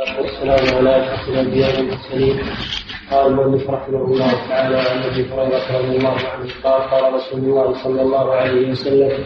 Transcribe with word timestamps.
والسلام 0.00 0.76
على 0.76 0.96
أشرف 0.96 1.28
الأنبياء 1.28 1.76
والمرسلين. 1.76 2.36
قال 3.10 3.26
المؤلف 3.26 3.70
رحمه 3.70 4.04
الله 4.04 4.32
تعالى 4.48 4.76
عن 4.76 5.02
أبي 5.02 5.22
هريرة 5.32 5.78
رضي 5.78 5.96
الله 5.96 6.16
عنه 6.32 6.48
قال 6.64 6.82
قال 6.90 7.14
رسول 7.14 7.40
الله 7.40 7.84
صلى 7.84 8.02
الله 8.02 8.34
عليه 8.34 8.70
وسلم 8.70 9.24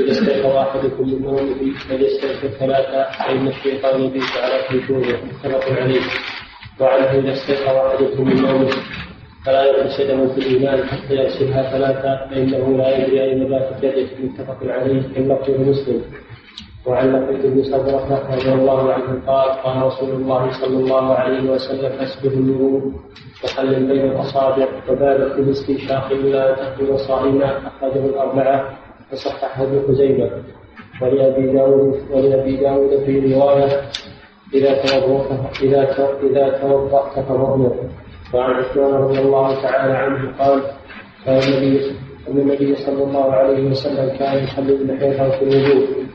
إذا 0.00 0.10
استيقظ 0.10 0.56
أحدكم 0.56 1.02
من 1.08 1.22
نومه 1.22 1.74
فليستغفر 1.88 2.48
ثلاثة 2.48 3.10
فإن 3.18 3.48
الشيطان 3.48 4.00
يبيت 4.00 4.32
على 4.42 4.62
خيشومه 4.68 5.16
متفق 5.24 5.72
عليه. 5.82 6.00
وعنه 6.80 7.10
إذا 7.18 7.32
استيقظ 7.32 7.76
أحدكم 7.76 8.28
من 8.28 8.42
نومه 8.42 8.70
فلا 9.46 9.64
يغمس 9.64 10.00
يده 10.00 10.34
في 10.34 10.38
الإيمان 10.38 10.88
حتى 10.88 11.14
يغسلها 11.14 11.70
ثلاثة 11.70 12.26
فإنه 12.30 12.76
لا 12.76 12.98
يدري 12.98 13.22
أين 13.24 13.48
باتت 13.48 13.84
يده 13.84 14.06
متفق 14.24 14.58
عليه. 14.62 15.02
اللفظ 15.16 15.50
مسلم 15.50 16.02
وعن 16.86 17.12
لقيت 17.12 17.46
بن 17.46 17.62
صبرة 17.62 18.26
رضي 18.30 18.52
الله 18.52 18.92
عنه. 18.92 19.20
قال 19.26 19.48
قال 19.50 19.82
رسول 19.82 20.10
الله 20.10 20.50
صلى 20.50 20.76
الله 20.76 21.14
عليه 21.14 21.50
وسلم 21.50 21.92
اسبه 21.92 22.28
النور. 22.28 22.92
وخلل 23.44 23.86
بين 23.86 24.10
الأصابع. 24.10 24.66
وبالغ 24.88 25.34
في 25.34 25.40
الاستنشاق 25.40 26.06
الا 26.10 26.50
ان 26.50 26.56
تخرج 26.56 26.96
صائما 26.96 27.48
أخرجه 27.66 28.06
الأربعة. 28.06 28.78
وصححه 29.12 29.62
ابن 29.62 29.82
خزيمة. 29.88 30.30
ولابي 31.02 31.52
داود 31.52 32.00
ولابي 32.10 32.56
داود 32.56 33.04
في 33.04 33.34
رواية 33.34 33.82
إذا 34.54 34.74
توضأت 34.74 35.62
إذا 35.62 35.82
إذا 36.22 36.58
توضأت 36.60 37.24
فمؤمر 37.28 37.76
وعن 38.34 38.50
عثمان 38.54 38.94
رضي 38.94 39.18
الله 39.18 39.62
تعالى 39.62 39.92
عنه 39.92 40.32
قال 40.38 40.62
كان 41.24 41.38
النبي 41.38 41.92
النبي 42.28 42.74
صلى 42.76 43.02
الله 43.04 43.32
عليه 43.32 43.70
وسلم 43.70 44.16
كان 44.18 44.44
يخلل 44.44 44.86
لحيته 44.86 45.30
في 45.30 45.42
الوضوء. 45.42 46.05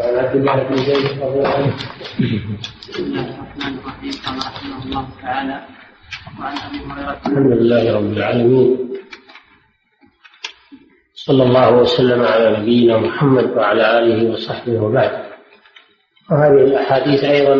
وعن 0.00 0.16
عبد 0.16 0.36
الله 0.36 0.62
بن 0.62 0.76
زيد 0.76 0.96
رضي 0.96 1.22
الله 1.22 1.48
عنه 1.48 1.76
بسم 2.88 3.04
الله 3.04 3.20
الرحمن 3.20 3.78
الرحيم 3.78 4.12
قال 4.26 4.38
رحمه 4.38 4.84
الله 4.84 5.08
تعالى 5.22 5.66
وعن 6.40 6.56
ابي 6.56 6.78
هريره 6.78 7.20
الحمد 7.26 7.52
لله 7.52 7.96
رب 7.96 8.12
العالمين. 8.12 8.70
صلى 11.14 11.42
الله 11.42 11.76
وسلم 11.76 12.22
على 12.22 12.56
نبينا 12.58 12.98
محمد 12.98 13.44
وعلى 13.44 13.98
آله 13.98 14.32
وصحبه 14.32 14.82
وبعد. 14.82 15.24
وهذه 16.30 16.60
الأحاديث 16.64 17.24
أيضا 17.24 17.56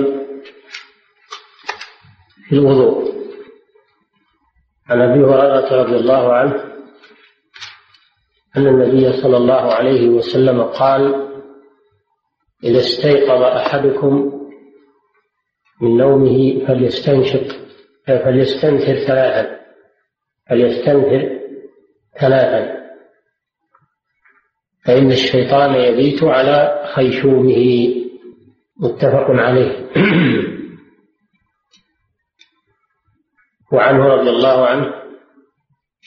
في 2.49 2.53
الوضوء. 2.53 3.15
عن 4.89 5.01
أبي 5.01 5.21
هريرة 5.25 5.83
رضي 5.83 5.97
الله 5.97 6.33
عنه 6.33 6.65
أن 8.57 8.67
النبي 8.67 9.13
صلى 9.23 9.37
الله 9.37 9.75
عليه 9.75 10.09
وسلم 10.09 10.63
قال 10.63 11.30
إذا 12.65 12.79
استيقظ 12.79 13.43
أحدكم 13.43 14.41
من 15.81 15.97
نومه 15.97 16.67
فليستنشق 16.67 17.57
فليستنثر 18.07 18.95
ثلاثا 18.95 19.61
فليستنثر 20.49 21.41
ثلاثا. 22.21 22.81
فإن 24.85 25.13
الشيطان 25.13 25.75
يبيت 25.75 26.25
على 26.25 26.85
خيشومه. 26.95 27.95
متفق 28.81 29.27
عليه. 29.31 29.91
وعنه 33.73 34.07
رضي 34.07 34.31
الله 34.31 34.67
عنه 34.67 34.95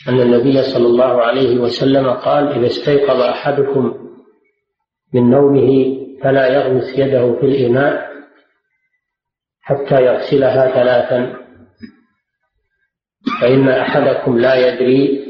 أن 0.10 0.22
النبي 0.22 0.64
صلى 0.64 0.88
الله 0.88 1.22
عليه 1.22 1.58
وسلم 1.58 2.10
قال 2.10 2.48
إذا 2.48 2.66
استيقظ 2.66 3.22
أحدكم 3.22 4.10
من 5.14 5.30
نومه 5.30 6.03
فلا 6.24 6.48
يغمس 6.48 6.98
يده 6.98 7.40
في 7.40 7.46
الإناء 7.46 8.14
حتى 9.62 10.06
يغسلها 10.06 10.74
ثلاثا. 10.74 11.44
فإن 13.42 13.70
أحدكم 13.70 14.38
لا 14.38 14.56
يدري 14.56 15.24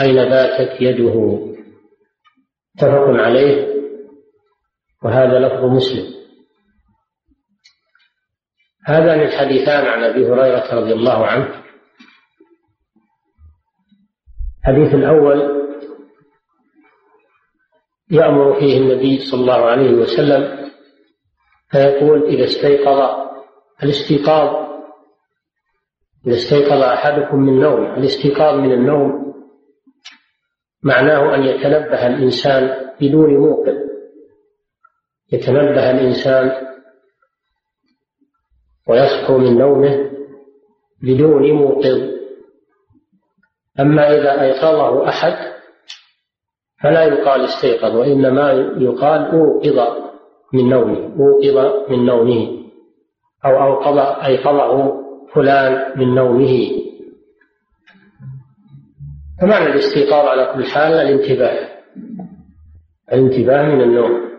أين 0.00 0.14
باتت 0.14 0.80
يده. 0.80 1.48
متفق 2.76 3.22
عليه. 3.22 3.72
وهذا 5.02 5.38
لفظ 5.38 5.64
مسلم. 5.64 6.14
هذان 8.86 9.20
الحديثان 9.20 9.86
عن 9.86 10.02
أبي 10.02 10.26
هريرة 10.26 10.74
رضي 10.74 10.92
الله 10.92 11.26
عنه. 11.26 11.62
الحديث 14.60 14.94
الأول 14.94 15.62
يأمر 18.12 18.60
فيه 18.60 18.78
النبي 18.78 19.18
صلى 19.18 19.40
الله 19.40 19.64
عليه 19.64 19.90
وسلم 19.90 20.70
فيقول 21.70 22.26
إذا 22.26 22.44
استيقظ 22.44 23.28
الاستيقاظ 23.82 24.62
إذا 26.26 26.34
استيقظ 26.34 26.82
أحدكم 26.82 27.36
من 27.40 27.60
نوم 27.60 27.84
الاستيقاظ 27.84 28.54
من 28.54 28.72
النوم؟ 28.72 29.34
معناه 30.82 31.34
أن 31.34 31.42
يتنبه 31.42 32.06
الإنسان 32.06 32.92
بدون 33.00 33.36
موقظ 33.36 33.76
يتنبه 35.32 35.90
الإنسان 35.90 36.52
ويصحو 38.88 39.38
من 39.38 39.58
نومه 39.58 40.10
بدون 41.02 41.52
موقظ 41.52 42.12
أما 43.80 44.16
إذا 44.18 44.42
أيقظه 44.42 45.08
أحد 45.08 45.51
فلا 46.82 47.04
يقال 47.04 47.44
استيقظ 47.44 47.96
وإنما 47.96 48.52
يقال 48.78 49.20
أوقظ 49.20 50.02
من 50.52 50.68
نومه 50.68 51.16
أوقظ 51.20 51.90
من 51.90 52.06
نومه 52.06 52.62
أو 53.44 53.62
أوقظ 53.62 53.98
أيقظه 54.24 55.02
فلان 55.34 55.98
من 55.98 56.14
نومه. 56.14 56.70
فمعنى 59.40 59.66
الاستيقاظ 59.66 60.26
على 60.26 60.52
كل 60.54 60.64
حال 60.64 60.92
الانتباه 60.92 61.68
الانتباه 63.12 63.62
من 63.62 63.80
النوم. 63.80 64.32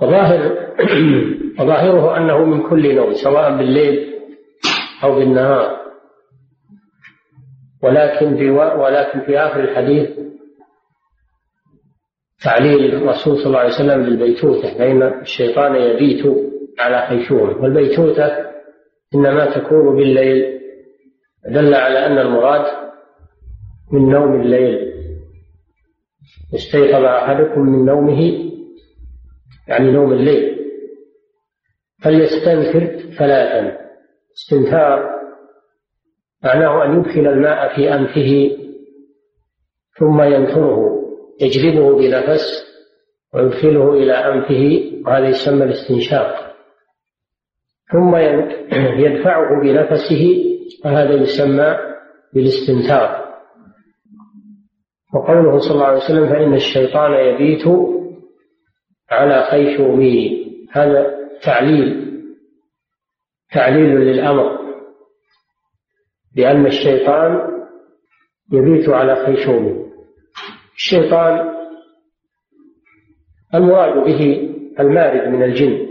وظاهر 0.00 0.70
وظاهره 1.60 2.16
أنه 2.16 2.44
من 2.44 2.68
كل 2.68 2.94
نوم 2.94 3.12
سواء 3.12 3.56
بالليل 3.56 4.14
أو 5.04 5.14
بالنهار. 5.14 5.79
ولكن 7.82 8.36
في 8.36 8.50
ولكن 8.50 9.20
في 9.20 9.38
آخر 9.38 9.60
الحديث 9.60 10.10
تعليل 12.44 12.94
الرسول 12.94 13.36
صلى 13.36 13.46
الله 13.46 13.58
عليه 13.58 13.74
وسلم 13.74 14.00
للبيتوتة 14.00 14.78
فإن 14.78 15.02
الشيطان 15.02 15.74
يبيت 15.76 16.26
على 16.78 17.06
خيشومه 17.08 17.62
والبيتوتة 17.62 18.50
إنما 19.14 19.58
تكون 19.58 19.96
بالليل 19.96 20.60
دل 21.48 21.74
على 21.74 22.06
أن 22.06 22.18
المراد 22.18 22.66
من 23.92 24.10
نوم 24.10 24.40
الليل. 24.40 24.90
استيقظ 26.54 27.04
أحدكم 27.04 27.60
من 27.60 27.84
نومه 27.84 28.50
يعني 29.68 29.90
نوم 29.90 30.12
الليل 30.12 30.56
فليستنثر 32.02 32.86
ثلاثا. 33.18 33.78
استنثار 34.36 35.19
معناه 36.44 36.84
أن 36.84 36.98
يدخل 36.98 37.26
الماء 37.26 37.76
في 37.76 37.94
أنفه 37.94 38.56
ثم 39.98 40.22
ينثره 40.22 41.00
يجذبه 41.40 41.98
بنفس 41.98 42.70
ويدخله 43.34 43.92
إلى 43.92 44.12
أنفه 44.12 44.90
وهذا 45.06 45.28
يسمى 45.28 45.64
الاستنشاق. 45.64 46.56
ثم 47.92 48.16
يدفعه 49.04 49.60
بنفسه 49.62 50.44
وهذا 50.84 51.14
يسمى 51.14 51.76
بالاستنثار. 52.34 53.20
وقوله 55.14 55.58
صلى 55.58 55.74
الله 55.74 55.86
عليه 55.86 55.96
وسلم 55.96 56.28
فإن 56.28 56.54
الشيطان 56.54 57.12
يبيت 57.12 57.64
على 59.10 59.42
خيشومه 59.50 60.30
هذا 60.70 61.18
تعليل 61.42 62.10
تعليل 63.52 64.00
للأمر. 64.00 64.59
لأن 66.36 66.66
الشيطان 66.66 67.50
يبيت 68.52 68.88
على 68.88 69.26
خيشومه 69.26 69.86
الشيطان 70.74 71.50
المراد 73.54 74.04
به 74.04 74.50
المارد 74.80 75.28
من 75.28 75.42
الجن. 75.42 75.86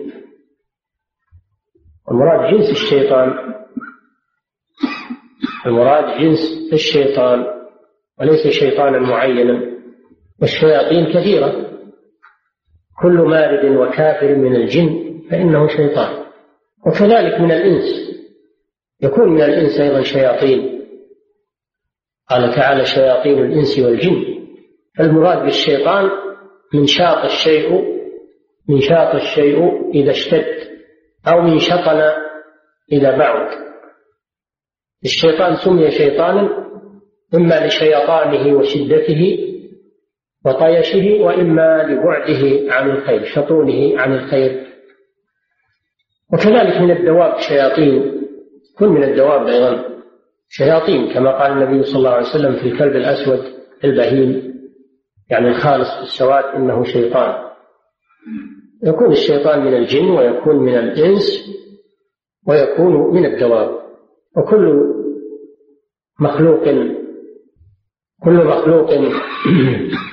المراد 2.12 2.54
جنس 2.54 2.70
الشيطان 2.72 3.54
المراد 5.66 6.22
جنس 6.22 6.40
الشيطان 6.74 7.46
وليس 8.20 8.48
شيطانا 8.48 9.00
معينا. 9.00 9.80
والشياطين 10.42 11.14
كثيرة. 11.14 11.70
كل 13.02 13.14
مارد 13.14 13.66
وكافر 13.76 14.36
من 14.36 14.56
الجن 14.56 15.22
فإنه 15.32 15.68
شيطان. 15.68 16.26
وكذلك 16.88 17.42
من 17.42 17.52
الإنس. 17.52 18.19
يكون 19.02 19.30
من 19.30 19.42
الإنس 19.42 19.80
أيضا 19.80 20.02
شياطين. 20.02 20.86
قال 22.30 22.56
تعالى 22.56 22.86
شياطين 22.86 23.40
الإنس 23.40 23.80
والجن. 23.80 24.40
المراد 25.00 25.44
بالشيطان 25.44 26.10
من 26.74 26.86
شاط 26.86 27.26
الشيء 27.26 28.00
من 28.70 28.82
شاط 28.82 29.16
الشيء 29.16 29.90
إذا 29.94 30.12
اشتد 30.12 30.46
أو 31.28 31.42
من 31.42 31.60
شطن 31.60 32.02
إذا 32.92 33.18
بعد. 33.18 33.58
الشيطان 35.06 35.56
سمي 35.56 35.92
شيطانا 35.92 36.70
إما 37.36 37.68
لشيطانه 37.68 38.58
وشدته 38.58 39.46
وطيشه 40.46 41.22
وإما 41.22 41.84
لبعده 41.84 42.74
عن 42.74 42.92
الخير 42.92 43.24
شطونه 43.24 44.00
عن 44.00 44.14
الخير. 44.14 44.68
وكذلك 46.34 46.82
من 46.82 46.92
الدواب 46.92 47.40
شياطين. 47.40 48.19
كل 48.80 48.88
من 48.88 49.04
الدواب 49.04 49.48
أيضا 49.48 49.86
شياطين 50.50 51.14
كما 51.14 51.42
قال 51.42 51.52
النبي 51.52 51.84
صلى 51.84 51.98
الله 51.98 52.10
عليه 52.10 52.28
وسلم 52.28 52.56
في 52.56 52.68
الكلب 52.68 52.96
الأسود 52.96 53.40
البهيم 53.84 54.50
يعني 55.30 55.48
الخالص 55.48 55.90
في 55.98 56.04
السواد 56.04 56.44
إنه 56.44 56.84
شيطان. 56.84 57.50
يكون 58.84 59.12
الشيطان 59.12 59.66
من 59.66 59.74
الجن 59.74 60.10
ويكون 60.10 60.56
من 60.56 60.76
الإنس 60.76 61.50
ويكون 62.48 63.16
من 63.16 63.26
الدواب. 63.26 63.80
وكل 64.38 64.90
مخلوق 66.20 66.64
كل 68.24 68.46
مخلوق 68.46 68.90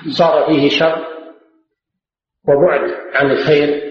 صار 0.08 0.46
فيه 0.46 0.68
شر 0.68 1.06
وبعد 2.48 2.90
عن 3.14 3.30
الخير 3.30 3.82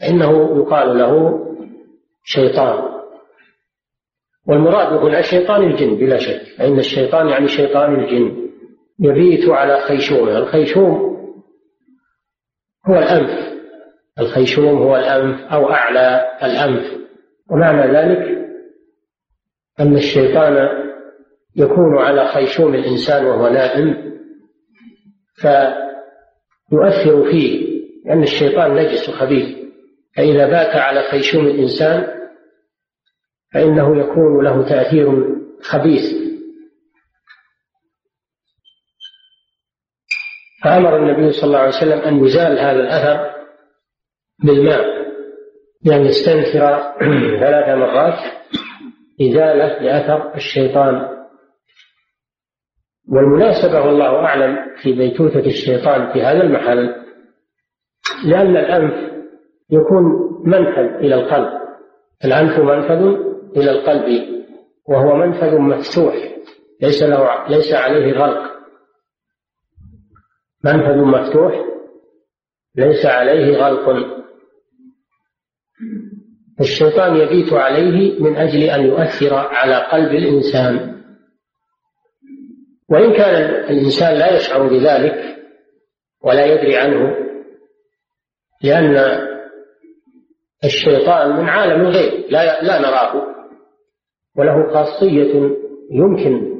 فإنه 0.00 0.58
يقال 0.58 0.98
له 0.98 1.38
شيطان. 2.24 2.91
والمراد 4.46 4.92
هنا 4.92 5.22
شيطان 5.22 5.62
الجن 5.62 5.94
بلا 5.94 6.18
شك. 6.18 6.42
فإن 6.58 6.78
الشيطان 6.78 7.28
يعني 7.28 7.48
شيطان 7.48 7.94
الجن. 7.94 8.48
يبيت 9.00 9.48
على 9.48 9.80
خيشومه 9.80 10.38
الخيشوم 10.38 11.12
هو 12.88 12.98
الأنف. 12.98 13.52
الخيشوم 14.18 14.82
هو 14.82 14.96
الأنف 14.96 15.52
أو 15.52 15.70
أعلى 15.70 16.20
الأنف. 16.42 17.02
ومعنى 17.50 17.92
ذلك 17.92 18.42
أن 19.80 19.96
الشيطان 19.96 20.68
يكون 21.56 21.98
على 21.98 22.28
خيشوم 22.28 22.74
الإنسان 22.74 23.26
وهو 23.26 23.48
نائم 23.48 24.12
فيؤثر 25.34 27.30
فيه 27.30 27.72
لأن 28.06 28.22
الشيطان 28.22 28.74
نجس 28.74 29.10
خبيث 29.10 29.56
فإذا 30.16 30.46
بات 30.46 30.76
على 30.76 31.02
خيشوم 31.02 31.46
الإنسان 31.46 32.21
فإنه 33.54 33.96
يكون 33.96 34.44
له 34.44 34.68
تأثير 34.68 35.36
خبيث. 35.62 36.22
فأمر 40.64 40.96
النبي 40.96 41.32
صلى 41.32 41.44
الله 41.44 41.58
عليه 41.58 41.76
وسلم 41.76 41.98
أن 41.98 42.24
يزال 42.24 42.58
هذا 42.58 42.80
الأثر 42.80 43.32
بالماء 44.44 44.84
بأن 45.84 46.00
يستنثر 46.00 46.92
ثلاث 47.42 47.78
مرات 47.78 48.18
إزالة 49.22 49.82
لأثر 49.82 50.34
الشيطان. 50.34 51.08
والمناسبة 53.08 53.80
والله 53.80 54.16
أعلم 54.16 54.58
في 54.82 54.92
بيتوتة 54.92 55.46
الشيطان 55.46 56.12
في 56.12 56.22
هذا 56.22 56.42
المحل 56.42 56.94
لأن 58.24 58.56
الأنف 58.56 59.12
يكون 59.70 60.04
منفذ 60.44 60.94
إلى 61.04 61.14
القلب. 61.14 61.62
الأنف 62.24 62.58
منفذ 62.58 63.31
إلى 63.56 63.70
القلب 63.70 64.32
وهو 64.88 65.16
منفذ 65.16 65.58
مفتوح. 65.58 66.14
ليس 66.80 67.02
له 67.02 67.48
ليس 67.48 67.72
عليه 67.72 68.12
غلق 68.12 68.52
منفذ 70.64 70.96
مفتوح. 70.96 71.64
ليس 72.76 73.06
عليه 73.06 73.56
غلق 73.56 74.12
الشيطان 76.60 77.16
يبيت 77.16 77.52
عليه 77.52 78.20
من 78.20 78.36
أجل 78.36 78.62
أن 78.62 78.86
يؤثر 78.86 79.34
على 79.34 79.76
قلب 79.76 80.12
الإنسان. 80.12 81.02
وإن 82.88 83.12
كان 83.12 83.34
الإنسان 83.70 84.18
لا 84.18 84.36
يشعر 84.36 84.68
بذلك 84.68 85.36
ولا 86.24 86.46
يدري 86.46 86.76
عنه 86.76 87.16
لأن 88.62 88.96
الشيطان 90.64 91.36
من 91.36 91.48
عالم 91.48 91.80
الغيب 91.80 92.30
لا 92.30 92.62
لا 92.62 92.78
نراه. 92.78 93.31
وله 94.36 94.72
خاصية 94.72 95.50
يمكن 95.90 96.52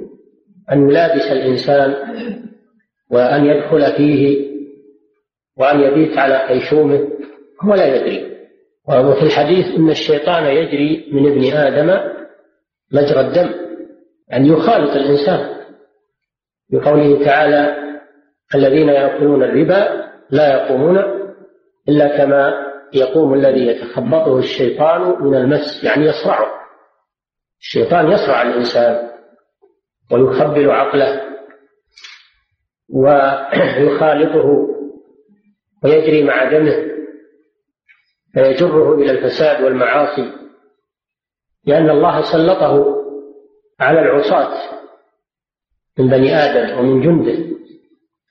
أن 0.73 0.91
يلابس 0.91 1.33
الإنسان 1.33 1.95
وأن 3.11 3.45
يدخل 3.45 3.93
فيه 3.97 4.53
وأن 5.57 5.81
يبيت 5.81 6.19
على 6.19 6.39
خيشومه 6.49 7.09
هو 7.63 7.75
لا 7.75 7.97
يدري. 7.97 8.33
وفي 8.89 9.23
الحديث 9.23 9.67
إن 9.79 9.91
الشيطان 9.91 10.45
يجري 10.45 11.09
من 11.13 11.33
ابن 11.33 11.57
آدم 11.57 12.13
مجرى 12.93 13.21
الدم 13.21 13.49
أن 13.49 13.57
يعني 14.29 14.49
يخالط 14.49 14.97
الإنسان. 14.97 15.53
بقوله 16.71 17.25
تعالى 17.25 17.77
الذين 18.55 18.89
يأكلون 18.89 19.43
الربا 19.43 20.03
لا 20.31 20.53
يقومون 20.53 20.99
إلا 21.89 22.17
كما 22.17 22.53
يقوم 22.95 23.35
الذي 23.35 23.67
يتخبطه 23.67 24.39
الشيطان 24.39 25.25
من 25.25 25.35
المس 25.35 25.85
يعني 25.85 26.07
يصرعه. 26.07 26.62
الشيطان 27.63 28.13
يصرع 28.13 28.43
الإنسان 28.43 29.11
ويخبل 30.13 30.71
عقله 30.71 31.21
ويخالطه 32.89 34.69
ويجري 35.85 36.25
مع 36.25 36.51
دمه 36.51 36.93
فيجره 38.35 38.95
إلى 38.95 39.11
الفساد 39.11 39.65
والمعاصي 39.65 40.33
لأن 41.65 41.91
الله 41.91 42.33
سلطه 42.33 43.03
على 43.81 44.01
العصاة 44.01 44.79
من 45.99 46.09
بني 46.09 46.35
آدم 46.35 46.79
ومن 46.79 47.01
جنده. 47.01 47.53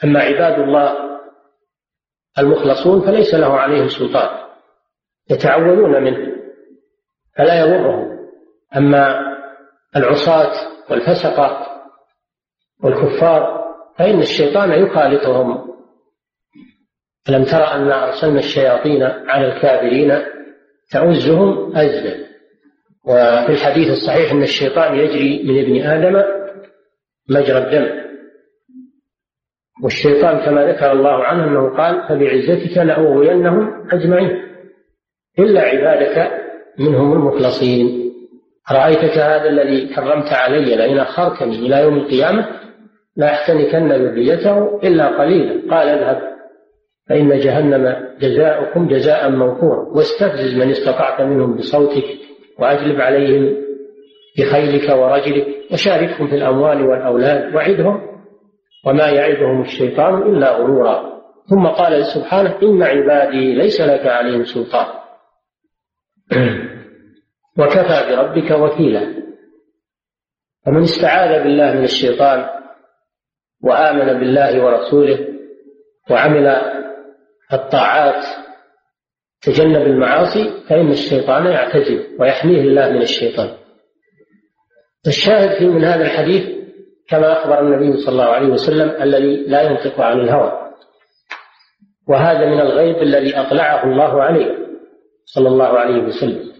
أما 0.03 0.19
عباد 0.19 0.59
الله 0.59 0.97
المخلصون 2.39 3.01
فليس 3.01 3.33
له 3.33 3.59
عليهم 3.59 3.89
سلطان 3.89 4.47
يتعوذون 5.29 6.03
منه 6.03 6.35
فلا 7.37 7.65
يضرهم. 7.65 8.10
أما 8.77 9.19
العصاة 9.95 10.51
والفسقة 10.89 11.67
والكفار 12.83 13.61
فإن 13.97 14.19
الشيطان 14.19 14.71
يخالطهم. 14.71 15.71
ألم 17.29 17.43
ترى 17.43 17.63
أن 17.63 17.91
أرسلنا 17.91 18.39
الشياطين 18.39 19.03
على 19.03 19.47
الكافرين 19.47 20.19
تعزهم 20.91 21.75
أزا 21.75 22.31
وفي 23.05 23.49
الحديث 23.49 23.89
الصحيح 23.89 24.31
أن 24.31 24.43
الشيطان 24.43 24.95
يجري 24.95 25.43
من 25.43 25.59
ابن 25.59 25.87
آدم 25.87 26.23
مجرى 27.29 27.57
الدم. 27.57 28.01
والشيطان 29.83 30.45
كما 30.45 30.65
ذكر 30.65 30.91
الله 30.91 31.23
عنه 31.23 31.43
أنه 31.47 31.77
قال 31.77 32.07
فبعزتك 32.07 32.77
لأغوينهم 32.77 33.87
أجمعين 33.91 34.41
إلا 35.39 35.61
عبادك 35.61 36.31
منهم 36.79 37.13
المخلصين. 37.13 38.00
أرأيتك 38.71 39.17
هذا 39.17 39.49
الذي 39.49 39.87
كرمت 39.95 40.33
علي 40.33 40.75
لئن 40.75 40.99
أخرتني 40.99 41.55
إلى 41.55 41.81
يوم 41.81 41.97
القيامة؟ 41.97 42.47
لأحتنكن 43.17 43.91
ذريته 43.91 44.79
إلا 44.83 45.07
قليلا. 45.07 45.75
قال 45.75 45.89
اذهب 45.89 46.21
فإن 47.09 47.39
جهنم 47.39 47.95
جزاؤكم 48.19 48.87
جزاء 48.87 49.29
موفورا 49.29 49.85
واستفزز 49.95 50.55
من 50.55 50.71
استطعت 50.71 51.21
منهم 51.21 51.55
بصوتك 51.55 52.05
وأجلب 52.59 53.01
عليهم 53.01 53.57
بخيلك 54.37 54.97
ورجلك 54.97 55.47
وشاركهم 55.71 56.27
في 56.27 56.35
الأموال 56.35 56.81
والأولاد. 56.81 57.55
وعدهم 57.55 58.01
وما 58.85 59.09
يعدهم 59.09 59.61
الشيطان 59.61 60.21
إلا 60.21 60.51
غرورا. 60.51 61.11
ثم 61.49 61.67
قال 61.67 62.05
سبحانه 62.05 62.57
إن 62.63 62.83
عبادي 62.83 63.53
ليس 63.53 63.81
لك 63.81 64.07
عليهم 64.07 64.43
سلطان. 64.43 64.87
وكفى 67.57 68.15
بربك 68.15 68.51
وكيلا. 68.51 69.21
فمن 70.65 70.81
استعاذ 70.81 71.43
بالله 71.43 71.73
من 71.73 71.83
الشيطان 71.83 72.49
وآمن 73.63 74.19
بالله 74.19 74.65
ورسوله 74.65 75.27
وعمل 76.09 76.47
الطاعات 77.53 78.25
تجنب 79.41 79.81
المعاصي 79.81 80.51
فإن 80.69 80.91
الشيطان 80.91 81.45
يعتزل 81.45 82.07
ويحميه 82.19 82.61
الله 82.61 82.89
من 82.89 83.01
الشيطان. 83.01 83.57
الشاهد 85.07 85.57
في 85.57 85.65
من 85.65 85.83
هذا 85.83 86.05
الحديث 86.05 86.61
كما 87.07 87.31
أخبر 87.31 87.59
النبي 87.59 87.97
صلى 87.97 88.11
الله 88.11 88.25
عليه 88.25 88.47
وسلم 88.47 89.01
الذي 89.01 89.35
لا 89.35 89.61
ينطق 89.61 90.01
عن 90.01 90.19
الهوى. 90.19 90.71
وهذا 92.07 92.45
من 92.45 92.59
الغيب 92.59 92.97
الذي 92.97 93.37
أطلعه 93.39 93.83
الله 93.83 94.23
عليه 94.23 94.57
صلى 95.25 95.47
الله 95.47 95.79
عليه 95.79 96.03
وسلم. 96.03 96.50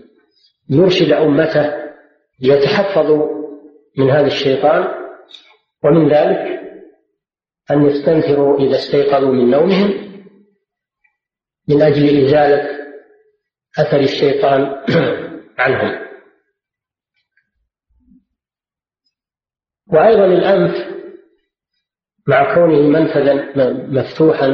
يرشد 0.71 1.11
أمته 1.11 1.73
ليتحفظوا 2.39 3.41
من 3.97 4.09
هذا 4.09 4.27
الشيطان 4.27 4.87
ومن 5.83 6.09
ذلك 6.13 6.61
أن 7.71 7.85
يستنفروا 7.85 8.59
إذا 8.59 8.75
استيقظوا 8.75 9.33
من 9.33 9.49
نومهم 9.49 10.11
من 11.69 11.81
أجل 11.81 12.25
إزالة 12.25 12.81
أثر 13.79 13.99
الشيطان 13.99 14.61
عنهم. 15.59 16.01
وأيضا 19.87 20.25
الأنف 20.25 20.91
مع 22.27 22.55
كونه 22.55 22.81
منفذا 22.81 23.33
مفتوحا 23.87 24.47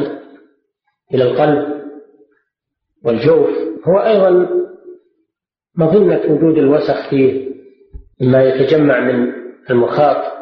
إلى 1.13 1.23
القلب 1.23 1.77
والجوف 3.03 3.49
هو 3.87 3.99
أيضا 3.99 4.49
مظنة 5.77 6.21
وجود 6.31 6.57
الوسخ 6.57 7.09
فيه 7.09 7.47
مما 8.21 8.43
يتجمع 8.43 8.99
من 8.99 9.33
المخاط 9.69 10.33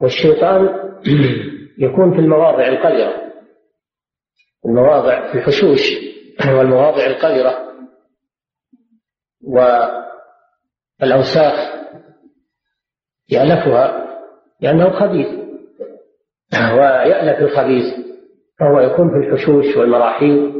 والشيطان 0.00 0.68
يكون 1.86 2.14
في 2.14 2.18
المواضع 2.18 2.68
القذرة 2.68 3.28
المواضع 4.66 5.32
في 5.32 5.38
الحشوش 5.38 5.80
والمواضع 6.58 7.06
القذرة 7.06 7.68
والأوساخ 11.00 11.78
يألفها 13.30 14.08
لأنه 14.60 14.90
خبيث. 14.90 15.38
ويألف 16.52 17.40
الخبيث 17.40 17.84
فهو 18.58 18.80
يكون 18.80 19.10
في 19.10 19.16
الحشوش 19.16 19.76
والمراحيض 19.76 20.54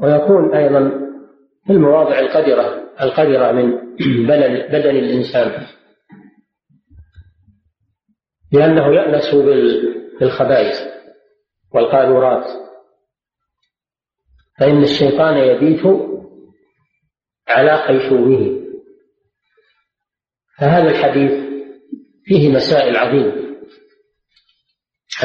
ويكون 0.00 0.54
أيضا 0.54 0.90
في 1.66 1.72
المواضع 1.72 2.18
القدرة 2.18 2.87
القدرة 3.00 3.52
من 3.52 3.96
بدن 4.68 4.96
الإنسان. 4.96 5.66
لأنه 8.52 8.94
يأنس 8.94 9.34
بالخبائث 10.20 10.76
والقاذورات. 11.74 12.46
فإن 14.58 14.82
الشيطان 14.82 15.36
يبيت 15.36 15.82
على 17.48 17.76
خيشومه 17.76 18.58
فهذا 20.58 20.90
الحديث 20.90 21.32
فيه 22.24 22.52
مسائل 22.52 22.96
عظيمة. 22.96 23.48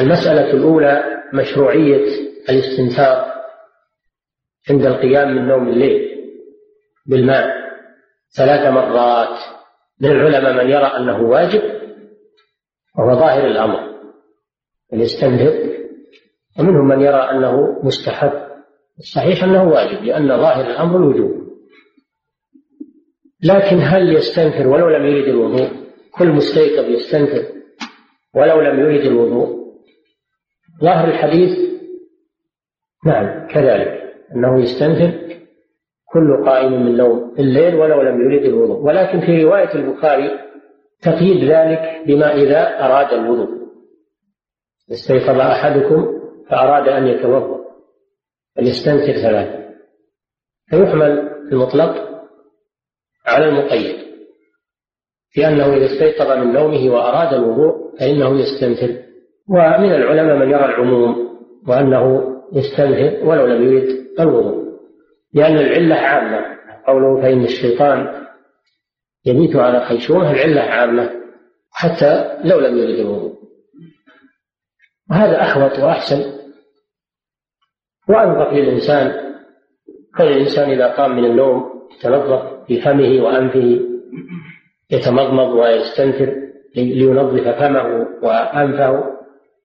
المسألة 0.00 0.50
الأولى 0.50 1.22
مشروعية 1.34 2.04
الاستنثار 2.48 3.34
عند 4.70 4.86
القيام 4.86 5.28
من 5.28 5.48
نوم 5.48 5.68
الليل 5.68 6.10
بالماء. 7.06 7.63
ثلاث 8.36 8.72
مرات. 8.72 9.38
من 10.00 10.10
العلماء 10.10 10.64
من 10.64 10.70
يرى 10.70 10.86
أنه 10.86 11.22
واجب 11.22 11.62
وهو 12.98 13.20
ظاهر 13.20 13.46
الأمر 13.46 13.78
أن 14.92 15.00
يستنثر 15.00 15.74
ومنهم 16.58 16.88
من 16.88 17.00
يرى 17.00 17.30
أنه 17.30 17.80
مستحب. 17.82 18.32
الصحيح 18.98 19.44
أنه 19.44 19.64
واجب 19.68 20.04
لأن 20.04 20.28
ظاهر 20.28 20.70
الأمر 20.70 20.96
الوجوب. 20.96 21.44
لكن 23.44 23.76
هل 23.80 24.16
يستنثر 24.16 24.68
ولو 24.68 24.88
لم 24.88 25.06
يرد 25.06 25.28
الوضوء؟ 25.28 25.70
كل 26.18 26.28
مستيقظ 26.28 26.84
يستنكر 26.84 27.52
ولو 28.34 28.60
لم 28.60 28.80
يريد 28.80 29.06
الوضوء. 29.06 29.64
ظاهر 30.80 31.08
الحديث 31.08 31.58
نعم 33.06 33.46
كذلك 33.46 34.14
أنه 34.36 34.62
يستنكر 34.62 35.24
كل 36.14 36.44
قائم 36.44 36.72
من 36.72 36.96
نوم 36.96 37.34
الليل 37.38 37.74
ولو 37.74 38.02
لم 38.02 38.24
يريد 38.24 38.44
الوضوء. 38.44 38.82
ولكن 38.82 39.20
في 39.20 39.44
رواية 39.44 39.74
البخاري 39.74 40.30
تقييد 41.02 41.50
ذلك 41.50 42.02
بما 42.06 42.34
إذا 42.34 42.84
أراد 42.84 43.12
الوضوء. 43.12 43.48
استيقظ 44.92 45.40
أحدكم 45.40 46.20
فأراد 46.50 46.88
أن 46.88 47.06
يتوضأ. 47.06 47.64
فليستنكر 48.56 49.12
ثلاثة. 49.12 49.64
فيحمل 50.70 51.30
المطلق 51.52 52.08
على 53.26 53.48
المقيد. 53.48 53.96
في 55.30 55.48
أنه 55.48 55.74
إذا 55.76 55.84
استيقظ 55.84 56.38
من 56.38 56.52
نومه 56.52 56.94
وأراد 56.94 57.34
الوضوء 57.34 57.98
فإنه 58.00 58.40
يستنثر 58.40 59.02
ومن 59.48 59.92
العلماء 59.94 60.36
من 60.36 60.50
يرى 60.50 60.64
العموم 60.64 61.28
وأنه 61.68 62.34
يستنثر 62.52 63.26
ولو 63.26 63.46
لم 63.46 63.62
يرد 63.62 63.88
الوضوء. 64.20 64.63
لأن 65.34 65.58
العلة 65.58 65.94
عامة. 65.94 66.54
قوله 66.86 67.22
فإن 67.22 67.44
الشيطان 67.44 68.26
يبيت 69.24 69.56
على 69.56 69.84
خيشومه 69.84 70.30
العلة 70.30 70.60
عامة 70.60 71.10
حتى 71.72 72.38
لو 72.44 72.60
لم 72.60 72.78
يرد 72.78 72.98
الوضوء 72.98 73.34
وهذا 75.10 75.42
أحوط 75.42 75.78
وأحسن. 75.78 76.34
وأنظف 78.08 78.52
للإنسان 78.52 79.34
كل 80.16 80.24
الإنسان 80.24 80.70
إذا 80.70 80.86
قام 80.92 81.16
من 81.16 81.24
النوم 81.24 81.88
يتنظف 81.98 82.66
في 82.66 82.80
فمه 82.80 83.22
وأنفه 83.22 83.80
يتمضمض 84.90 85.48
ويستنثر 85.48 86.34
لينظف 86.76 87.48
فمه 87.48 88.06
وأنفه. 88.22 89.14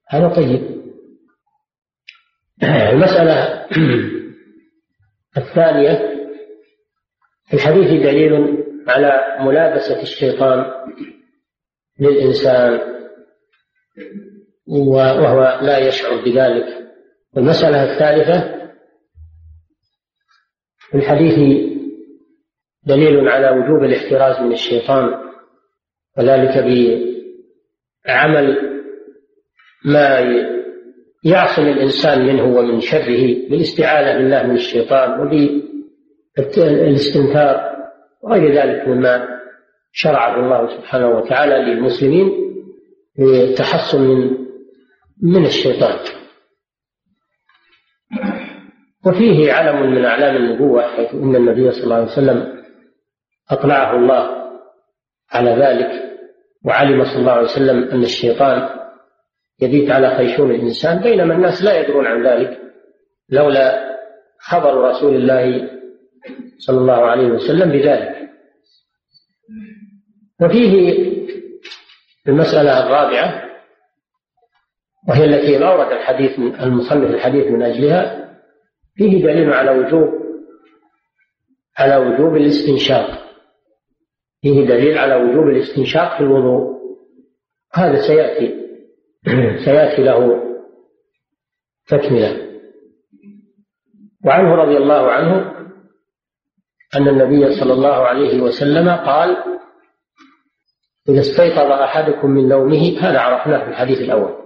هذا 0.09 0.27
طيب. 0.27 0.79
المسألة 2.93 3.65
الثانية 5.37 6.19
في 7.47 7.53
الحديث 7.53 8.03
دليل 8.03 8.63
على 8.87 9.37
ملابسة 9.45 10.01
الشيطان 10.01 10.65
للإنسان 11.99 12.79
وهو 14.67 15.59
لا 15.61 15.77
يشعر 15.77 16.15
بذلك. 16.25 16.89
المسألة 17.37 17.83
الثالثة 17.93 18.59
في 20.89 20.97
الحديث 20.97 21.35
دليل 22.83 23.29
على 23.29 23.49
وجوب 23.49 23.83
الاحتراز 23.83 24.41
من 24.41 24.51
الشيطان 24.51 25.29
وذلك 26.17 26.63
بعمل 28.05 28.57
ما 29.85 30.19
يعصم 31.23 31.61
الإنسان 31.61 32.25
منه 32.25 32.43
ومن 32.43 32.79
شره 32.81 33.49
بالاستعاذة 33.49 34.17
بالله 34.17 34.43
من 34.43 34.55
الشيطان 34.55 35.19
وبالاستنكار 36.37 37.75
وغير 38.23 38.53
ذلك 38.53 38.87
مما 38.87 39.27
شرعه 39.91 40.39
الله 40.39 40.77
سبحانه 40.77 41.07
وتعالى 41.09 41.55
للمسلمين 41.55 42.31
للتحصن 43.19 44.01
من 44.01 44.37
من 45.21 45.45
الشيطان. 45.45 45.99
وفيه 49.05 49.53
علم 49.53 49.91
من 49.91 50.05
أعلام 50.05 50.35
النبوة 50.35 50.87
حيث 50.95 51.13
إن 51.13 51.35
النبي 51.35 51.71
صلى 51.71 51.83
الله 51.83 51.95
عليه 51.95 52.05
وسلم 52.05 52.63
أطلعه 53.51 53.95
الله 53.97 54.29
على 55.31 55.51
ذلك 55.51 55.91
وعلم 56.65 57.03
صلى 57.03 57.17
الله 57.19 57.31
عليه 57.31 57.43
وسلم 57.43 57.83
أن 57.83 58.03
الشيطان 58.03 58.78
يبيت 59.61 59.91
على 59.91 60.15
خيشوم 60.15 60.51
الإنسان 60.51 60.99
بينما 60.99 61.35
الناس 61.35 61.63
لا 61.63 61.79
يدرون 61.79 62.07
عن 62.07 62.27
ذلك. 62.27 62.59
لولا 63.29 63.97
خبر 64.39 64.89
رسول 64.89 65.15
الله 65.15 65.69
صلى 66.57 66.77
الله 66.77 67.05
عليه 67.05 67.27
وسلم 67.27 67.71
بذلك. 67.71 68.29
وفيه 70.41 71.09
المسألة 72.27 72.87
الرابعة 72.87 73.49
وهي 75.09 75.25
التي 75.25 75.65
أورد 75.65 75.91
الحديث 75.91 76.39
المصنف 76.39 77.11
الحديث 77.11 77.47
من 77.47 77.63
أجلها. 77.63 78.29
فيه 78.95 79.23
دليل 79.23 79.53
على 79.53 79.71
وجوب 79.71 80.09
على 81.77 81.97
وجوب 81.97 82.35
الاستنشاق. 82.35 83.29
فيه 84.41 84.65
دليل 84.65 84.97
على 84.97 85.15
وجوب 85.15 85.47
الاستنشاق 85.47 86.17
في 86.17 86.23
الوضوء. 86.23 86.79
هذا 87.73 88.01
سيأتي 88.07 88.58
سيأتي 89.65 90.03
له 90.03 90.43
تكملة. 91.87 92.49
وعنه 94.25 94.55
رضي 94.55 94.77
الله 94.77 95.11
عنه 95.11 95.59
أن 96.95 97.07
النبي 97.07 97.59
صلى 97.59 97.73
الله 97.73 98.07
عليه 98.07 98.41
وسلم 98.41 98.89
قال 98.89 99.37
إذا 101.09 101.19
استيقظ 101.19 101.71
أحدكم 101.71 102.29
من 102.29 102.47
نومه 102.47 102.99
هذا 102.99 103.19
عرفناه 103.19 103.63
في 103.63 103.69
الحديث 103.69 103.99
الأول. 103.99 104.39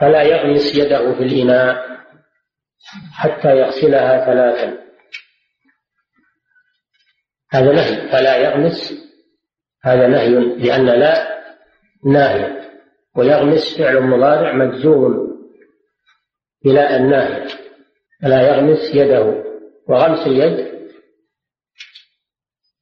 فلا 0.00 0.22
يغمس 0.22 0.74
يده 0.74 1.14
في 1.14 1.22
الإناء 1.22 1.92
حتى 3.12 3.48
يغسلها 3.48 4.26
ثلاثا. 4.26 4.78
هذا 7.50 7.72
نهي. 7.72 8.08
فلا 8.08 8.36
يغمس 8.36 8.94
هذا 9.84 10.06
نهي 10.06 10.28
لأن 10.38 10.86
لا 10.86 11.42
ناهية 12.04 12.71
ويغمس 13.16 13.78
فعل 13.78 14.02
مضارع 14.02 14.52
مجزوم 14.52 15.32
بلا 16.64 16.96
الناهية 16.96 17.46
فلا 18.22 18.48
يغمس 18.48 18.94
يده. 18.94 19.44
وغمس 19.88 20.26
اليد 20.26 20.72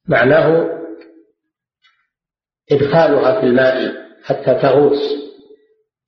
معناه 0.07 0.69
إدخالها 2.71 3.41
في 3.41 3.45
الماء 3.47 3.93
حتى 4.23 4.53
تغوص 4.61 4.99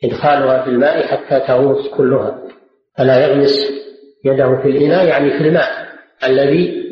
إدخالها 0.03 0.63
في 0.63 0.70
الماء 0.70 1.08
حتى 1.08 1.39
تغوص 1.48 1.88
كلها 1.88 2.48
فلا 2.98 3.27
يغمس 3.27 3.72
يده 4.25 4.62
في 4.62 4.68
الإناء 4.68 5.06
يعني 5.06 5.32
في 5.32 5.38
الماء 5.38 5.94
الذي 6.24 6.84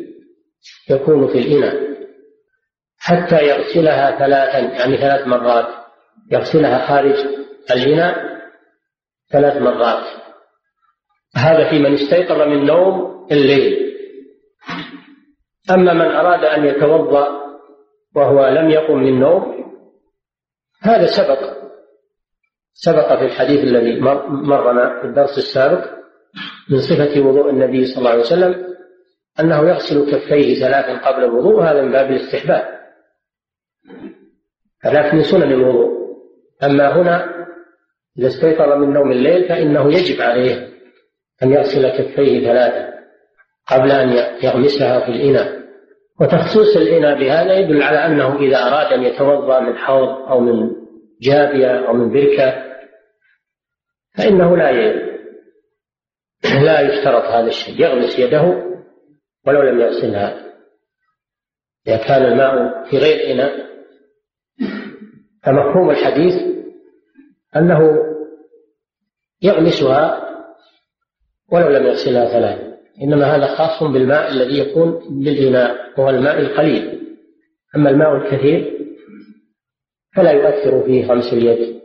يكون 0.89 1.27
في 1.27 1.39
الإناء 1.39 1.91
حتى 2.97 3.47
يغسلها 3.47 4.19
ثلاثا 4.19 4.59
يعني 4.59 4.97
ثلاث 4.97 5.27
مرات. 5.27 5.80
يغسلها 6.32 6.88
خارج 6.88 7.15
الإناء 7.72 8.41
ثلاث 9.32 9.62
مرات. 9.62 10.03
هذا 11.36 11.70
في 11.70 11.80
من 11.80 11.94
استيقظ 11.94 12.41
من 12.41 12.65
نوم 12.65 13.27
الليل. 13.32 13.91
أما 15.72 15.94
من 15.94 16.15
أراد 16.15 16.44
أن 16.44 16.65
يتوضأ 16.65 17.27
وهو 18.15 18.48
لم 18.48 18.70
يقم 18.70 18.98
من 18.98 19.20
نوم 19.20 19.74
هذا 20.82 21.06
سبق. 21.06 21.62
سبق 22.74 23.20
في 23.20 23.25
الحديث 23.25 23.60
الذي 23.60 24.00
مرنا 24.30 25.01
في 25.01 25.08
الدرس 25.08 25.38
السابق 25.38 25.86
من 26.70 26.82
صفة 26.82 27.22
وضوء 27.22 27.50
النبي 27.50 27.86
صلى 27.86 27.98
الله 27.98 28.10
عليه 28.10 28.22
وسلم 28.22 28.75
أنه 29.39 29.70
يغسل 29.70 30.12
كفيه 30.12 30.60
ثلاثا 30.60 31.10
قبل 31.10 31.24
الوضوء 31.24 31.63
هذا 31.63 31.82
من 31.82 31.91
باب 31.91 32.12
الاستحباب. 32.12 32.82
ثلاث 34.84 35.13
من 35.13 35.24
سنن 35.24 35.51
الوضوء. 35.51 36.00
أما 36.63 37.01
هنا 37.01 37.46
إذا 38.18 38.27
استيقظ 38.27 38.77
من 38.77 38.94
نوم 38.94 39.12
الليل 39.12 39.50
فإنه 39.50 39.94
يجب 39.94 40.22
عليه 40.22 40.68
أن 41.44 41.51
يغسل 41.51 41.89
كفيه 41.89 42.48
ثلاثا 42.48 42.94
قبل 43.72 43.91
أن 43.91 44.10
يغمسها 44.44 45.00
في 45.00 45.12
الإناء. 45.12 45.62
وتخصيص 46.22 46.77
الإناء 46.77 47.20
بهذا 47.20 47.53
يدل 47.53 47.84
على 47.84 48.06
أنه 48.06 48.39
إذا 48.39 48.58
أراد 48.58 48.94
أن 48.94 49.03
يتوضأ 49.03 49.60
من 49.60 49.77
حوض 49.77 50.10
أو 50.30 50.39
من 50.39 50.70
جابية 51.22 51.88
أو 51.88 51.94
من 51.94 52.13
بركة 52.13 52.63
فإنه 54.18 54.58
لا 54.58 54.72
لا 56.63 56.82
يشترط 56.82 57.24
هذا 57.24 57.48
الشيء. 57.48 57.82
يغمس 57.82 58.20
يده 58.20 58.41
ولو 59.48 59.62
لم 59.62 59.80
يغسلها. 59.80 60.51
إذا 61.88 61.98
كان 61.98 62.25
الماء 62.25 62.84
في 62.89 62.98
غير 62.98 63.32
إناء 63.32 63.72
فمفهوم 65.44 65.89
الحديث 65.89 66.50
أنه 67.55 68.12
يغمسها 69.41 70.31
ولو 71.51 71.70
لم 71.70 71.86
يغسلها 71.86 72.25
ثلاثة 72.25 72.72
إنما 73.01 73.36
هذا 73.36 73.55
خاص 73.55 73.84
بالماء 73.84 74.31
الذي 74.31 74.60
يكون 74.60 74.91
بالإناء 75.24 75.75
وهو 75.98 76.10
الماء 76.10 76.39
القليل. 76.39 77.01
أما 77.75 77.89
الماء 77.89 78.15
الكثير 78.15 78.79
فلا 80.15 80.31
يؤثر 80.31 80.84
فيه 80.86 81.05
غمس 81.05 81.34
اليد. 81.34 81.81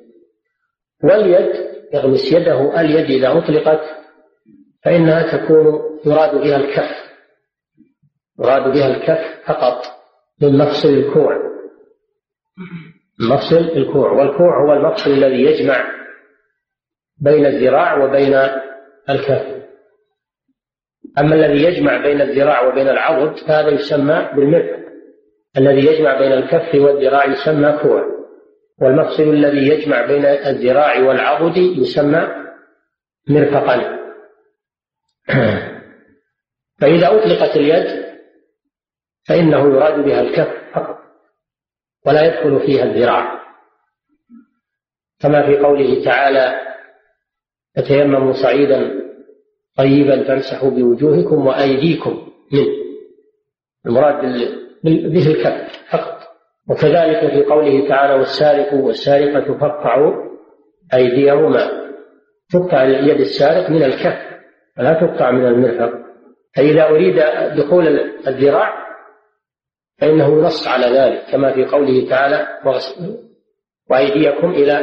واليد 1.04 1.66
يغمس 1.94 2.32
يده 2.32 2.80
اليد 2.80 3.11
إذا 3.11 3.38
أطلقت 3.38 3.80
فإنها 4.85 5.37
تكون 5.37 5.80
يراد 6.06 6.35
بها 6.35 6.56
الكف. 6.56 7.06
يراد 8.40 8.73
بها 8.73 8.96
الكف 8.96 9.46
فقط 9.46 9.82
من 10.42 10.58
مفصل 10.58 10.88
الكوع 10.88 11.46
مفصل 13.20 13.78
الكوع. 13.78 14.12
والكوع 14.12 14.64
هو 14.64 14.73
المفصل 14.73 15.11
الذي 15.11 15.42
يجمع 15.42 15.87
بين 17.20 17.46
الذراع 17.46 18.04
وبين 18.04 18.35
الكف. 19.11 19.56
أما 21.18 21.35
الذي 21.35 21.64
يجمع 21.64 22.02
بين 22.02 22.20
الذراع 22.20 22.62
وبين 22.68 22.88
العضد 22.88 23.37
فهذا 23.37 23.68
يسمى 23.68 24.28
بالمرفق 24.37 24.87
الذي 25.56 25.87
يجمع 25.87 26.18
بين 26.18 26.32
الكف 26.32 26.75
والذراع 26.75 27.25
يسمى 27.25 27.78
كوع. 27.82 28.16
والمفصل 28.82 29.23
الذي 29.23 29.68
يجمع 29.68 30.06
بين 30.06 30.25
الذراع 30.25 30.99
والعضد 30.99 31.56
يسمى 31.56 32.28
مرفقا. 33.28 33.96
فإذا 36.80 37.06
أطلقت 37.06 37.56
اليد 37.56 38.06
فإنه 39.28 39.58
يراد 39.58 40.04
بها 40.04 40.20
الكف 40.20 40.75
فقط. 40.75 40.95
ولا 42.06 42.23
يدخل 42.23 42.66
فيها 42.66 42.84
الذراع. 42.84 43.42
كما 45.21 45.47
في 45.47 45.58
قوله 45.58 46.04
تعالى 46.04 46.60
فتيمموا 47.76 48.32
صعيدا 48.32 49.06
طيبا 49.76 50.25
فامسحوا 50.25 50.71
بوجوهكم 50.71 51.47
وأيديكم 51.47 52.28
منه. 52.52 52.66
المراد 53.86 54.23
به 54.84 55.26
الكف 55.30 55.86
فقط. 55.90 56.16
وكذلك 56.71 57.30
في 57.30 57.45
قوله 57.45 57.88
تعالى 57.88 58.14
والسارق 58.14 58.75
والسارقة 58.75 59.58
فاقطعوا 59.58 60.14
أيديهما. 60.95 61.86
تقطع 62.52 62.82
يد 62.84 63.21
السارق 63.21 63.71
من 63.71 63.82
الكف 63.82 64.19
ولا 64.78 64.92
تقطع 64.92 65.30
من 65.30 65.47
المرفق. 65.47 65.92
فإذا 66.56 66.88
أريد 66.88 67.16
دخول 67.56 67.86
الذراع 68.26 68.85
فإنه 69.99 70.28
نص 70.28 70.69
على 70.69 70.87
ذلك 70.87 71.30
كما 71.30 71.54
في 71.54 71.65
قوله 71.65 72.09
تعالى 72.09 72.61
وأيديكم 73.91 74.50
إلى 74.50 74.78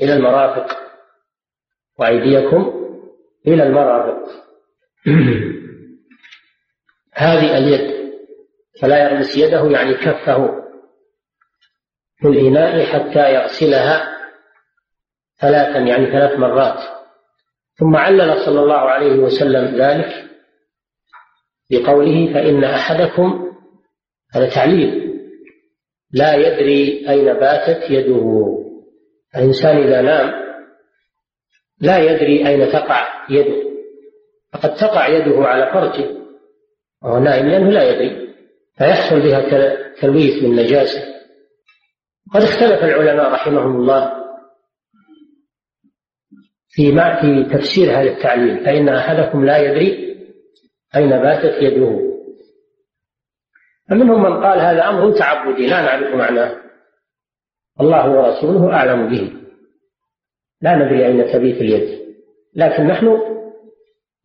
إلى 0.00 0.12
المرافق. 0.12 0.78
وأيديكم 1.98 2.72
إلى 3.46 3.62
المرافق. 3.62 4.28
هذه 7.14 7.58
اليد 7.58 8.12
فلا 8.80 9.04
يغمس 9.04 9.36
يده 9.36 9.70
يعني 9.70 9.94
كفه 9.94 10.62
في 12.16 12.28
الإناء 12.28 12.84
حتى 12.84 13.34
يغسلها 13.34 14.18
ثلاثا 15.40 15.78
يعني 15.78 16.06
ثلاث 16.06 16.38
مرات. 16.38 16.80
ثم 17.74 17.96
علل 17.96 18.38
صلى 18.38 18.60
الله 18.60 18.78
عليه 18.78 19.16
وسلم 19.16 19.76
ذلك 19.82 20.30
بقوله 21.70 22.34
فإن 22.34 22.64
أحدكم 22.64 23.51
هذا 24.32 24.48
تعليل. 24.54 25.12
لا 26.12 26.34
يدري 26.34 27.10
أين 27.10 27.24
باتت 27.24 27.90
يده. 27.90 28.58
الإنسان 29.36 29.76
إذا 29.76 30.02
نام 30.02 30.32
لا 31.80 31.98
يدري 31.98 32.48
أين 32.48 32.72
تقع 32.72 33.08
يده. 33.30 33.62
فقد 34.52 34.74
تقع 34.74 35.08
يده 35.08 35.44
على 35.44 35.72
فرجه 35.72 36.08
وهو 37.02 37.18
نائم 37.18 37.48
لأنه 37.48 37.70
لا 37.70 37.90
يدري. 37.90 38.34
فيحصل 38.78 39.20
بها 39.20 39.40
تلويث 40.00 40.42
من 40.42 40.56
نجاسة. 40.56 41.00
قد 42.34 42.42
اختلف 42.42 42.84
العلماء 42.84 43.32
رحمهم 43.32 43.76
الله 43.76 44.22
في 46.68 46.92
في 46.92 47.56
تفسير 47.58 47.90
هذا 47.90 48.10
التعليل 48.10 48.64
فإن 48.64 48.88
أحدكم 48.88 49.44
لا 49.44 49.58
يدري 49.58 50.16
أين 50.96 51.10
باتت 51.10 51.62
يده. 51.62 52.11
فمنهم 53.92 54.22
من 54.22 54.44
قال 54.44 54.60
هذا 54.60 54.88
أمر 54.88 55.12
تعبدي 55.12 55.66
لا 55.66 55.82
نعرف 55.82 56.14
معناه. 56.14 56.56
الله 57.80 58.10
ورسوله 58.10 58.72
أعلم 58.72 59.10
به. 59.10 59.32
لا 60.60 60.76
ندري 60.76 61.06
أين 61.06 61.32
تبيت 61.32 61.56
اليد. 61.56 62.02
لكن 62.56 62.86
نحن 62.86 63.18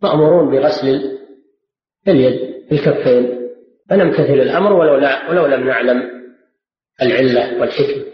مأمورون 0.03 0.51
بغسل 0.51 1.17
اليد 2.07 2.63
الكفين 2.71 3.49
فنمتثل 3.89 4.33
الأمر 4.33 4.73
ولو, 4.73 4.95
لا 4.95 5.29
ولو 5.29 5.45
لم 5.45 5.67
نعلم 5.67 6.03
العلة 7.01 7.61
والحكمة. 7.61 8.05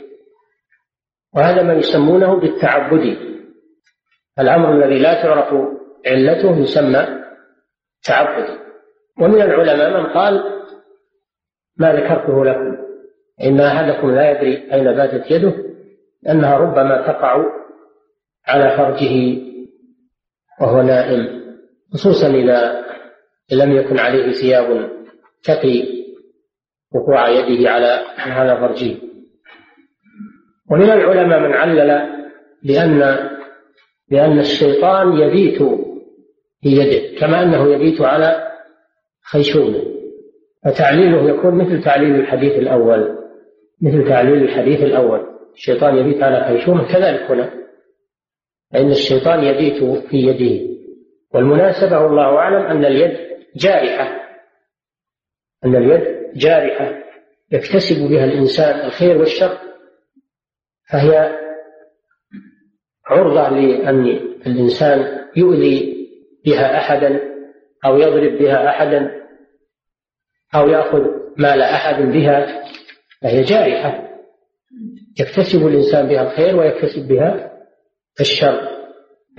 وهذا 1.36 1.63
ما 1.63 1.74
يسمونه 1.74 2.39
بالتعبدي 2.39 3.18
الأمر 4.39 4.76
الذي 4.76 5.00
لا 5.00 5.24
تعرف 5.24 5.54
علته 6.06 6.58
يسمى 6.58 7.08
تعبدي 8.04 8.60
ومن 9.22 9.42
العلماء 9.42 10.02
من 10.02 10.06
قال 10.06 10.53
ما 11.77 11.93
ذكرته 11.93 12.45
لكم. 12.45 12.77
إن 13.43 13.59
أحدكم 13.59 14.12
لا 14.12 14.31
يدري 14.31 14.73
أين 14.73 14.83
باتت 14.83 15.31
يده 15.31 15.53
أنها 16.29 16.57
ربما 16.57 17.07
تقع 17.07 17.45
على 18.47 18.77
فرجه 18.77 19.38
وهو 20.62 20.81
نائم 20.81 21.43
خصوصا 21.93 22.27
إذا 22.27 22.83
لم 23.51 23.71
يكن 23.71 23.99
عليه 23.99 24.31
ثياب 24.31 24.89
تقي 25.43 25.83
وقوع 26.95 27.29
يده 27.29 27.69
على 27.69 28.01
على 28.17 28.57
فرجه. 28.57 28.95
ومن 30.71 30.91
العلماء 30.91 31.39
من 31.39 31.53
علل 31.53 32.13
بأن 32.63 33.29
بأن 34.12 34.39
الشيطان 34.39 35.17
يبيت 35.17 35.62
في 36.62 36.69
يده 36.69 37.19
كما 37.19 37.43
أنه 37.43 37.73
يبيت 37.73 38.01
على 38.01 38.51
خيشومه. 39.31 39.83
فتعليله 40.65 41.30
يكون 41.30 41.56
مثل 41.56 41.84
تعليل 41.84 42.15
الحديث 42.15 42.54
الأول 42.54 43.23
مثل 43.84 44.08
تعليل 44.08 44.43
الحديث 44.43 44.80
الأول. 44.80 45.28
الشيطان 45.54 45.97
يبيت 45.97 46.23
على 46.23 46.45
خيشومه 46.45 46.88
كذلك 46.93 47.32
هنا. 47.32 47.54
فإن 48.73 48.91
الشيطان 48.91 49.43
يبيت 49.43 49.84
في 50.10 50.17
يده. 50.17 50.73
والمناسبة 51.34 51.99
والله 51.99 52.38
أعلم 52.38 52.65
أن 52.65 52.86
اليد 52.86 53.17
جارحة. 53.56 54.21
أن 55.65 55.76
اليد 55.76 56.32
جارحة. 56.36 57.04
يكتسب 57.52 58.10
بها 58.10 58.26
الإنسان 58.26 58.86
الخير 58.86 59.17
والشر. 59.17 59.58
فهي 60.91 61.39
عرضة 63.06 63.49
لأن 63.49 64.06
الإنسان 64.47 65.19
يؤذي 65.36 66.08
بها 66.45 66.78
أحدا 66.78 67.19
أو 67.86 67.97
يضرب 67.97 68.38
بها 68.38 68.69
أحدا. 68.69 69.22
أو 70.56 70.70
يأخذ 70.70 71.02
مال 71.38 71.62
أحد 71.62 72.04
بها 72.04 72.63
فهي 73.22 73.42
جارحة. 73.42 74.10
يكتسب 75.20 75.68
الإنسان 75.68 76.08
بها 76.08 76.22
الخير 76.22 76.56
ويكتسب 76.56 77.08
بها 77.08 77.52
الشر. 78.20 78.62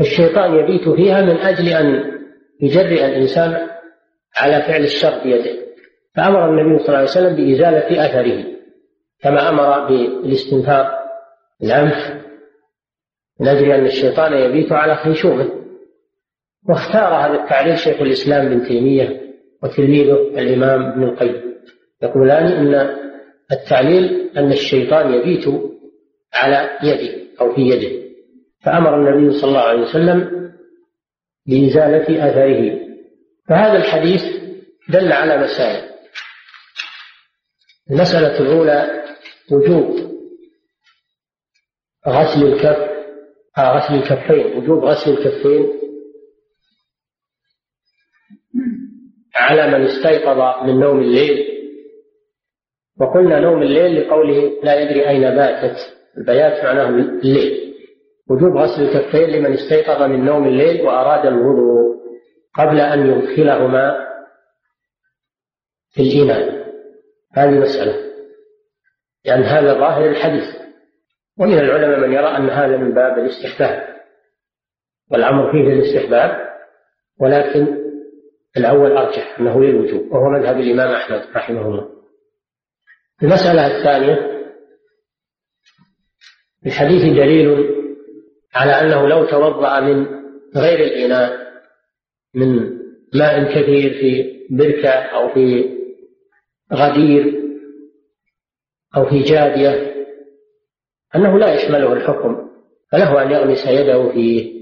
الشيطان 0.00 0.54
يبيت 0.54 0.88
فيها 0.88 1.22
من 1.22 1.36
أجل 1.36 1.68
أن 1.68 2.14
يجرئ 2.62 3.06
الإنسان 3.06 3.68
على 4.36 4.62
فعل 4.62 4.82
الشر 4.82 5.22
بيده. 5.24 5.64
فأمر 6.16 6.50
النبي 6.50 6.78
صلى 6.78 6.88
الله 6.88 6.98
عليه 6.98 7.10
وسلم 7.10 7.36
بإزالة 7.36 8.06
أثره 8.06 8.44
كما 9.22 9.48
أمر 9.48 9.88
بالاستنفار 9.88 10.86
الأنف 11.62 12.24
من 13.40 13.48
أجل 13.48 13.72
أن 13.72 13.86
الشيطان 13.86 14.32
يبيت 14.32 14.72
على 14.72 14.96
خيشومه 14.96 15.50
واختار 16.68 17.14
هذا 17.14 17.42
التعليل 17.42 17.78
شيخ 17.78 18.00
الإسلام 18.00 18.46
ابن 18.46 18.68
تيمية. 18.68 19.23
وتلميذه 19.64 20.12
الإمام 20.38 20.82
ابن 20.92 21.02
القيم. 21.02 21.54
يقولان 22.02 22.46
إن 22.46 22.96
التعليل 23.52 24.30
أن 24.36 24.52
الشيطان 24.52 25.14
يبيت 25.14 25.44
على 26.34 26.70
يده 26.82 27.24
أو 27.40 27.54
في 27.54 27.60
يده. 27.60 28.04
فأمر 28.64 28.96
النبي 28.96 29.38
صلى 29.40 29.48
الله 29.48 29.60
عليه 29.60 29.82
وسلم 29.82 30.50
بإزالة 31.46 32.28
أثره 32.28 32.80
فهذا 33.48 33.76
الحديث 33.76 34.22
دل 34.88 35.12
على 35.12 35.38
مسائل. 35.38 35.90
المسألة 37.90 38.40
الأولى 38.40 39.04
وجوب 39.52 40.14
غسل 42.08 42.46
الكف 42.46 42.90
آه 43.58 43.76
غسل 43.78 43.94
الكفين 43.94 44.58
وجوب 44.58 44.84
غسل 44.84 45.10
الكفين 45.10 45.83
على 49.34 49.78
من 49.78 49.84
استيقظ 49.86 50.66
من 50.66 50.80
نوم 50.80 50.98
الليل. 50.98 51.54
وقلنا 53.00 53.40
نوم 53.40 53.62
الليل 53.62 54.00
لقوله 54.00 54.60
لا 54.62 54.80
يدري 54.80 55.08
أين 55.08 55.20
باتت. 55.20 55.76
البيات 56.18 56.64
معناه 56.64 56.88
الليل. 56.88 57.74
وجوب 58.30 58.56
غسل 58.56 58.82
الكفين 58.82 59.30
لمن 59.30 59.52
استيقظ 59.52 60.02
من 60.02 60.24
نوم 60.24 60.48
الليل 60.48 60.86
وأراد 60.86 61.26
الوضوء 61.26 61.94
قبل 62.58 62.80
أن 62.80 63.06
يدخلهما 63.06 64.08
في 65.90 66.02
الإناء 66.02 66.64
هذه 67.34 67.50
مسألة. 67.50 68.04
يعني 69.24 69.44
هذا 69.44 69.74
ظاهر 69.74 70.06
الحديث. 70.06 70.64
ومن 71.38 71.58
العلماء 71.58 71.98
من 71.98 72.12
يرى 72.12 72.36
أن 72.36 72.50
هذا 72.50 72.76
من 72.76 72.94
باب 72.94 73.18
الاستحباب. 73.18 73.94
والأمر 75.10 75.52
فيه 75.52 75.72
الاستحباب. 75.72 76.54
ولكن 77.20 77.83
الأول 78.56 78.96
أرجح 78.96 79.40
أنه 79.40 79.64
للوجوب 79.64 80.12
وهو 80.12 80.30
مذهب 80.30 80.56
الإمام 80.60 80.94
أحمد 80.94 81.22
رحمه 81.36 81.66
الله. 81.66 81.88
المسألة 83.22 83.66
الثانية 83.66 84.34
الحديث 86.66 87.02
دليل 87.02 87.70
على 88.54 88.72
أنه 88.72 89.08
لو 89.08 89.24
توضأ 89.26 89.80
من 89.80 90.06
غير 90.56 90.78
الإناء 90.78 91.44
من 92.34 92.78
ماء 93.14 93.44
كثير 93.44 93.92
في 93.92 94.40
بركة 94.50 94.90
أو 94.90 95.34
في 95.34 95.70
غدير 96.72 97.42
أو 98.96 99.04
في 99.10 99.22
جادية 99.22 99.94
أنه 101.16 101.38
لا 101.38 101.54
يشمله 101.54 101.92
الحكم 101.92 102.50
فله 102.92 103.22
أن 103.22 103.30
يغمس 103.30 103.66
يده 103.66 104.12
فيه 104.12 104.54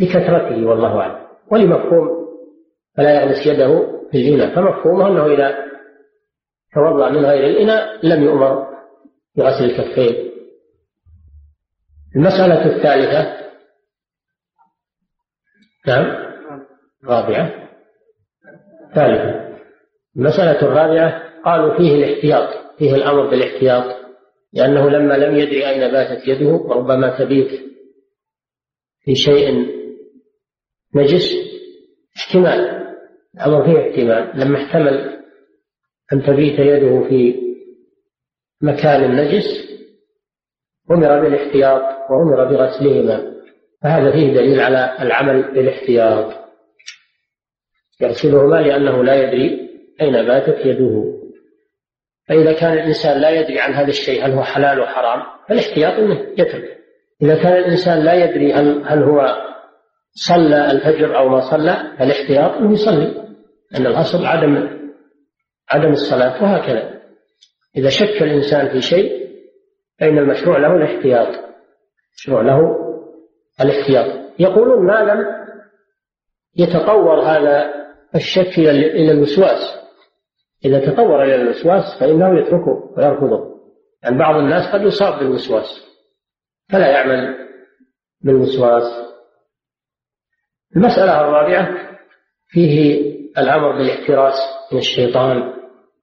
لكثرته 0.00 0.66
والله 0.66 1.00
أعلم. 1.00 1.26
ولمفهوم 1.50 2.19
فلا 3.00 3.22
يغمس 3.22 3.46
يده 3.46 4.00
في 4.10 4.18
الإناء 4.18 4.54
فمفهومه 4.54 5.08
أنه 5.08 5.34
إذا 5.34 5.70
توضأ 6.74 7.10
من 7.10 7.24
غير 7.24 7.46
الإناء 7.46 8.06
لم 8.06 8.22
يؤمر 8.22 8.66
بغسل 9.36 9.64
الكفين. 9.64 10.30
المسألة 12.16 12.76
الثالثة. 12.76 13.40
نعم. 15.86 16.06
رابعة. 17.04 17.68
ثالثة. 18.94 19.58
المسألة 20.16 20.62
الرابعة. 20.62 21.22
قالوا 21.44 21.76
فيه 21.76 21.94
الاحتياط 21.94 22.48
فيه 22.78 22.94
الأمر 22.94 23.30
بالاحتياط 23.30 23.96
لأنه 24.52 24.90
لما 24.90 25.14
لم 25.14 25.36
يدري 25.36 25.68
أين 25.68 25.92
باتت 25.92 26.28
يده 26.28 26.50
وربما 26.50 27.18
تبيت 27.18 27.60
في 29.00 29.14
شيء 29.14 29.66
نجس 30.94 31.34
احتمال. 32.16 32.79
الأمر 33.34 33.64
فيه 33.64 33.90
احتمال. 33.90 34.40
لما 34.40 34.64
احتمل 34.64 35.20
أن 36.12 36.22
تبيت 36.22 36.58
يده 36.58 37.08
في 37.08 37.34
مكان 38.62 39.16
نجس 39.16 39.70
أمر 40.90 41.20
بالاحتياط 41.20 41.82
وأمر 42.10 42.44
بغسلهما. 42.44 43.34
فهذا 43.82 44.12
فيه 44.12 44.34
دليل 44.34 44.60
على 44.60 44.96
العمل 45.00 45.42
بالاحتياط. 45.54 46.32
يغسلهما 48.00 48.56
لأنه 48.56 49.04
لا 49.04 49.22
يدري 49.22 49.70
أين 50.00 50.12
باتت 50.12 50.66
يده. 50.66 51.20
فإذا 52.28 52.52
كان 52.52 52.72
الإنسان 52.72 53.20
لا 53.20 53.30
يدري 53.30 53.60
عن 53.60 53.72
هذا 53.72 53.88
الشيء 53.88 54.26
هل 54.26 54.32
هو 54.32 54.42
حلال 54.42 54.80
وحرام 54.80 55.22
فالاحتياط 55.48 55.92
أنه 55.92 56.26
يترك. 56.38 56.80
إذا 57.22 57.42
كان 57.42 57.52
الإنسان 57.52 58.04
لا 58.04 58.14
يدري 58.24 58.52
هل, 58.52 58.82
هل 58.84 59.02
هو 59.02 59.49
صلى 60.12 60.70
الفجر 60.70 61.16
أو 61.16 61.28
ما 61.28 61.50
صلى 61.50 61.96
فالاحتياط 61.98 62.52
أنه 62.52 62.72
يصلي 62.72 63.28
أن 63.76 63.86
الأصل 63.86 64.26
عدم 64.26 64.80
عدم 65.70 65.92
الصلاة 65.92 66.42
وهكذا. 66.42 67.00
إذا 67.76 67.88
شك 67.88 68.22
الإنسان 68.22 68.68
في 68.68 68.80
شيء 68.80 69.30
فإن 70.00 70.18
المشروع 70.18 70.58
له 70.58 70.76
الاحتياط. 70.76 71.44
مشروع 72.18 72.42
له 72.42 72.60
الاحتياط. 73.60 74.20
يقولون 74.38 74.86
ما 74.86 75.04
لم 75.04 75.26
يتطور 76.56 77.20
هذا 77.20 77.74
الشك 78.14 78.58
إلى 78.58 79.12
الوسواس. 79.12 79.80
إذا 80.64 80.92
تطور 80.92 81.24
إلى 81.24 81.34
الوسواس 81.34 82.00
فإنه 82.00 82.38
يتركه 82.38 82.94
ويرفضه. 82.96 83.50
يعني 84.02 84.18
بعض 84.18 84.36
الناس 84.36 84.74
قد 84.74 84.80
يصاب 84.80 85.18
بالوسواس 85.18 85.84
فلا 86.72 86.88
يعمل 86.88 87.36
بالوسواس. 88.20 89.09
المسألة 90.76 91.20
الرابعة 91.20 91.90
فيه 92.48 93.00
الأمر 93.38 93.72
بالاحتراس 93.72 94.34
من 94.72 94.78
الشيطان 94.78 95.52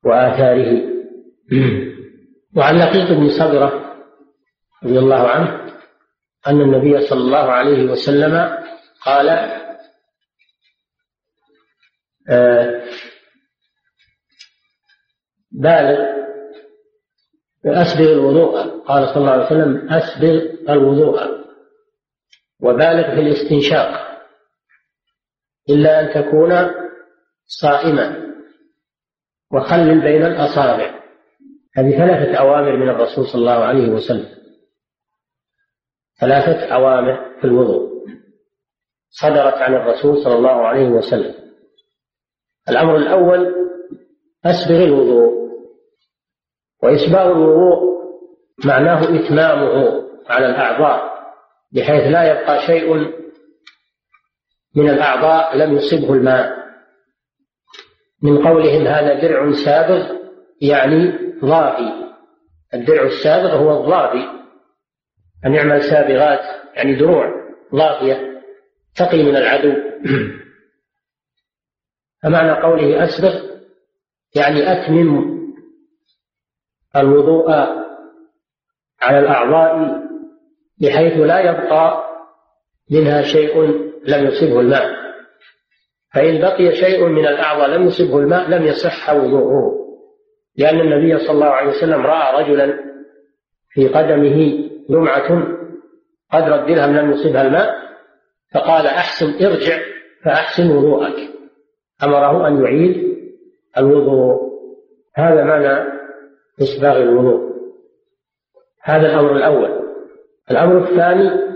وآثاره. 0.06 0.98
وعن 2.56 2.78
لقيط 2.78 3.12
بن 3.12 3.30
صبرة 3.30 3.96
رضي 4.84 5.00
الله 5.00 5.28
عنه 5.28 5.74
أن 6.48 6.62
النبي 6.62 7.08
صلى 7.08 7.20
الله 7.20 7.52
عليه 7.52 7.92
وسلم 7.92 8.58
قال 9.06 9.30
آه 12.30 12.84
بالغ 15.52 16.18
أسبغ 17.66 18.12
الوضوء. 18.12 18.84
قال 18.84 19.08
صلى 19.08 19.18
الله 19.18 19.32
عليه 19.32 19.46
وسلم 19.46 19.90
أسبغ 19.90 20.42
الوضوء 20.70 21.22
وبالغ 22.62 23.16
في 23.16 23.22
الاستنشاق. 23.22 24.07
إلا 25.70 26.00
أن 26.00 26.24
تكون 26.24 26.52
صائما. 27.46 28.28
وخلل 29.54 30.02
بين 30.02 30.26
الأصابع. 30.26 31.00
هذه 31.76 31.98
ثلاثة 31.98 32.36
أوامر 32.36 32.76
من 32.76 32.90
الرسول 32.90 33.26
صلى 33.28 33.40
الله 33.42 33.64
عليه 33.64 33.90
وسلم. 33.90 34.30
ثلاثة 36.20 36.76
أوامر 36.76 37.40
في 37.42 37.48
الوضوء. 37.48 38.08
صدرت 39.10 39.54
عن 39.54 39.74
الرسول 39.76 40.24
صلى 40.24 40.36
الله 40.36 40.68
عليه 40.68 40.90
وسلم. 40.90 41.36
الأمر 42.70 42.96
الأول 42.96 43.56
أسبغ 44.46 44.84
الوضوء. 44.84 45.38
وإسباغ 46.84 47.32
الوضوء 47.32 47.98
معناه 48.66 49.00
إتمامه 49.04 50.04
على 50.28 50.46
الأعضاء 50.46 51.18
بحيث 51.72 52.12
لا 52.12 52.32
يبقى 52.32 52.68
شيء 52.68 53.14
من 54.78 54.90
الأعضاء 54.90 55.58
لم 55.58 55.76
يصبه 55.76 56.14
الماء. 56.14 56.58
من 58.24 58.48
قولهم 58.48 58.88
هذا 58.88 59.22
درع 59.22 59.52
سابغ 59.52 60.18
يعني 60.62 61.14
ضافي. 61.42 62.08
الدرع 62.74 63.04
السابغ 63.04 63.56
هو 63.56 63.84
الضافي. 63.84 64.28
أن 65.46 65.54
يعمل 65.54 65.84
سابغات 65.84 66.40
يعني 66.76 66.96
دروع 66.96 67.26
ضافية 67.76 68.42
تقي 68.96 69.24
من 69.24 69.36
العدو. 69.36 69.74
فمعنى 72.24 72.62
قوله 72.62 73.04
أسبغ 73.04 73.48
يعني 74.36 74.72
أتمم 74.72 75.38
الوضوء 76.96 77.52
على 79.02 79.20
الأعضاء 79.20 80.02
بحيث 80.82 81.18
لا 81.18 81.40
يبقى 81.40 82.04
منها 82.92 83.22
شيء 83.22 83.87
لم 84.06 84.26
يصبه 84.26 84.60
الماء. 84.60 85.08
فإن 86.14 86.42
بقي 86.42 86.76
شيء 86.76 87.06
من 87.06 87.28
الأعضاء 87.28 87.70
لم 87.70 87.88
يصبه 87.88 88.20
الماء 88.20 88.50
لم 88.50 88.64
يصح 88.64 89.14
وضوءه. 89.14 89.78
لأن 90.58 90.80
النبي 90.80 91.18
صلى 91.18 91.32
الله 91.32 91.46
عليه 91.46 91.70
وسلم 91.70 92.06
رأى 92.06 92.44
رجلا 92.44 92.80
في 93.70 93.88
قدمه 93.88 94.70
لمعة 94.90 95.58
قدر 96.34 96.56
الدرهم 96.56 96.96
لم 96.96 97.12
يصبها 97.12 97.42
الماء 97.42 97.88
فقال 98.54 98.88
أحسن 98.88 99.46
ارجع 99.46 99.80
فأحسن 100.26 100.72
وضوءك. 100.72 101.30
أمره 102.04 102.48
أن 102.48 102.64
يعيد 102.64 103.18
الوضوء. 103.78 104.48
هذا 105.16 105.44
معنى 105.44 105.90
إسباغ 106.62 106.98
الوضوء. 106.98 107.48
هذا 108.84 109.06
الأمر 109.06 109.36
الأول. 109.36 109.88
الأمر 110.52 110.78
الثاني 110.78 111.48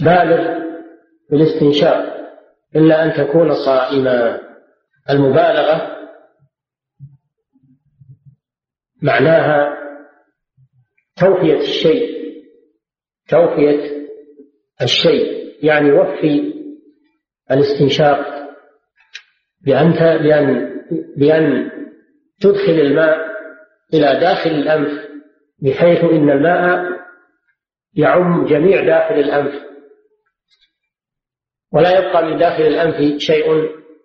بالغ 0.00 0.60
في 1.28 1.34
الاستنشاق 1.34 2.14
إلا 2.76 3.04
أن 3.04 3.12
تكون 3.12 3.54
صائما. 3.54 4.40
المبالغة 5.10 5.94
معناها 9.02 9.78
توفية 11.16 11.56
الشيء 11.60 12.14
توفية 13.28 14.08
الشيء. 14.82 15.44
يعني 15.62 15.92
وفي 15.92 16.54
الاستنشاق 17.50 18.26
بأن 19.64 19.92
بأن 20.22 20.74
بأن 21.16 21.70
تدخل 22.40 22.72
الماء 22.72 23.18
إلى 23.94 24.20
داخل 24.20 24.50
الأنف 24.50 25.04
بحيث 25.62 26.04
إن 26.04 26.30
الماء 26.30 26.84
يعم 27.94 28.46
جميع 28.46 28.84
داخل 28.84 29.14
الأنف. 29.14 29.73
ولا 31.74 31.98
يبقى 31.98 32.24
من 32.24 32.38
داخل 32.38 32.62
الأنف 32.62 33.18
شيء 33.18 33.52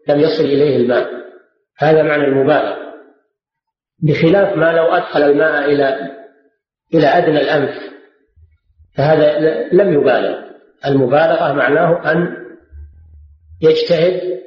لم 0.08 0.19
يصل 0.19 0.43
إليه 0.43 0.77
الماء. 0.77 1.10
هذا 1.77 2.03
معنى 2.03 2.23
المبالغة 2.23 2.77
بخلاف 4.03 4.58
ما 4.58 4.71
لو 4.71 4.86
أدخل 4.86 5.21
الماء 5.21 5.65
إلى 5.65 5.97
إلى 6.93 7.08
أدنى 7.08 7.41
الأنف 7.41 7.75
فهذا 8.97 9.39
لم 9.71 9.93
يبالغ. 9.93 10.39
المبالغة 10.86 11.53
معناه 11.53 12.12
أن 12.12 12.36
يجتهد 13.62 14.39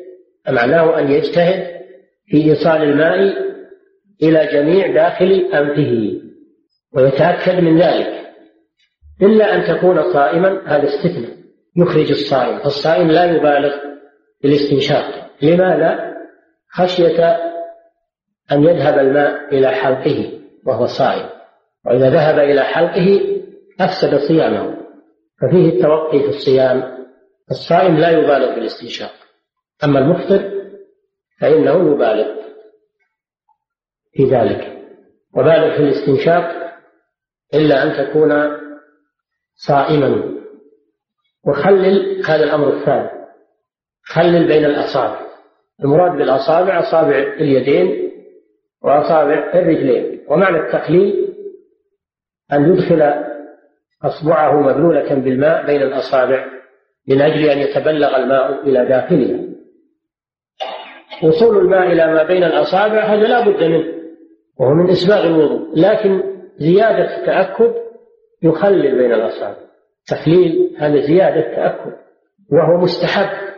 معناه 0.48 0.98
أن 0.98 1.12
يجتهد 1.12 1.66
في 2.26 2.37
إيصال 2.50 2.82
الماء 2.82 3.18
إلى 4.22 4.48
جميع 4.52 4.94
داخل 4.94 5.50
أنفه 5.54 6.20
ويتأكد 6.92 7.61
من 7.61 7.78
ذلك. 7.78 8.22
إلا 9.22 9.54
أن 9.54 9.76
تكون 9.76 10.12
صائما 10.12 10.62
هذا 10.66 10.88
استثناء. 10.88 11.41
يخرج 11.76 12.11
الصائم 12.11 12.58
فالصائم 12.58 13.11
لا 13.11 13.24
يبالغ 13.24 13.76
في 14.40 14.48
الاستنشاق 14.48 15.30
لماذا؟ 15.42 16.12
خشية 16.70 17.37
أن 18.52 18.64
يذهب 18.64 18.98
الماء 18.98 19.54
إلى 19.54 19.68
حلقه 19.68 20.40
وهو 20.66 20.87
صائم. 20.87 21.28
وإذا 21.87 22.11
ذهب 22.11 22.38
إلى 22.38 22.62
حلقه 22.62 23.38
أفسد 23.80 24.16
صيامه. 24.28 24.76
ففيه 25.40 25.68
التوقي 25.68 26.20
في 26.20 26.28
الصيام. 26.28 27.06
الصائم 27.50 27.96
لا 27.96 28.11
يبالغ 28.11 28.54
في 28.54 28.61
الاستنشاق 28.61 29.12
أما 29.85 29.98
المفطر 29.98 30.52
فإنه 31.40 31.92
يبالغ 31.92 32.26
في 34.12 34.24
ذلك. 34.24 34.78
وبالغ 35.35 35.76
في 35.76 35.82
الاستنشاق 35.82 36.74
إلا 37.54 37.82
أن 37.82 38.06
تكون 38.06 38.32
صائما. 39.54 40.41
وخلل 41.46 42.22
هذا 42.26 42.44
الأمر 42.44 42.68
الثاني. 42.68 43.11
خلل 44.05 44.46
بين 44.46 44.64
الأصابع. 44.64 45.20
المراد 45.85 46.18
بالأصابع 46.18 46.81
أصابع 46.81 47.16
اليدين 47.16 48.12
وأصابع 48.83 49.52
الرجلين. 49.55 50.20
ومعنى 50.28 50.59
التخليل 50.59 51.35
أن 52.52 52.72
يدخل 52.72 53.14
أصبعه 54.05 54.61
مبلولة 54.61 55.14
بالماء 55.14 55.66
بين 55.66 55.83
الأصابع 55.83 56.46
من 57.09 57.20
أجل 57.20 57.50
أن 57.50 57.59
يتبلغ 57.59 58.16
الماء 58.16 58.68
إلى 58.68 58.85
داخلها. 58.85 59.40
وصول 61.22 61.59
الماء 61.59 61.92
إلى 61.92 62.07
ما 62.07 62.22
بين 62.22 62.44
الأصابع 62.44 63.05
هذا 63.05 63.26
لا 63.28 63.40
بد 63.40 63.64
منه 63.64 63.92
وهو 64.61 64.74
من 64.74 64.90
إسباغ 64.90 65.26
الوضوء. 65.26 65.72
لكن 65.76 66.22
زيادة 66.57 67.18
التأكد 67.18 67.74
يخلل 68.42 68.98
بين 68.98 69.12
الأصابع. 69.12 69.62
تخليل 70.06 70.76
هذا 70.78 71.00
زيادة 71.00 71.56
تأكد 71.56 71.96
وهو 72.52 72.76
مستحب 72.76 73.52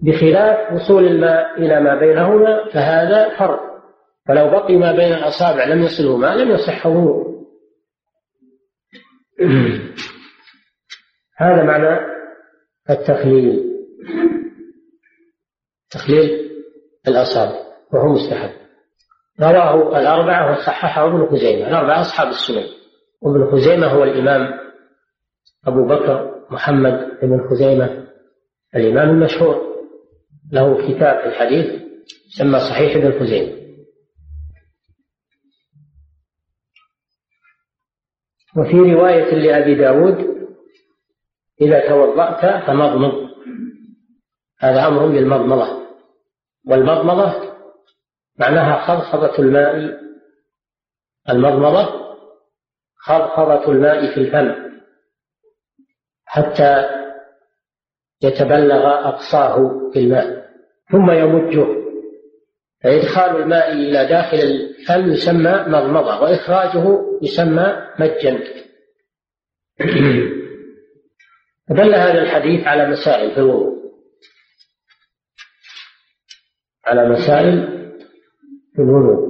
بخلاف 0.00 0.72
وصول 0.72 1.06
الماء 1.06 1.58
إلى 1.58 1.80
ما 1.80 2.00
بينهما 2.00 2.68
فهذا 2.72 3.38
فرق 3.38 3.60
فلو 4.28 4.50
بقي 4.50 4.76
ما 4.76 4.92
بين 4.92 5.12
الأصابع 5.12 5.64
لم 5.64 5.82
يصله 5.82 6.16
ماء 6.16 6.36
لم 6.36 6.50
يصح 6.50 6.86
هذا 11.36 11.62
معنى 11.62 12.16
التخليل. 12.90 13.64
تخليل 15.90 16.50
الأصابع 17.08 17.56
وهو 17.92 18.12
مستحب. 18.12 18.50
رواه 19.40 19.98
الأربعة 19.98 20.52
وصححه 20.52 21.06
ابن 21.06 21.26
خزيمة. 21.26 21.68
الأربعة 21.68 22.00
أصحاب 22.00 22.28
السنن. 22.28 22.66
وابن 23.22 23.50
خزيمة 23.52 23.86
هو 23.86 24.04
الإمام 24.04 24.65
أبو 25.66 25.86
بكر 25.86 26.46
محمد 26.50 27.18
بن 27.22 27.48
خزيمة 27.50 28.06
الإمام 28.76 29.10
المشهور 29.10 29.76
له 30.52 30.88
كتاب 30.88 31.20
في 31.20 31.26
الحديث 31.26 31.82
يسمى 32.34 32.60
صحيح 32.60 32.96
ابن 32.96 33.20
خزيمة. 33.20 33.56
وفي 38.56 38.92
رواية 38.94 39.34
لأبي 39.34 39.74
داود 39.74 40.36
إذا 41.60 41.88
توضأت 41.88 42.66
فمضمض. 42.66 43.30
هذا 44.58 44.88
أمر 44.88 45.06
بالمضمضة. 45.06 45.86
والمضمضة 46.66 47.56
معناها 48.38 48.86
خضخضة 48.86 49.38
الماء 49.38 50.00
المضمضة 51.28 52.06
خضخضة 52.96 53.72
الماء 53.72 54.14
في 54.14 54.20
الفم. 54.20 54.65
حتى 56.36 56.84
يتبلغ 58.22 59.08
أقصاه 59.08 59.90
في 59.92 59.98
الماء 59.98 60.46
ثم 60.92 61.10
يمجه. 61.10 61.66
فإدخال 62.84 63.36
الماء 63.42 63.72
إلى 63.72 64.06
داخل 64.06 64.36
الفم 64.36 65.12
يسمى 65.12 65.64
مضمضة 65.66 66.20
وإخراجه 66.20 67.00
يسمى 67.22 67.76
مجا. 67.98 68.38
فدل 71.68 71.94
هذا 71.94 72.22
الحديث 72.22 72.66
على 72.66 72.88
مسائل 72.88 73.34
في 73.34 73.38
الوضوء. 73.38 73.76
على 76.86 77.08
مسائل 77.08 77.66
في 78.74 78.82
الوضوء. 78.82 79.26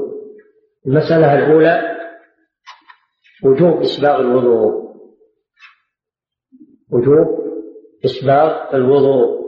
المسألة 0.87 1.38
الأولى 1.38 1.97
وجوب 3.45 3.81
إسباغ 3.81 4.21
الوضوء. 4.21 4.86
وجوب 6.92 7.46
إسباغ 8.05 8.75
الوضوء 8.77 9.46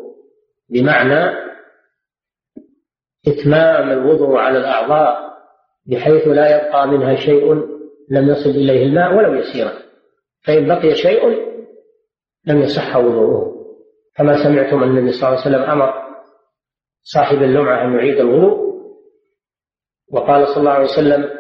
بمعنى 0.71 1.49
إتمام 3.29 3.91
الوضوء 3.91 4.37
على 4.37 4.59
الأعضاء 4.59 5.29
بحيث 5.87 6.29
لا 6.29 6.57
يبقى 6.57 6.89
منها 6.89 7.17
شيء 7.17 7.55
لم 8.11 8.29
يصل 8.29 8.51
إليه 8.51 8.87
الماء 8.87 9.15
ولو 9.15 9.35
يسيرا. 9.35 9.73
فإن 10.47 10.67
بقي 10.69 10.95
شيء 10.95 11.29
لم 12.47 12.61
يصح 12.61 12.97
وضوءه. 12.97 13.55
كما 14.17 14.45
سمعتم 14.45 14.83
أن 14.83 14.89
النبي 14.99 15.13
صلى 15.13 15.29
الله 15.29 15.41
عليه 15.41 15.51
وسلم 15.57 15.71
أمر 15.71 15.93
صاحب 17.03 17.37
اللمعة 17.43 17.85
أن 17.85 17.93
يعيد 17.95 18.19
الوضوء؟ 18.21 18.69
وقال 20.13 20.49
صلى 20.49 20.57
الله 20.57 20.71
عليه 20.71 20.85
وسلم 20.85 21.31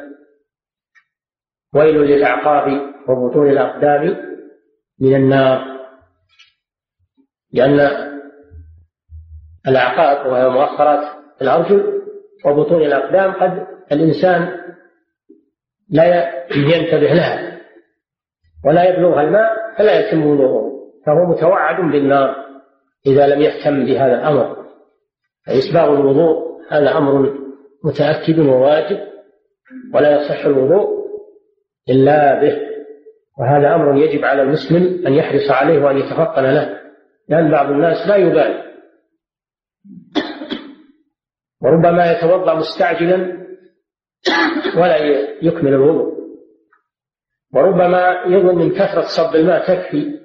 ويل 1.75 1.97
للأعقاب 1.97 2.95
وبطون 3.09 3.51
الأقدام 3.51 4.17
من 5.01 5.15
النار. 5.15 5.78
لأن 7.53 7.81
الأعقاب 9.69 10.33
وهي 10.33 10.49
مؤخرات 10.49 11.09
الأرجل 11.43 12.03
وبطون 12.45 12.83
الأقدام 12.83 13.33
قد 13.33 13.67
الإنسان 13.93 14.49
لا 15.91 16.35
ينتبه 16.57 17.15
لها 17.15 17.59
ولا 18.65 18.85
يبلغها 18.85 19.23
الماء 19.23 19.51
فلا 19.79 20.01
يتم 20.01 20.27
وضوءه 20.27 20.69
فهو 21.07 21.27
متوعد 21.27 21.93
بالنار 21.93 22.37
إذا 23.07 23.27
لم 23.27 23.41
يهتم 23.41 23.87
بهذا 23.87 24.15
الأمر. 24.15 24.57
فإسباغ 25.47 25.95
الوضوء 25.95 26.61
هذا 26.71 26.97
أمر 26.97 27.35
متأكد 27.85 28.39
وواجب 28.39 29.01
ولا 29.95 30.17
يصح 30.17 30.45
الوضوء 30.45 30.99
إلا 31.91 32.41
به 32.41 32.57
وهذا 33.39 33.75
أمر 33.75 33.97
يجب 33.97 34.25
على 34.25 34.43
المسلم 34.43 35.07
أن 35.07 35.13
يحرص 35.15 35.51
عليه 35.51 35.85
وأن 35.85 35.99
يتفطن 35.99 36.43
له. 36.43 36.78
لأن 37.29 37.51
بعض 37.51 37.71
الناس 37.71 38.09
لا 38.09 38.17
يبالي. 38.17 38.69
وربما 41.63 42.13
يتوضأ 42.13 42.55
مستعجلا 42.55 43.47
ولا 44.77 44.97
يكمل 45.43 45.75
الوضوء. 45.75 46.19
وربما 47.55 48.23
يظن 48.27 48.55
من 48.55 48.71
كثرة 48.71 49.03
صب 49.17 49.37
الماء 49.37 49.67
تكفي. 49.67 50.19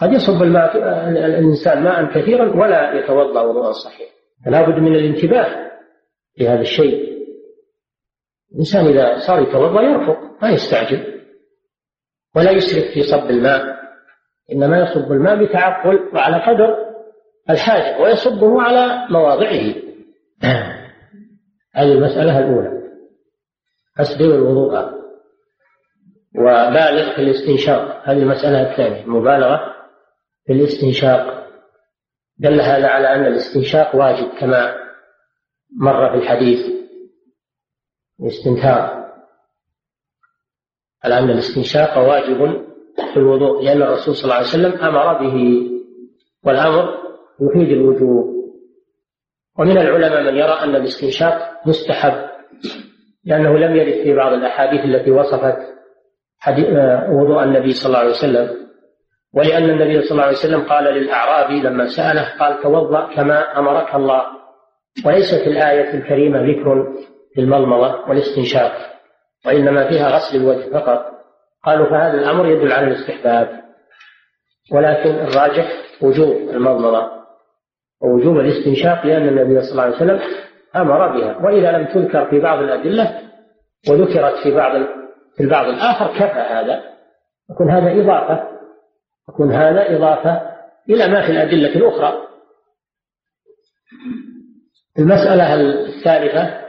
قد 0.00 0.12
يصب 0.12 0.42
الماء 0.42 0.76
الإنسان 1.08 1.82
ماء 1.82 2.20
كثيرا 2.20 2.56
ولا 2.56 2.92
يتوضأ 2.92 3.40
وضوءا 3.40 3.72
صحيحا 3.72 4.14
فلا 4.44 4.62
بد 4.62 4.78
من 4.78 4.94
الانتباه 4.94 5.70
لهذا 6.38 6.60
الشيء. 6.60 7.18
الإنسان 8.52 8.86
إذا 8.86 9.18
صار 9.26 9.42
يتوضأ 9.42 9.82
يرفق 9.82 10.42
ما 10.42 10.50
يستعجل 10.50 11.24
ولا 12.36 12.50
يسرف 12.50 12.84
في 12.94 13.02
صب 13.02 13.30
الماء. 13.30 13.77
إنما 14.52 14.78
يصب 14.78 15.12
الماء 15.12 15.44
بتعقل 15.44 16.10
وعلى 16.14 16.36
قدر 16.36 16.76
الحاجة 17.50 18.00
ويصبه 18.00 18.62
على 18.62 19.06
مواضعه. 19.10 19.74
هذه 21.74 21.92
المسألة 21.92 22.38
الأولى. 22.38 22.82
أسبغ 24.00 24.34
الوضوء 24.34 24.98
وبالغ 26.34 27.14
في 27.14 27.22
الاستنشاق. 27.22 28.02
هذه 28.04 28.18
المسألة 28.18 28.70
الثانية 28.70 29.06
مبالغة 29.06 29.74
في 30.46 30.52
الاستنشاق. 30.52 31.48
دل 32.38 32.60
هذا 32.60 32.88
على 32.88 33.14
أن 33.14 33.26
الاستنشاق 33.26 33.96
واجب 33.96 34.28
كما 34.40 34.74
مر 35.80 36.10
في 36.10 36.16
الحديث. 36.16 36.66
الاستنثار 38.20 38.98
على 41.04 41.18
أن 41.18 41.30
الاستنشاق 41.30 41.98
واجب 41.98 42.67
في 43.12 43.16
الوضوء 43.16 43.64
لأن 43.64 43.82
الرسول 43.82 44.14
صلى 44.14 44.24
الله 44.24 44.34
عليه 44.34 44.46
وسلم 44.46 44.72
أمر 44.82 45.12
به 45.12 45.66
والأمر 46.44 46.98
يفيد 47.40 47.68
الوجوب. 47.68 48.38
ومن 49.58 49.78
العلماء 49.78 50.22
من 50.22 50.36
يرى 50.36 50.52
أن 50.62 50.76
الاستنشاق 50.76 51.60
مستحب 51.66 52.28
لأنه 53.24 53.58
لم 53.58 53.76
يرد 53.76 54.02
في 54.02 54.14
بعض 54.14 54.32
الأحاديث 54.32 54.84
التي 54.84 55.10
وصفت 55.10 55.56
آه، 56.48 57.10
وضوء 57.10 57.42
النبي 57.44 57.72
صلى 57.72 57.86
الله 57.86 57.98
عليه 57.98 58.10
وسلم. 58.10 58.68
ولأن 59.34 59.70
النبي 59.70 60.02
صلى 60.02 60.10
الله 60.10 60.22
عليه 60.22 60.36
وسلم 60.36 60.60
قال 60.60 60.84
للأعرابي 60.84 61.60
لما 61.60 61.86
سأله 61.86 62.38
قال 62.40 62.62
توضأ 62.62 63.14
كما 63.14 63.58
أمرك 63.58 63.94
الله. 63.94 64.22
وليس 65.06 65.34
في 65.34 65.50
الآية 65.50 65.94
الكريمة 65.94 66.40
ذكر 66.42 66.94
في 67.34 67.40
المضمضة 67.40 68.08
والاستنشاق 68.08 68.72
وإنما 69.46 69.88
فيها 69.88 70.08
غسل 70.08 70.36
الوجه 70.36 70.70
فقط. 70.72 71.17
قالوا 71.68 71.90
فهذا 71.90 72.14
الأمر 72.14 72.46
يدل 72.46 72.72
على 72.72 72.86
الاستحباب 72.86 73.60
ولكن 74.72 75.10
الراجح 75.10 75.72
وجوب 76.02 76.36
المضمضة 76.36 77.10
ووجوب 78.02 78.36
الاستنشاق 78.36 79.06
لأن 79.06 79.28
النبي 79.28 79.60
صلى 79.60 79.70
الله 79.70 79.82
عليه 79.82 79.96
وسلم 79.96 80.20
أمر 80.76 81.18
بها. 81.18 81.36
وإذا 81.36 81.72
لم 81.72 81.86
تذكر 81.86 82.30
في 82.30 82.40
بعض 82.40 82.58
الأدلة 82.58 83.20
وذكرت 83.90 84.34
في 84.42 84.54
بعض 84.54 84.86
في 85.36 85.42
البعض 85.42 85.66
الآخر 85.66 86.14
كفى 86.14 86.40
هذا. 86.40 86.82
يكون 87.50 87.70
هذا 87.70 88.02
إضافة 88.02 88.48
يكون 89.28 89.52
هذا 89.52 89.96
إضافة 89.96 90.40
إلى 90.88 91.08
ما 91.08 91.26
في 91.26 91.32
الأدلة 91.32 91.76
الأخرى. 91.76 92.28
المسألة 94.98 95.54
الثالثة 95.54 96.68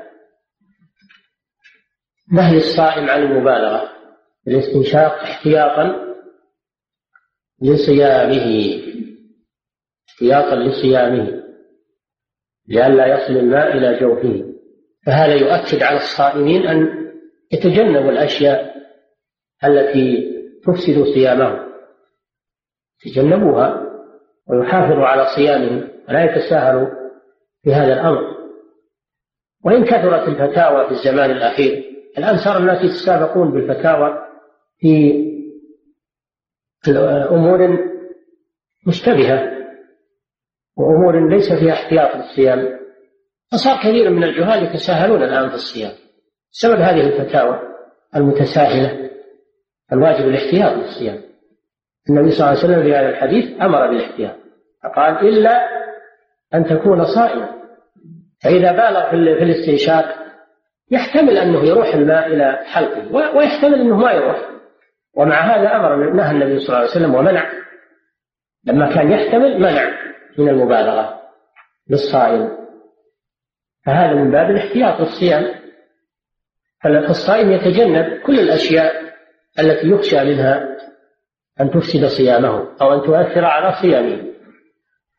نهي 2.34 2.58
الصائم 2.58 3.10
عن 3.10 3.22
المبالغة. 3.24 3.99
الاستنشاق 4.50 5.14
احتياطا 5.14 6.16
لصيامه 7.62 8.80
احتياطا 10.10 10.56
لصيامه 10.56 11.44
لئلا 12.68 13.06
يصل 13.06 13.34
الماء 13.34 13.78
إلى 13.78 14.00
جوفه. 14.00 14.46
فهذا 15.06 15.34
يؤكد 15.34 15.84
على 15.84 15.98
الصائمين 15.98 16.68
أن 16.68 17.10
يتجنبوا 17.52 18.12
الأشياء 18.12 18.76
التي 19.64 20.34
تفسد 20.64 21.04
صيامهم. 21.04 21.70
يتجنبوها 23.06 23.86
ويحافظوا 24.48 25.06
على 25.06 25.26
صيامهم 25.36 25.90
ولا 26.10 26.24
يتساهلوا 26.24 26.88
في 27.64 27.74
هذا 27.74 27.94
الأمر. 27.94 28.40
وإن 29.66 29.86
كثرت 29.86 30.28
الفتاوى 30.28 30.86
في 30.88 30.92
الزمان 30.92 31.32
الأخير 31.32 31.84
الآن 32.18 32.38
صار 32.38 32.58
الناس 32.58 32.84
يتسابقون 32.84 33.52
بالفتاوى 33.52 34.29
في 34.80 35.26
أمور 37.32 37.80
مشتبهة 38.88 39.60
وأمور 40.78 41.30
ليس 41.30 41.54
فيها 41.54 41.74
احتياط 41.74 42.15
للصيام. 42.15 42.80
فصار 43.52 43.78
كثير 43.78 44.10
من 44.10 44.24
الجهال 44.24 44.63
يتساهلون 44.63 45.24
الآن 45.24 45.50
في 45.50 45.56
الصيام 45.56 45.92
بسبب 46.52 46.80
هذه 46.80 47.08
الفتاوى 47.08 47.60
المتساهلة. 48.15 49.10
الواجب 49.94 50.28
الاحتياط 50.28 50.78
للصيام. 50.78 51.22
النبي 52.10 52.32
صلى 52.32 52.48
الله 52.48 52.60
عليه 52.60 52.60
وسلم 52.60 52.84
في 52.84 52.96
هذا 52.96 53.10
الحديث 53.10 53.62
أمر 53.62 53.88
بالاحتياط. 53.88 54.36
فقال 54.84 55.28
إلا 55.28 55.60
أن 56.54 56.65
تكون 56.65 57.06
صائما. 57.06 57.50
فإذا 58.44 58.72
بالغ 58.72 59.10
في 59.10 59.44
الاستنشاق 59.44 60.15
يحتمل 60.92 61.38
أنه 61.38 61.65
يروح 61.65 61.94
الماء 61.94 62.28
إلى 62.28 62.60
حلقه 62.65 63.15
ويحتمل 63.38 63.82
أنه 63.82 63.98
ما 63.98 64.12
يروح. 64.12 64.50
ومع 65.15 65.39
هذا 65.41 65.76
أمر 65.76 66.13
نهى 66.13 66.32
النبي 66.32 66.60
صلى 66.60 66.67
الله 66.67 66.78
عليه 66.78 66.89
وسلم 66.89 67.15
ومنع. 67.15 67.52
لما 68.65 68.95
كان 68.95 69.12
يحتمل 69.12 69.60
منع 69.60 70.00
من 70.38 70.50
المبالغة 70.50 71.22
للصائم. 71.89 72.58
فهذا 73.86 74.13
من 74.13 74.32
باب 74.32 74.50
الاحتياط 74.50 75.00
للصيام 75.00 75.60
فالصائم 76.84 77.52
يتجنب 77.52 78.22
كل 78.22 78.39
الأشياء 78.39 79.13
التي 79.60 79.88
يخشى 79.88 80.24
منها 80.24 80.78
أن 81.62 81.72
تفسد 81.72 82.06
صيامه 82.06 82.67
أو 82.82 82.93
أن 82.93 83.02
تؤثر 83.02 83.45
على 83.45 83.76
صيامه. 83.82 84.34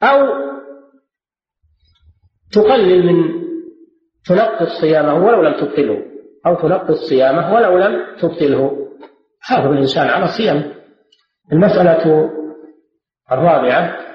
أو 0.02 0.50
تقلل 2.52 3.06
من 3.06 3.40
تنقص 4.26 4.80
صيامه 4.80 5.26
ولو 5.26 5.42
لم 5.42 5.52
تبطله 5.52 6.02
أو 6.46 6.54
تنقص 6.54 7.08
صيامه 7.08 7.54
ولو 7.54 7.78
لم 7.78 8.16
تبطله. 8.20 8.89
حافظ 9.40 9.66
الإنسان 9.66 10.08
على 10.08 10.26
صيامه 10.28 10.74
المسألة 11.52 12.30
الرابعة 13.32 14.10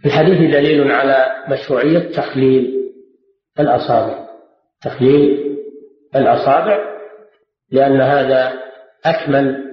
في 0.00 0.06
الحديث 0.06 0.36
دليل 0.54 0.92
على 0.92 1.26
مشروعية 1.48 2.12
تخليل 2.16 2.92
الأصابع. 3.60 4.28
تخليل 4.82 5.56
الأصابع 6.16 6.78
لأن 7.70 8.00
هذا 8.00 8.52
أكمل 9.04 9.70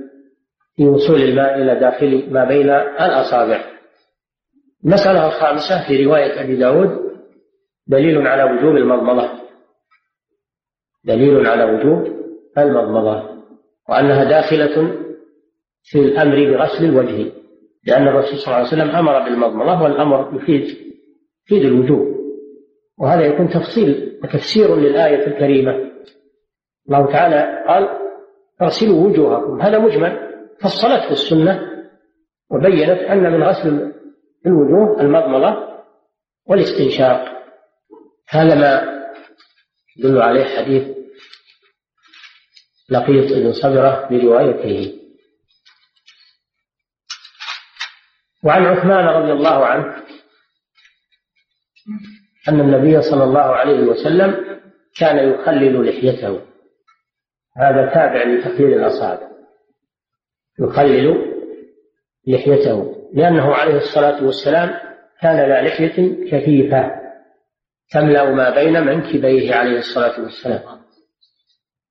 في 0.75 0.87
وصول 0.87 1.21
الماء 1.21 1.61
إلى 1.61 1.79
داخل 1.79 2.33
ما 2.33 2.45
بين 2.45 2.69
الأصابع. 3.01 3.61
المسألة 4.85 5.27
الخامسة 5.27 5.87
في 5.87 6.05
رواية 6.05 6.41
أبي 6.41 6.55
داود 6.55 7.07
دليل 7.87 8.27
على 8.27 8.43
وجوب 8.43 8.75
المضمضة. 8.75 9.29
دليل 11.05 11.47
على 11.47 11.63
وجوب 11.63 12.17
المضمضة. 12.57 13.36
وأنها 13.89 14.23
داخلة 14.23 14.97
في 15.83 15.99
الأمر 15.99 16.35
بغسل 16.35 16.85
الوجه 16.85 17.31
لأن 17.85 18.07
الرسول 18.07 18.37
صلى 18.37 18.47
الله 18.47 18.55
عليه 18.55 18.67
وسلم 18.67 18.89
أمر 18.89 19.23
بالمضمضة 19.23 19.83
والأمر 19.83 20.35
يفيد 20.35 20.63
يفيد 21.45 21.65
الوجوب. 21.65 22.17
وهذا 22.99 23.25
يكون 23.25 23.49
تفصيل 23.49 24.19
وتفسير 24.23 24.75
للآية 24.75 25.27
الكريمة. 25.27 25.91
الله 26.87 27.11
تعالى 27.11 27.63
قال 27.67 27.89
اغسلوا 28.61 29.07
وجوهكم. 29.07 29.61
هذا 29.61 29.79
مجمل. 29.79 30.27
فصلته 30.61 31.11
السنة 31.11 31.61
وبينت 32.51 32.99
أن 32.99 33.31
من 33.31 33.43
غسل 33.43 33.93
الوجوه 34.45 35.01
المضمضة 35.01 35.67
والاستنشاق. 36.47 37.37
هذا 38.29 38.55
ما 38.55 38.97
يدل 39.97 40.21
عليه 40.21 40.43
حديث 40.43 40.96
لقيط 42.89 43.33
بن 43.33 43.53
صبرة 43.53 44.07
بروايته. 44.09 44.93
وعن 48.43 48.65
عثمان 48.65 49.05
رضي 49.05 49.31
الله 49.31 49.65
عنه 49.65 50.03
أن 52.49 52.59
النبي 52.59 53.01
صلى 53.01 53.23
الله 53.23 53.39
عليه 53.39 53.79
وسلم 53.79 54.59
كان 54.99 55.29
يخلل 55.29 55.89
لحيته. 55.89 56.41
هذا 57.57 57.85
تابع 57.93 58.23
لتخليل 58.23 58.73
الأصابع. 58.73 59.27
يخلل 60.59 61.33
لحيته. 62.27 62.95
لأنه 63.13 63.55
عليه 63.55 63.77
الصلاة 63.77 64.23
والسلام 64.23 64.79
كان 65.21 65.49
ذا 65.49 65.61
لحية 65.61 66.29
كثيفة 66.31 66.91
تملأ 67.91 68.31
ما 68.31 68.49
بين 68.49 68.85
منكبيه 68.85 69.55
عليه 69.55 69.77
الصلاة 69.79 70.21
والسلام. 70.21 70.86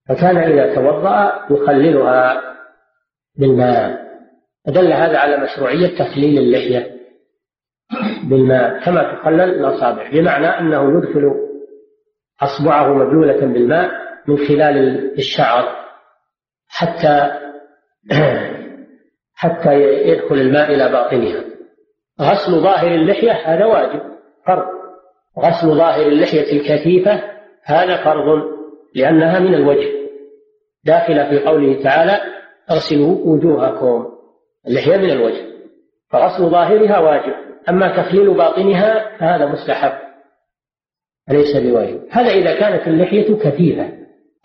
فكان 0.09 0.36
إذا 0.36 0.74
توضأ 0.74 1.46
يخللها 1.50 2.42
بالماء. 3.38 4.07
فدل 4.66 4.92
هذا 4.92 5.18
على 5.18 5.36
مشروعية 5.36 5.98
تخليل 5.98 6.38
اللحية 6.38 6.96
بالماء 8.24 8.84
كما 8.84 9.14
تخلل 9.14 9.40
الأصابع 9.40 10.11
بمعنى 10.11 10.46
أنه 10.46 10.98
يدخل 10.98 11.34
أصبعه 12.42 12.94
مبلولة 12.94 13.40
بالماء 13.40 13.90
من 14.28 14.36
خلال 14.36 14.78
الشعر 15.18 15.76
حتى 16.68 17.30
حتى 19.34 19.74
يدخل 20.09 20.34
الماء 20.34 20.74
إلى 20.74 20.88
باطنها. 20.88 21.44
غسل 22.20 22.61
ظاهر 22.62 22.94
اللحية 22.94 23.32
هذا 23.32 23.64
واجب 23.64 24.00
فرض. 24.46 24.66
غسل 25.38 25.68
ظاهر 25.78 26.07
اللحية 26.07 26.52
الكثيفة 26.52 27.22
هذا 27.62 28.04
فرض 28.04 28.42
لأنها 28.94 29.38
من 29.38 29.54
الوجه. 29.54 29.95
داخلة 30.87 31.28
في 31.28 31.39
قوله 31.39 31.82
تعالى 31.82 32.20
أغسلوا 32.70 33.16
وجوهكم 33.24 34.07
اللحية 34.68 34.97
من 34.97 35.11
الوجه. 35.11 35.47
فغسل 36.11 36.51
ظاهرها 36.51 36.99
واجب. 36.99 37.34
أما 37.68 37.97
تخليل 37.97 38.34
باطنها 38.34 39.18
فهذا 39.18 39.47
مستحب. 39.47 39.93
ليس 41.28 41.57
بواجب. 41.57 42.01
هذا 42.11 42.30
إذا 42.30 42.61
كانت 42.61 42.89
اللحية 42.89 43.37
كثيفة. 43.37 43.93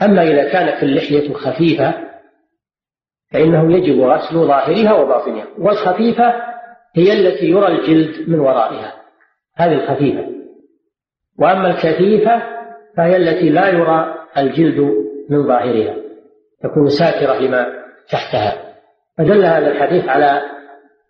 أما 0.02 0.24
إذا 0.24 0.52
كانت 0.52 0.84
اللحية 0.84 1.34
خفيفة 1.34 1.94
فإنه 3.32 3.78
يجب 3.78 4.02
غسل 4.02 4.36
ظاهرها 4.36 4.94
وباطنها. 4.94 5.48
والخفيفة 5.58 6.34
هي 6.96 7.14
التي 7.14 7.46
يرى 7.46 7.68
الجلد 7.68 8.30
من 8.30 8.40
ورائها. 8.40 8.94
هذه 9.56 9.74
الخفيفة. 9.74 10.28
وأما 11.40 11.68
الكثيفة 11.68 12.42
فهي 12.98 13.16
التي 13.16 13.50
لا 13.50 13.68
يرى 13.68 14.16
الجلد 14.38 14.80
من 15.30 15.48
ظاهرها. 15.48 16.01
تكون 16.64 16.90
ساترة 16.90 17.40
لما 17.40 17.68
تحتها. 18.10 18.74
فدل 19.18 19.46
هذا 19.46 19.68
الحديث 19.68 20.10
على 20.10 20.42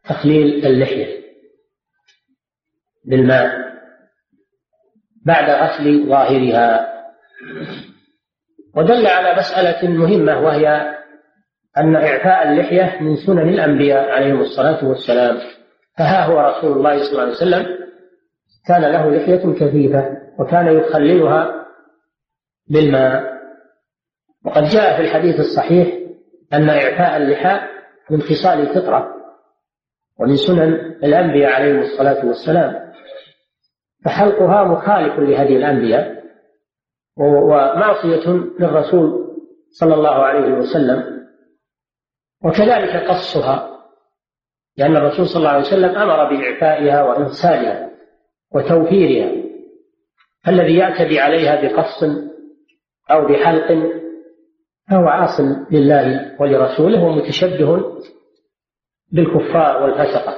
تخليل 0.09 0.65
اللحية 0.65 1.21
بالماء 3.05 3.71
بعد 5.25 5.49
غسل 5.49 6.07
ظاهرها. 6.09 6.91
ودل 8.75 9.07
على 9.07 9.39
مسألة 9.39 9.89
مهمة 9.89 10.39
وهي 10.39 10.95
أن 11.77 11.95
إعفاء 11.95 12.49
اللحية 12.49 13.01
من 13.01 13.15
سنن 13.15 13.49
الأنبياء 13.49 14.11
عليهم 14.11 14.41
الصلاة 14.41 14.85
والسلام. 14.85 15.37
فها 15.97 16.25
هو 16.25 16.39
رسول 16.39 16.77
الله 16.77 17.03
صلى 17.03 17.11
الله 17.11 17.21
عليه 17.21 17.31
وسلم 17.31 17.65
كان 18.67 18.81
له 18.81 19.09
لحية 19.09 19.53
كثيفة 19.53 20.17
وكان 20.39 20.77
يخللها 20.77 21.65
بالماء. 22.69 23.40
وقد 24.45 24.63
جاء 24.63 24.95
في 24.95 25.01
الحديث 25.01 25.39
الصحيح 25.39 25.87
أن 26.53 26.69
إعفاء 26.69 27.17
اللحى 27.17 27.67
من 28.09 28.21
خصال 28.21 28.59
الفطرة 28.59 29.15
ومن 30.19 30.35
سنن 30.35 30.73
الأنبياء 31.03 31.51
عليهم 31.51 31.79
الصلاة 31.79 32.25
والسلام. 32.25 32.91
فحلقها 34.05 34.63
مخالف 34.63 35.19
لهدي 35.19 35.57
الأنبياء 35.57 36.23
ومعصية 37.17 38.29
للرسول 38.59 39.31
صلى 39.69 39.93
الله 39.93 40.15
عليه 40.15 40.53
وسلم. 40.53 41.27
وكذلك 42.43 43.09
قصها 43.09 43.71
لأن 44.77 44.95
الرسول 44.97 45.25
صلى 45.27 45.39
الله 45.39 45.49
عليه 45.49 45.67
وسلم 45.67 45.95
أمر 45.95 46.29
بإعفائها 46.29 47.03
وإرسالها 47.03 47.89
وتوفيرها. 48.51 49.41
الذي 50.47 50.77
يعتدي 50.77 51.19
عليها 51.19 51.61
بقص 51.61 52.03
أو 53.11 53.27
بحلق 53.27 54.01
فهو 54.89 55.07
عاص 55.07 55.39
لله 55.71 56.36
ولرسوله 56.39 57.03
ومتشبه 57.03 58.01
بالكفار 59.11 59.84
والفسقة. 59.84 60.36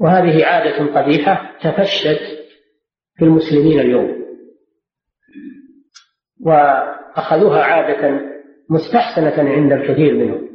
وهذه 0.00 0.46
عادة 0.46 1.00
قبيحة 1.00 1.52
تفشت 1.62 2.20
في 3.16 3.24
المسلمين 3.24 3.80
اليوم. 3.80 4.20
وأخذوها 6.40 7.62
عادة 7.62 8.20
مستحسنة 8.70 9.50
عند 9.50 9.72
الكثير 9.72 10.14
منهم. 10.14 10.48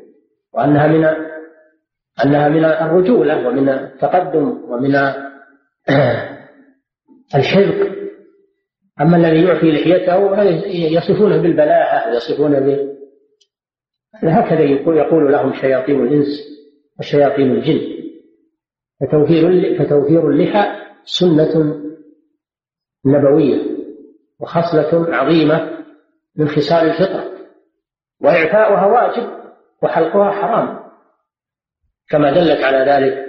وأنها 0.54 0.88
من 0.88 1.06
أنها 2.24 2.50
من 2.50 2.66
الرجولة 2.66 3.48
ومن 3.48 3.70
التقدم 3.70 4.62
ومن 4.70 4.96
الحذق 7.36 7.96
أما 9.02 9.18
الذي 9.18 9.46
يعفي 9.46 9.72
لحيته 9.72 10.44
يصفونه 10.68 11.38
بالبلاهة 11.38 12.10
ويصفونه 12.10 12.95
هكذا 14.24 14.62
يقول 14.88 15.32
لهم 15.32 15.54
شياطين 15.54 16.04
الإنس 16.04 16.28
وشياطين 17.00 17.52
الجن. 17.52 17.96
فتوفير 19.02 19.76
فتوفير 19.80 20.30
اللحى 20.30 20.82
سنة 21.04 21.82
نبوية 23.06 23.62
وخصلة 24.40 25.16
عظيمة 25.16 25.78
من 26.36 26.48
خصال 26.48 26.88
الفطرة. 26.90 27.32
وإعفاؤها 28.22 28.86
واجب 28.86 29.30
وحلقها 29.84 30.32
حرام. 30.32 30.80
كما 32.10 32.32
دلت 32.32 32.64
على 32.64 32.92
ذلك 32.92 33.26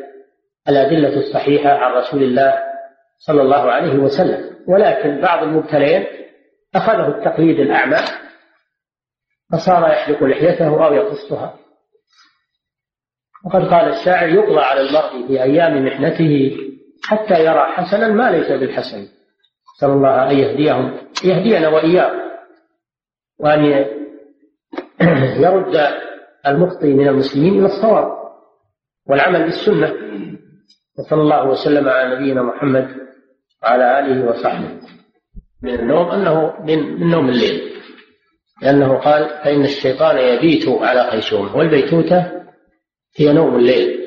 الأدلة 0.69 1.19
الصحيحة 1.19 1.71
عن 1.71 1.93
رسول 1.93 2.23
الله 2.23 2.55
صلى 3.19 3.43
الله 3.43 3.71
عليه 3.73 3.99
وسلم. 3.99 4.57
ولكن 4.69 5.21
بعض 5.21 5.43
المبتلين 5.43 6.07
أخذه 6.75 7.09
التقليد 7.09 7.61
الأعمى 7.61 7.97
فصار 9.53 9.89
يحلق 9.89 10.25
لحيته 10.25 10.87
أو 10.87 10.95
يقصها. 10.95 11.55
وقد 13.45 13.63
قال 13.63 13.89
الشاعر 13.89 14.29
يقضى 14.29 14.61
على 14.61 14.81
المرء 14.81 15.27
في 15.27 15.43
أيام 15.43 15.87
محنته 15.87 16.57
حتى 17.05 17.45
يرى 17.45 17.67
حسنا 17.67 18.09
ما 18.09 18.31
ليس 18.31 18.53
بالحسن. 18.53 19.09
نسأل 19.77 19.91
الله 19.91 20.31
أن 20.31 20.39
يهديهم 20.39 20.99
يهدينا 21.25 21.69
وإياهم 21.69 22.27
وأن 23.39 23.65
يرد 25.45 25.91
المخطئ 26.47 26.87
من 26.87 27.09
المسلمين 27.09 27.59
إلى 27.59 27.67
الصواب 27.67 28.13
والعمل 29.07 29.45
بالسنة. 29.45 29.95
وصلى 30.99 31.23
الله 31.23 31.49
وسلم 31.49 31.89
على 31.89 32.15
نبينا 32.15 32.43
محمد 32.43 32.89
وعلى 33.63 33.99
آله 33.99 34.31
وصحبه. 34.31 34.81
من 35.63 35.75
النوم 35.75 36.09
أنه 36.09 36.55
من 36.61 37.09
نوم 37.11 37.29
الليل. 37.29 37.77
لأنه 38.63 38.99
قال 38.99 39.29
فإن 39.29 39.65
الشيطان 39.65 40.19
يبيت 40.19 40.69
على 40.69 41.11
خيشومه 41.11 41.57
والبيتوتة 41.57 42.33
هي 43.17 43.33
نوم 43.33 43.57
الليل. 43.57 44.07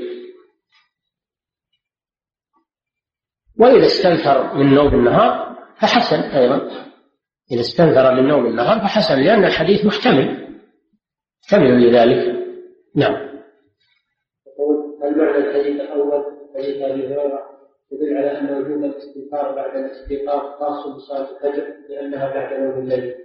وإذا 3.59 3.85
استنثر 3.85 4.53
من 4.53 4.73
نوم 4.75 4.95
النهار 4.95 5.57
فحسن 5.81 6.19
أيضا. 6.19 6.55
إذا 7.51 7.61
استنثر 7.61 8.15
من 8.15 8.27
نوم 8.27 8.45
النهار 8.45 8.79
فحسن 8.79 9.23
لأن 9.23 9.45
الحديث 9.45 9.85
محتمل. 9.85 10.57
محتمل 11.43 11.87
لذلك. 11.87 12.39
نعم. 12.95 13.29
المعنى 15.03 15.37
الحديث 15.37 15.81
الأول؟ 15.81 16.25
حديث 16.55 16.81
أبي 16.81 17.07
هريرة 17.07 17.49
يدل 17.91 18.17
على 18.17 18.39
أن 18.39 18.57
وجوب 18.57 18.83
الاستغفار 18.83 19.55
بعد 19.55 19.75
الاستيقاظ 19.77 20.59
خاص 20.59 20.87
بصلاة 20.95 21.29
الفجر 21.31 21.73
لأنها 21.89 22.33
بعد 22.33 22.59
نوم 22.59 22.79
الليل. 22.79 23.15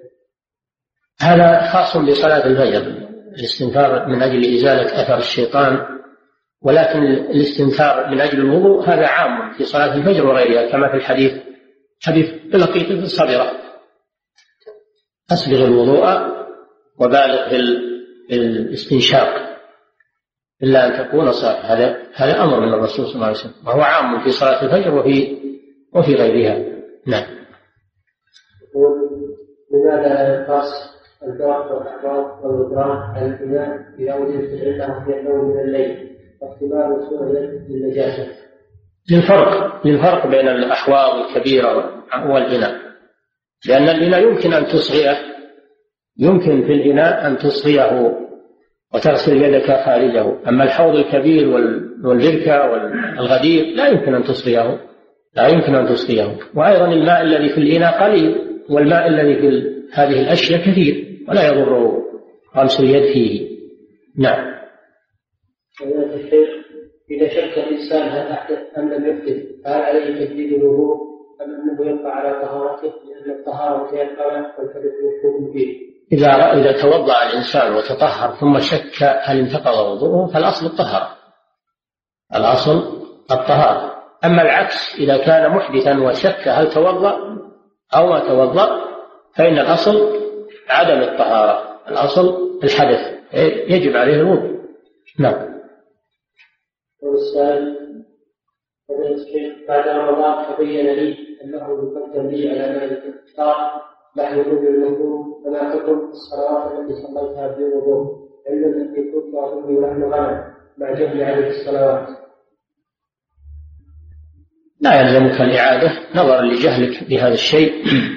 هذا 1.21 1.73
خاص 1.73 1.97
بصلاة 1.97 2.47
الفجر 2.47 3.05
الاستنفار 3.39 4.09
من 4.09 4.23
أجل 4.23 4.55
إزالة 4.55 5.03
أثر 5.03 5.19
الشيطان 5.19 5.79
ولكن 6.63 7.03
الاستنفار 7.13 8.11
من 8.11 8.21
أجل 8.21 8.39
الوضوء 8.39 8.85
هذا 8.89 9.07
عام 9.07 9.53
في 9.53 9.65
صلاة 9.65 9.95
الفجر 9.95 10.27
وغيرها 10.27 10.71
كما 10.71 10.89
في 10.89 10.97
الحديث 10.97 11.33
حديث 12.03 12.31
لقيط 12.55 12.91
الصبرة 12.91 13.53
أسبغ 15.33 15.65
الوضوء 15.65 16.35
وبالغ 16.99 17.49
في 17.49 17.57
الاستنشاق 18.31 19.45
إلا 20.63 20.87
أن 20.87 21.09
تكون 21.09 21.33
صلاة. 21.33 21.61
هذا 21.61 21.97
هذا 22.15 22.43
أمر 22.43 22.61
من 22.61 22.75
الرسول 22.75 23.07
صلى 23.07 23.15
الله 23.15 23.27
عليه 23.27 23.37
وسلم 23.37 23.67
وهو 23.67 23.81
عام 23.81 24.25
في 24.25 24.31
صلاة 24.31 24.65
الفجر 24.65 24.95
وفي 24.95 25.39
وفي 25.93 26.15
غيرها. 26.15 26.81
نعم. 27.07 27.25
لماذا 29.73 30.35
يقاس 30.35 30.94
الفرق 31.33 31.73
والأحواض 31.73 32.45
والغدران 32.45 32.97
على 32.97 33.27
الإناء 33.27 33.79
إذا 33.99 34.15
وجدت 34.15 34.51
عنده 34.63 35.05
في 35.05 35.21
النوم 35.21 35.51
من 35.51 35.61
الليل 35.61 36.11
واحتمال 36.43 36.93
وصول 36.93 37.37
للنجاسة. 37.69 38.27
للفرق 39.11 39.87
للفرق 39.87 40.27
بين 40.27 40.49
الأحواض 40.49 41.25
الكبيرة 41.25 41.91
والإناء. 42.27 42.75
لأن 43.69 43.89
الإناء 43.89 44.23
يمكن 44.23 44.53
أن 44.53 44.65
تصغيه 44.67 45.17
يمكن 46.19 46.67
في 46.67 46.73
الإناء 46.73 47.27
أن 47.27 47.39
تصغيه 47.39 48.15
وتغسل 48.95 49.43
يدك 49.43 49.67
خارجه. 49.67 50.49
أما 50.49 50.65
الحوض 50.65 50.95
الكبير 50.95 51.49
والبركة 52.05 52.71
والغدير 52.71 53.77
لا 53.77 53.89
يمكن 53.89 54.15
أن 54.15 54.23
تصغيه 54.23 54.81
لا 55.37 55.47
يمكن 55.49 55.75
أن 55.75 55.87
تصغيه. 55.87 56.37
وأيضا 56.55 56.87
الماء 56.93 57.23
الذي 57.23 57.49
في 57.49 57.59
الإناء 57.59 58.05
قليل 58.05 58.37
والماء 58.71 59.09
الذي 59.09 59.35
في 59.35 59.75
هذه 59.93 60.21
الأشياء 60.21 60.61
كثير. 60.61 61.14
ولا 61.29 61.49
يضر 61.49 62.03
غمس 62.57 62.81
اليد 62.81 63.13
فيه 63.13 63.59
نعم 64.19 64.55
الشيخ 66.15 66.49
إذا 67.11 67.29
شك 67.29 67.59
الإنسان 67.59 68.09
هل 68.09 68.33
أحدث 68.33 68.59
أم 68.79 68.93
لم 68.93 69.07
يحدث 69.07 69.43
فهل 69.65 69.83
عليه 69.83 70.27
تجديد 70.27 70.53
الوضوء 70.53 71.15
أم 71.43 71.51
أنه 71.51 71.91
يبقى 71.91 72.13
على 72.13 72.47
طهارته 72.47 72.93
لأن 73.05 73.39
الطهارة 73.39 73.85
متيقنة 73.85 74.53
والحدث 74.59 74.93
مشكوك 75.05 75.53
فيه. 75.53 75.95
إذا 76.13 76.53
إذا 76.53 76.83
توضأ 76.83 77.15
الإنسان 77.31 77.75
وتطهر 77.75 78.35
ثم 78.35 78.59
شك 78.59 79.03
هل 79.03 79.39
انتقض 79.39 79.87
وضوءه 79.87 80.27
فالأصل 80.27 80.67
الطهارة. 80.67 81.09
الأصل 82.35 83.05
الطهارة. 83.31 83.95
أما 84.25 84.43
العكس 84.43 84.97
إذا 84.99 85.17
كان 85.17 85.51
محدثا 85.51 85.99
وشك 85.99 86.49
هل 86.49 86.73
توضأ 86.73 87.19
أو 87.97 88.07
ما 88.07 88.21
توضأ 88.29 88.85
فإن 89.37 89.59
الأصل 89.59 90.24
عدم 90.69 91.03
الطهارة 91.03 91.81
الأصل 91.89 92.61
الحدث. 92.65 93.15
يجب 93.69 93.97
عليه 93.97 94.15
الوضوء. 94.15 94.55
نعم. 95.19 95.55
والسائل 97.03 97.85
بعد 99.69 99.89
رمضان 99.89 100.57
تبين 100.57 100.87
لي 100.87 101.17
أنه 101.45 101.57
يقدم 101.57 102.29
لي 102.29 102.49
على 102.51 102.73
مال 102.73 102.93
الإفطار 102.93 103.57
بعد 104.17 104.39
وجود 104.39 104.65
الوضوء 104.65 105.45
فما 105.45 105.75
تكون 105.77 106.11
الصلوات 106.11 106.73
التي 106.73 107.03
صليتها 107.03 107.49
بالوضوء؟ 107.49 108.25
علما 108.49 108.67
اني 108.67 109.13
كنت 109.13 109.35
اظن 109.35 109.83
نحن 109.83 110.03
غنم 110.03 110.45
مع 110.79 110.93
جهل 110.93 111.25
عدد 111.25 111.45
الصلوات؟ 111.45 112.09
لا 114.81 115.01
يلزمك 115.01 115.41
الإعادة 115.41 115.93
نظرا 116.15 116.43
لجهلك 116.43 117.09
بهذا 117.09 117.35
الشيء 117.35 117.73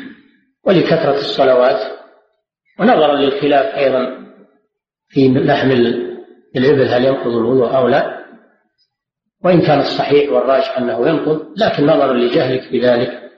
ولكثرة 0.66 1.16
الصلوات. 1.16 1.97
ونظرا 2.80 3.16
للخلاف 3.16 3.76
أيضا 3.76 4.28
في 5.10 5.28
لحم 5.28 5.72
الإبل 6.56 6.88
هل 6.88 7.06
ينقض 7.06 7.28
الوضوء 7.28 7.76
أو 7.78 7.88
لا؟ 7.88 8.18
وإن 9.46 9.62
كان 9.62 9.80
الصحيح 9.80 10.32
والراجح 10.32 10.78
أنه 10.78 11.08
ينقض 11.08 11.48
لكن 11.58 11.86
نظرا 11.86 12.14
لجهلك 12.14 12.72
بذلك 12.72 13.32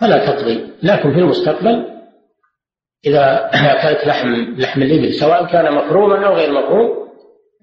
فلا 0.00 0.26
تقضي. 0.26 0.70
لكن 0.82 1.12
في 1.12 1.18
المستقبل 1.18 1.84
إذا 3.06 3.50
أكلت 3.72 4.06
لحم 4.06 4.34
لحم 4.58 4.82
الإبل 4.82 5.14
سواء 5.14 5.46
كان 5.46 5.72
مفروما 5.72 6.26
أو 6.26 6.34
غير 6.34 6.52
مفروم 6.52 7.08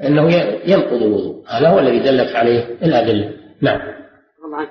أنه 0.03 0.34
ينقض 0.66 1.03
الوضوء. 1.03 1.43
هذا 1.47 1.70
هو 1.70 1.80
الذي 1.80 1.99
دلت 1.99 2.36
عليه 2.36 2.78
الأدلة. 2.84 3.34
نعم. 3.61 3.82
الله 4.45 4.57
عنك 4.57 4.70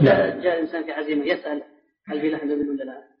إذا 0.00 0.12
نعم. 0.12 0.40
جاء 0.40 0.54
الإنسان 0.54 0.84
في 0.84 0.92
عزيمة 0.92 1.24
يسأل 1.24 1.62
هل 2.06 2.20
في 2.20 2.30
لحم 2.30 2.46
الإبل 2.46 2.68
ولا 2.70 2.84
لا؟ 2.84 3.11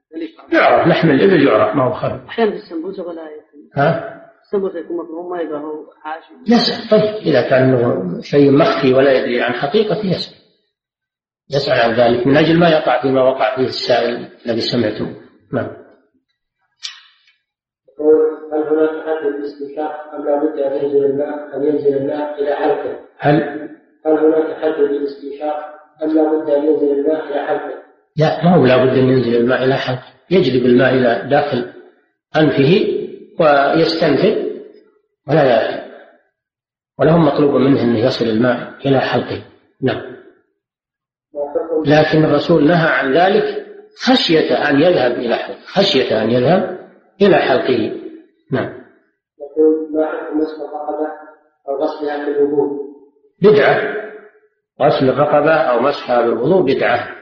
يعرف. 0.52 0.88
لحم 0.88 1.10
الإبل 1.10 1.46
يعرف 1.46 1.76
ما 1.76 1.84
هو 1.84 1.92
خلف 1.92 2.22
أحيانا 2.28 2.52
السمبوسة 2.52 3.02
ولا 3.02 3.22
ها؟ 3.76 4.22
السمبوسة 4.42 4.78
يكون 4.78 4.96
مفروم 4.96 5.30
ما 5.30 5.40
يبقى 5.40 5.60
هو 5.60 5.86
حاشي 6.02 6.34
يسأل. 6.48 6.90
طيب 6.90 7.14
إذا 7.14 7.48
كان 7.50 8.20
شيء 8.20 8.50
مخفي 8.50 8.94
ولا 8.94 9.12
يدري 9.12 9.42
عن 9.42 9.52
حقيقته 9.52 10.06
يسأل. 10.06 10.34
يسأل 11.50 11.72
عن 11.72 11.92
ذلك. 11.94 12.26
من 12.26 12.36
أجل 12.36 12.58
ما 12.58 12.68
يقع 12.68 13.02
فيما 13.02 13.22
وقع 13.22 13.56
فيه 13.56 13.64
السائل 13.64 14.28
الذي 14.46 14.60
سمعته. 14.60 15.06
نعم. 15.52 15.82
هل 18.52 18.62
هناك 18.62 18.90
حد 18.90 19.26
للاستنشاق 19.26 20.14
أم 20.14 20.24
لابد 20.24 20.58
أن 20.58 20.72
ينزل 20.72 21.04
الماء 21.04 21.56
أن 21.56 21.62
ينزل 21.62 21.96
الماء 21.96 22.42
إلى 22.42 22.54
حلقه؟ 22.54 22.98
هل؟ 23.18 23.34
هل 24.06 24.12
هناك 24.12 24.56
حد 24.62 24.80
للاستنشاق 24.80 25.74
أم 26.02 26.08
لابد 26.08 26.50
أن 26.50 26.64
ينزل 26.64 26.92
الماء 26.92 27.24
إلى 27.24 27.46
حلقه؟ 27.46 27.81
لا 28.16 28.44
ما 28.44 28.56
هو 28.56 28.66
لابد 28.66 28.98
أن 28.98 29.08
ينزل 29.08 29.36
الماء 29.36 29.64
إلى 29.64 29.74
حلقه 29.74 30.12
يجلب 30.30 30.66
الماء 30.66 30.94
إلى 30.94 31.28
داخل 31.30 31.72
أنفه 32.36 32.86
ويستنفذ 33.40 34.52
ولا 35.28 35.44
يأتي 35.44 35.82
وله 36.98 37.18
مطلوب 37.18 37.54
منه 37.54 37.82
أنه 37.82 37.98
يصل 37.98 38.24
الماء 38.24 38.74
إلى 38.86 39.00
حلقه. 39.00 39.42
نعم. 39.82 40.16
لكن 41.86 42.24
الرسول 42.24 42.66
نهى 42.66 42.88
عن 42.88 43.14
ذلك 43.14 43.66
خشية 43.96 44.68
أن 44.70 44.80
يذهب 44.80 45.12
إلى 45.12 45.36
حلقه 45.36 45.60
خشية 45.66 46.22
أن 46.22 46.30
يذهب 46.30 46.78
إلى 47.22 47.36
حلقه. 47.36 48.00
نعم. 48.52 48.82
يقول 49.40 49.92
ما 49.92 50.06
حكم 50.06 50.38
مسح 50.38 50.56
الرقبة 50.60 51.08
أو 51.68 51.82
غسلها 51.82 52.26
بالوضوء 52.26 52.82
بدعة. 53.42 53.94
غسل 54.82 55.08
الرقبة 55.08 55.54
أو 55.54 55.80
مسحها 55.80 56.22
بالوضوء 56.22 56.62
بدعة. 56.62 57.21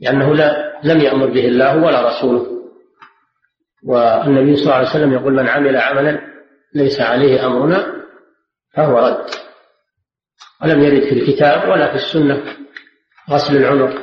لأنه 0.00 0.34
لا 0.34 0.80
لم 0.84 1.00
يأمر 1.00 1.26
به 1.26 1.48
الله 1.48 1.76
ولا 1.76 2.08
رسوله. 2.08 2.46
والنبي 3.86 4.56
صلى 4.56 4.64
الله 4.64 4.74
عليه 4.74 4.88
وسلم 4.88 5.12
يقول 5.12 5.32
من 5.32 5.48
عمل 5.48 5.76
عملا 5.76 6.20
ليس 6.74 7.00
عليه 7.00 7.46
أمرنا 7.46 8.04
فهو 8.74 8.98
رد. 8.98 9.26
ولم 10.62 10.82
يرد 10.82 11.04
في 11.04 11.12
الكتاب 11.12 11.68
ولا 11.68 11.88
في 11.88 11.94
السنة 11.94 12.42
غسل 13.30 13.56
العنق 13.56 13.94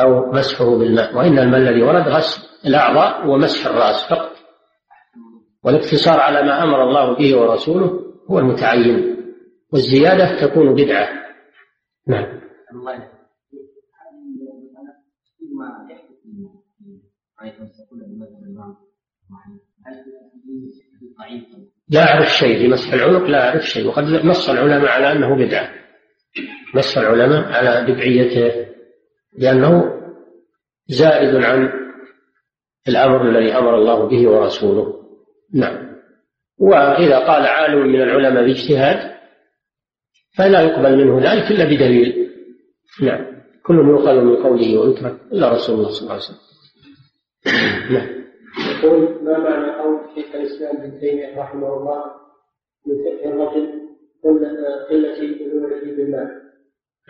أو 0.00 0.32
مسحه 0.32 0.78
بالماء. 0.78 1.16
وإن 1.16 1.38
الماء 1.38 1.60
الذي 1.60 1.82
ورد 1.82 2.08
غسل 2.08 2.48
الأعضاء 2.66 3.26
ومسح 3.26 3.66
الرأس 3.66 4.08
فقط. 4.10 4.32
والاقتصار 5.64 6.20
على 6.20 6.42
ما 6.42 6.62
أمر 6.62 6.82
الله 6.82 7.16
به 7.16 7.36
ورسوله 7.36 8.00
هو 8.30 8.38
المتعين. 8.38 9.16
والزيادة 9.72 10.46
تكون 10.46 10.74
بدعة. 10.74 11.08
نعم. 12.08 12.40
لا 21.88 22.14
أعرف 22.14 22.28
شيء 22.28 22.58
في 22.58 22.68
مسح 22.68 22.92
العنق 22.92 23.24
لا 23.26 23.48
أعرف 23.48 23.62
شيء. 23.62 23.86
وقد 23.86 24.04
نص 24.04 24.48
العلماء 24.50 24.90
على 24.90 25.12
أنه 25.12 25.36
بدعة. 25.36 25.70
نص 26.74 26.98
العلماء 26.98 27.44
على 27.52 27.92
بدعيته 27.92 28.66
لأنه 29.38 29.84
زائد 30.88 31.34
عن 31.34 31.70
الأمر 32.88 33.30
الذي 33.30 33.52
أمر 33.52 33.76
الله 33.78 34.08
به 34.08 34.28
ورسوله. 34.28 34.94
نعم. 35.54 35.94
وإذا 36.58 37.18
قال 37.18 37.46
عالم 37.46 37.86
من 37.88 38.02
العلماء 38.02 38.46
باجتهاد 38.46 39.14
فلا 40.36 40.60
يقبل 40.60 40.96
منه 40.96 41.32
ذلك 41.32 41.50
إلا 41.50 41.64
بدليل. 41.64 42.30
نعم. 43.02 43.34
كل 43.66 43.74
يؤخذ 43.74 44.14
من 44.14 44.36
قوله 44.36 44.78
ويترك 44.78 45.20
إلا 45.32 45.52
رسول 45.52 45.76
الله 45.76 45.88
صلى 45.88 46.00
الله 46.00 46.12
عليه 46.12 46.22
وسلم. 46.22 46.53
نعم 47.90 48.24
يقول 48.82 49.24
ما 49.24 49.38
معنى 49.38 49.70
قول 49.80 50.00
شيخ 50.14 50.34
الإسلام 50.34 50.76
ابن 50.76 51.00
تيمية 51.00 51.40
رحمه 51.40 51.76
الله 51.76 52.04
من 52.86 52.94
فقه 53.04 53.28
الرجل 53.28 53.84
قلة 54.90 55.36
بلوغه 55.38 55.96
بالماء. 55.96 56.28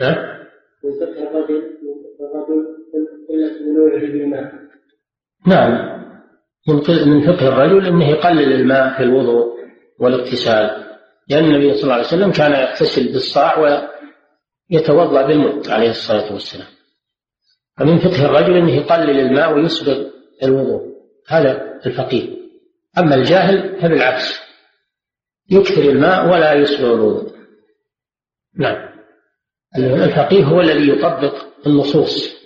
ها؟ 0.01 0.39
من 0.85 0.91
فقه 1.01 1.23
الرجل 1.31 1.63
من 1.83 1.95
فقه 2.19 2.25
الرجل 2.25 2.67
قلة 3.29 3.59
بلوغه 3.61 4.13
بالماء. 4.13 4.53
نعم 5.47 5.95
من 6.69 6.75
من 7.09 7.21
فقه 7.21 7.49
الرجل 7.49 7.87
إنه 7.87 8.11
يقلل 8.11 8.53
الماء 8.53 8.97
في 8.97 9.03
الوضوء 9.03 9.55
والاغتسال 10.01 10.85
لأن 11.31 11.45
النبي 11.45 11.75
صلى 11.75 11.83
الله 11.83 11.95
عليه 11.95 12.07
وسلم 12.07 12.33
كان 12.33 12.53
يغتسل 12.53 13.13
بالصاع 13.13 13.59
ويتوضأ 14.71 15.27
بالمد 15.27 15.69
عليه 15.69 15.91
الصلاة 15.91 16.33
والسلام. 16.33 16.69
فمن 17.79 17.99
فقه 17.99 18.27
الرجل 18.27 18.57
إنه 18.57 18.77
يقلل 18.77 19.21
الماء 19.21 19.55
ويسبغ 19.55 20.14
الوضوء. 20.43 20.95
هذا 21.29 21.81
الفقيه. 21.87 22.37
أما 22.99 23.15
الجاهل 23.15 23.81
فبالعكس. 23.81 24.41
يكثر 25.51 25.83
الماء 25.83 26.27
ولا 26.33 26.53
يسبغ 26.53 26.95
الوضوء. 26.95 27.35
نعم. 28.59 28.95
الفقيه 29.77 30.45
هو 30.45 30.61
الذي 30.61 30.89
يطبق 30.89 31.35
النصوص. 31.67 32.45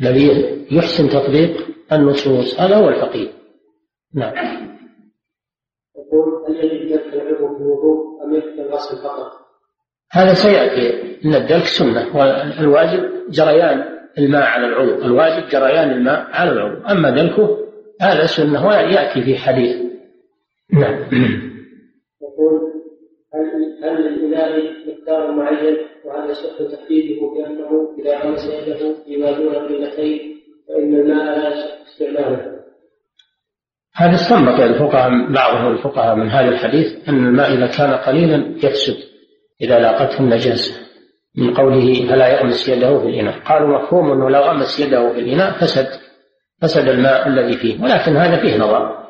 الذي 0.00 0.66
يحسن 0.70 1.08
تطبيق 1.08 1.66
النصوص. 1.92 2.60
هذا 2.60 2.76
هو 2.76 2.88
الفقيه. 2.88 3.32
نعم. 4.14 4.34
يقول 5.96 6.44
هل 6.48 6.64
يجب 6.64 6.88
دلك 6.88 7.14
العضو 7.14 7.56
في 7.56 7.62
الوضوء 7.62 8.24
أم 8.24 8.34
يكفي 8.34 8.60
الغسل 8.60 8.96
فقط؟ 8.96 9.32
هذا 10.12 10.34
سيأتي. 10.34 11.14
إن 11.24 11.34
الدلك 11.34 11.64
سنة 11.64 12.16
والواجب 12.16 13.30
جريان. 13.30 13.93
الماء 14.18 14.42
على 14.42 14.66
العضو. 14.66 15.02
الواجب 15.04 15.48
جريان 15.48 15.90
الماء 15.90 16.26
على 16.30 16.50
العضو. 16.50 16.86
أما 16.90 17.10
دلكه 17.10 17.58
هذا 18.00 18.26
سنة 18.26 18.66
ويأتي 18.66 19.22
في 19.22 19.36
حديث. 19.36 19.76
نعم. 20.72 20.94
يقول 22.22 22.72
هل 23.34 23.84
هل 23.84 24.02
للإناء 24.02 24.72
مقدار 24.86 25.32
معين 25.32 25.76
وهل 26.04 26.30
يصح 26.30 26.76
تحديده 26.76 27.20
بأنه 27.34 27.94
إذا 27.98 28.18
غمس 28.18 28.44
يده 28.44 28.94
فيما 29.04 29.32
دون 29.32 29.54
قلتين 29.54 30.40
فإن 30.68 30.94
الماء 30.94 31.38
لا 31.38 31.48
يصح 31.48 31.70
استعماله؟ 31.86 32.54
هذا 33.96 34.14
استنبط 34.14 34.60
الفقهاء 34.60 35.32
بعضهم 35.32 35.72
الفقهاء 35.72 36.14
من 36.16 36.28
هذا 36.28 36.48
الحديث 36.48 37.08
أن 37.08 37.26
الماء 37.26 37.54
إذا 37.54 37.66
كان 37.66 37.90
قليلا 37.90 38.54
يفسد 38.56 38.96
إذا 39.60 39.78
لاقته 39.78 40.20
النجاسة. 40.20 40.83
من 41.36 41.54
قوله 41.54 42.08
فلا 42.08 42.28
يغمس 42.28 42.68
يده 42.68 42.98
في 42.98 43.06
الإناء. 43.06 43.38
قالوا 43.38 43.78
مفهوم 43.78 44.12
أنه 44.12 44.30
لو 44.30 44.40
غمس 44.40 44.80
يده 44.80 45.12
في 45.12 45.18
الإناء 45.18 45.52
فسد 45.52 45.88
فسد 46.62 46.88
الماء 46.88 47.28
الذي 47.28 47.56
فيه 47.56 47.82
ولكن 47.82 48.16
هذا 48.16 48.36
فيه 48.36 48.58
نظر 48.58 49.04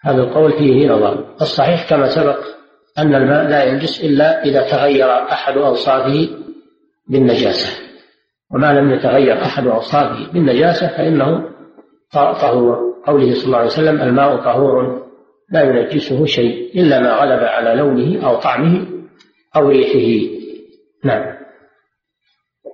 هذا 0.00 0.22
القول 0.22 0.52
فيه 0.52 0.88
نظر 0.88 1.24
الصحيح 1.40 1.90
كما 1.90 2.08
سبق 2.08 2.38
أن 2.98 3.14
الماء 3.14 3.48
لا 3.48 3.64
ينجس 3.64 4.04
إلا 4.04 4.44
إذا 4.44 4.70
تغير 4.70 5.12
أحد 5.12 5.56
أوصافه 5.56 6.28
بالنجاسة. 7.08 7.82
وما 8.54 8.72
لم 8.72 8.90
يتغير 8.90 9.42
أحد 9.42 9.66
أوصافه 9.66 10.32
بالنجاسة 10.32 10.88
فإنه 10.88 11.48
طهور. 12.12 12.96
قوله 13.06 13.34
صلى 13.34 13.44
الله 13.46 13.58
عليه 13.58 13.66
وسلم 13.66 14.02
الماء 14.02 14.36
طهور 14.36 15.06
لا 15.50 15.62
ينجسه 15.62 16.24
شيء 16.24 16.80
إلا 16.80 17.00
ما 17.00 17.12
غلب 17.12 17.44
على 17.44 17.74
لونه 17.74 18.26
أو 18.26 18.40
طعمه 18.40 18.86
أو 19.56 19.68
ريحه. 19.68 20.32
نعم. 21.04 21.35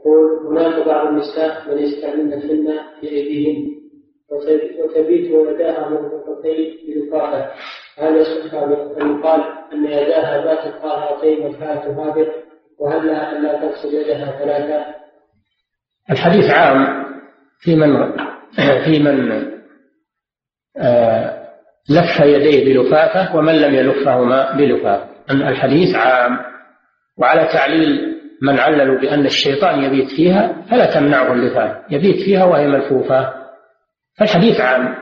يقول 0.07 0.47
هناك 0.47 0.87
بعض 0.87 1.07
النساء 1.07 1.63
من 1.69 1.79
يستعملن 1.79 2.33
الحنة 2.33 2.83
في 3.01 3.09
أيديهن 3.09 3.73
وتبيت 4.85 5.31
يداها 5.31 5.89
مربوطتين 5.89 6.77
بلفافة 6.87 7.51
هل 7.99 8.17
يصح 8.17 8.55
أن 8.55 9.19
يقال 9.19 9.43
أن 9.73 9.85
يداها 9.85 10.45
باتت 10.45 10.83
طاهرتين 10.83 11.41
والفاة 11.41 11.91
هابط 11.91 12.29
وهل 12.79 13.07
لها 13.07 13.37
أن 13.37 13.43
لا 13.43 13.61
تغسل 13.61 13.95
يدها 13.95 14.39
ثلاثة؟ 14.39 14.95
الحديث 16.11 16.51
عام 16.51 17.05
في 17.59 17.77
من 17.77 18.17
في 18.85 18.99
من 18.99 19.53
آه، 20.77 21.49
لف 21.91 22.21
يديه 22.21 22.65
بلفافة 22.65 23.37
ومن 23.37 23.55
لم 23.55 23.75
يلفهما 23.75 24.53
بلفافة 24.57 25.09
الحديث 25.31 25.97
عام 25.97 26.39
وعلى 27.19 27.49
تعليل 27.53 28.12
من 28.43 28.59
عللوا 28.59 29.01
بأن 29.01 29.27
الشيطان 29.27 29.85
يبيت 29.85 30.09
فيها 30.17 30.63
فلا 30.71 30.95
تمنعه 30.95 31.33
اللفاف 31.33 31.93
يبيت 31.93 32.17
فيها 32.25 32.45
وهي 32.45 32.67
ملفوفة. 32.69 33.35
فالحديث 34.19 34.61
عام. 34.61 34.95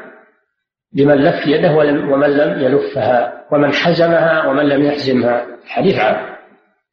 لمن 0.95 1.15
لف 1.15 1.47
يده 1.47 1.73
ومن 2.13 2.31
لم 2.31 2.61
يلفها 2.61 3.47
ومن 3.53 3.73
حزمها 3.73 4.47
ومن 4.47 4.69
لم 4.69 4.83
يحزمها. 4.83 5.47
الحديث 5.65 5.99
عام. 5.99 6.37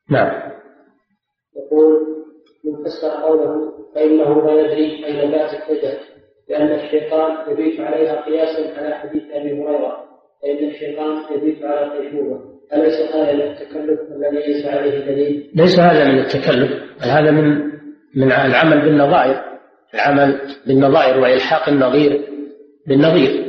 نعم. 0.10 0.52
يقول 1.56 2.08
من 2.66 2.84
فسر 2.84 3.10
قوله 3.10 3.74
فإنه 3.95 4.45
لا 4.45 4.62
يدري 4.62 5.06
أين 5.06 5.32
باتت 5.32 5.70
يده 5.70 6.00
لأن 6.50 6.72
الشيطان 6.72 7.52
يبيت 7.52 7.80
عليها 7.80 8.22
قياسا 8.22 8.80
على 8.80 8.95
حديث 8.95 9.24
أبي 9.32 9.52
هريرة 9.52 10.04
فإن 10.41 10.70
الشيطان 10.70 11.24
يبيت 11.36 11.64
على 11.64 12.00
قيشومة 12.00 12.57
أليس 12.74 13.15
هذا 13.15 13.34
من 13.34 13.41
التكلف 13.41 13.99
الذي 14.11 14.53
ليس 14.53 14.65
عليه 14.65 14.99
دليل؟ 14.99 15.51
ليس 15.55 15.80
هذا 15.80 16.03
من 16.11 16.20
التكلف 16.20 16.72
بل 17.01 17.09
هذا 17.09 17.32
من 17.32 17.78
من 18.15 18.32
العمل 18.32 18.82
بالنظائر 18.82 19.43
العمل 19.93 20.39
بالنظائر 20.68 21.20
وإلحاق 21.20 21.70
النظير 21.70 22.28
بالنظير 22.88 23.47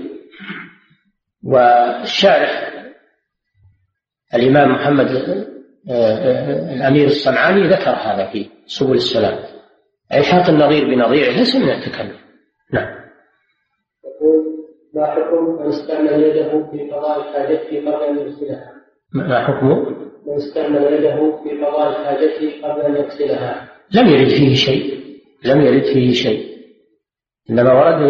والشارح 1.45 2.73
الإمام 4.35 4.73
محمد 4.73 5.07
آه، 5.91 5.95
آه، 5.95 6.75
الأمير 6.75 7.07
الصنعاني 7.07 7.69
ذكر 7.69 7.91
هذا 7.91 8.31
في 8.33 8.47
سبل 8.67 8.95
السلام 8.95 9.39
إلحاق 10.15 10.51
النظير 10.51 10.85
بنظيره 10.85 11.31
ليس 11.31 11.57
من 11.57 11.71
التكلف 11.71 12.17
نعم 12.73 12.99
يقول 14.05 14.45
ما 14.95 15.07
حكم 15.07 15.63
من 15.63 15.69
استعمل 15.69 16.23
يده 16.23 16.71
في 16.71 16.91
قضاء 16.91 17.33
حاجته 17.33 17.81
قبل 17.81 18.05
أن 18.05 18.19
يغسلها؟ 18.19 18.78
ما 19.13 19.47
حكم؟ 19.47 19.67
من 20.27 20.35
استعمل 20.37 20.93
يده 20.93 21.43
في 21.43 21.65
قضاء 21.65 22.05
حاجته 22.05 22.53
قبل 22.63 22.81
أن 22.81 22.97
يغسلها. 22.97 23.69
لم 23.95 24.07
يرد 24.07 24.29
فيه 24.29 24.55
شيء. 24.55 24.99
لم 25.45 25.61
يرد 25.61 25.83
فيه 25.83 26.13
شيء. 26.13 26.49
إنما 27.51 27.73
ورد 27.73 28.03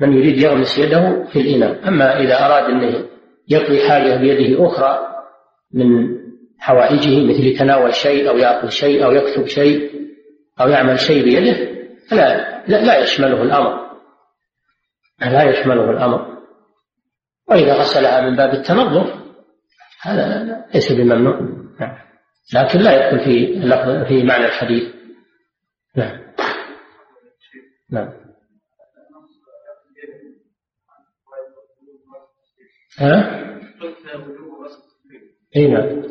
من 0.00 0.12
يريد 0.12 0.38
يغمس 0.38 0.78
يده 0.78 1.24
في 1.32 1.40
الإناء. 1.40 1.88
أما 1.88 2.20
إذا 2.20 2.46
أراد 2.46 2.64
أنه 2.64 3.06
يقضي 3.48 3.88
حاجة 3.88 4.16
بيده 4.16 4.66
أخرى 4.66 4.98
من 5.74 6.20
حوائجه 6.58 7.26
مثل 7.26 7.46
يتناول 7.46 7.94
شيء 7.94 8.28
أو 8.28 8.36
يأكل 8.38 8.72
شيء 8.72 9.04
أو 9.04 9.12
يكتب 9.12 9.46
شيء 9.46 9.90
أو 10.60 10.68
يعمل 10.68 10.98
شيء 10.98 11.24
بيده 11.24 11.56
فلا 12.10 12.60
لا, 12.68 12.84
لا 12.84 12.98
يشمله 12.98 13.42
الأمر. 13.42 13.90
لا 15.20 15.42
يشمله 15.42 15.90
الأمر. 15.90 16.38
وإذا 17.48 17.74
غسلها 17.74 18.30
من 18.30 18.36
باب 18.36 18.54
التنظف 18.54 19.20
هذا 20.02 20.66
ليس 20.74 20.92
بممنوع. 20.92 21.40
نعم. 21.80 21.96
لكن 22.54 22.78
لا 22.78 23.06
يدخل 23.06 23.24
في 23.24 23.60
في 24.08 24.24
معنى 24.24 24.44
الحديث. 24.44 24.94
نعم. 25.96 26.20
نعم. 27.90 28.12
ها؟ 32.98 33.40
إي 35.56 35.68
نعم. 35.68 36.02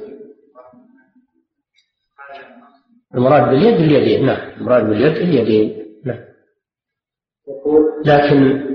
المراد 3.15 3.49
باليد 3.49 3.73
اليدين 3.73 4.25
نعم. 4.25 4.49
المراد 4.57 4.83
باليد 4.83 5.17
اليدين 5.17 5.85
نعم. 6.05 6.19
لكن 8.05 8.69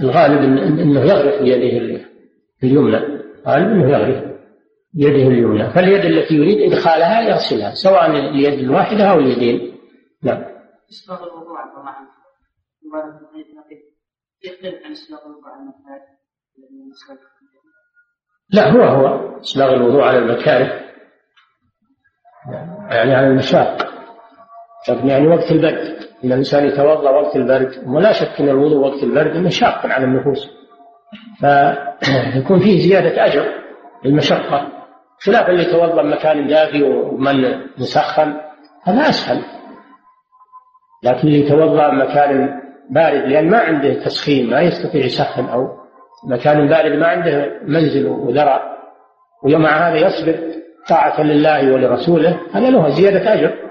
الغالب 0.00 0.58
إنه 0.78 1.00
يغرف 1.00 1.42
بيده 1.42 2.04
اليمنى. 2.62 3.13
غالب 3.46 3.68
انه 3.68 3.90
يغرف؟ 3.90 4.34
بيده 4.94 5.28
اليمنى. 5.28 5.70
فاليد 5.70 6.04
التي 6.04 6.34
يريد 6.34 6.72
إدخالها 6.72 7.20
يغسلها 7.20 7.74
سواء 7.74 8.10
اليد 8.10 8.58
الواحدة 8.58 9.04
أو 9.04 9.18
اليدين. 9.18 9.78
نعم. 10.22 10.44
الوضوء 11.22 11.56
عن 11.56 11.68
الله 11.68 11.90
يختلف 14.44 14.84
عن 14.84 14.92
اسباغ 14.92 15.26
الوضوء 15.26 15.48
على 15.48 15.62
لا 18.50 18.70
هو 18.72 18.82
هو. 18.82 19.40
اسباغ 19.40 19.74
الوضوء 19.74 20.02
على 20.02 20.18
المكاره 20.18 20.84
يعني 22.90 23.14
على 23.14 23.26
المشاق. 23.26 23.94
يعني 25.04 25.26
وقت 25.26 25.50
البرد. 25.50 26.04
ان 26.24 26.32
الإنسان 26.32 26.66
يتوضأ 26.66 27.10
وقت 27.10 27.36
البرد 27.36 27.84
ولا 27.86 28.12
شك 28.12 28.40
إن 28.40 28.48
الوضوء 28.48 28.78
وقت 28.78 29.02
البرد 29.02 29.36
مشاق 29.36 29.86
على 29.86 30.04
النفوس. 30.04 30.50
فيكون 31.40 32.58
فيه 32.58 32.88
زيادة 32.88 33.24
أجر 33.26 33.44
للمشقة 34.04 34.68
خلاف 35.18 35.48
اللي 35.48 35.62
يتوضا 35.62 36.02
مكان 36.02 36.46
دافي 36.46 36.82
ومن 36.82 37.60
مسخن 37.78 38.34
هذا 38.84 39.08
أسهل. 39.08 39.42
لكن 41.02 41.28
اللي 41.28 41.40
يتوضا 41.40 41.90
مكان 41.90 42.60
بارد 42.90 43.28
لأن 43.28 43.50
ما 43.50 43.58
عنده 43.58 43.94
تسخين 43.94 44.50
ما 44.50 44.60
يستطيع 44.60 45.04
يسخن 45.04 45.44
أو 45.44 45.68
مكان 46.28 46.68
بارد 46.68 46.92
ما 46.92 47.06
عنده 47.06 47.60
منزل 47.62 48.06
وذرع 48.06 48.74
ومع 49.42 49.88
هذا 49.88 49.96
يصبر 49.96 50.38
طاعة 50.88 51.20
لله 51.22 51.72
ولرسوله 51.72 52.40
هذا 52.54 52.70
له 52.70 52.88
زيادة 52.88 53.34
أجر. 53.34 53.64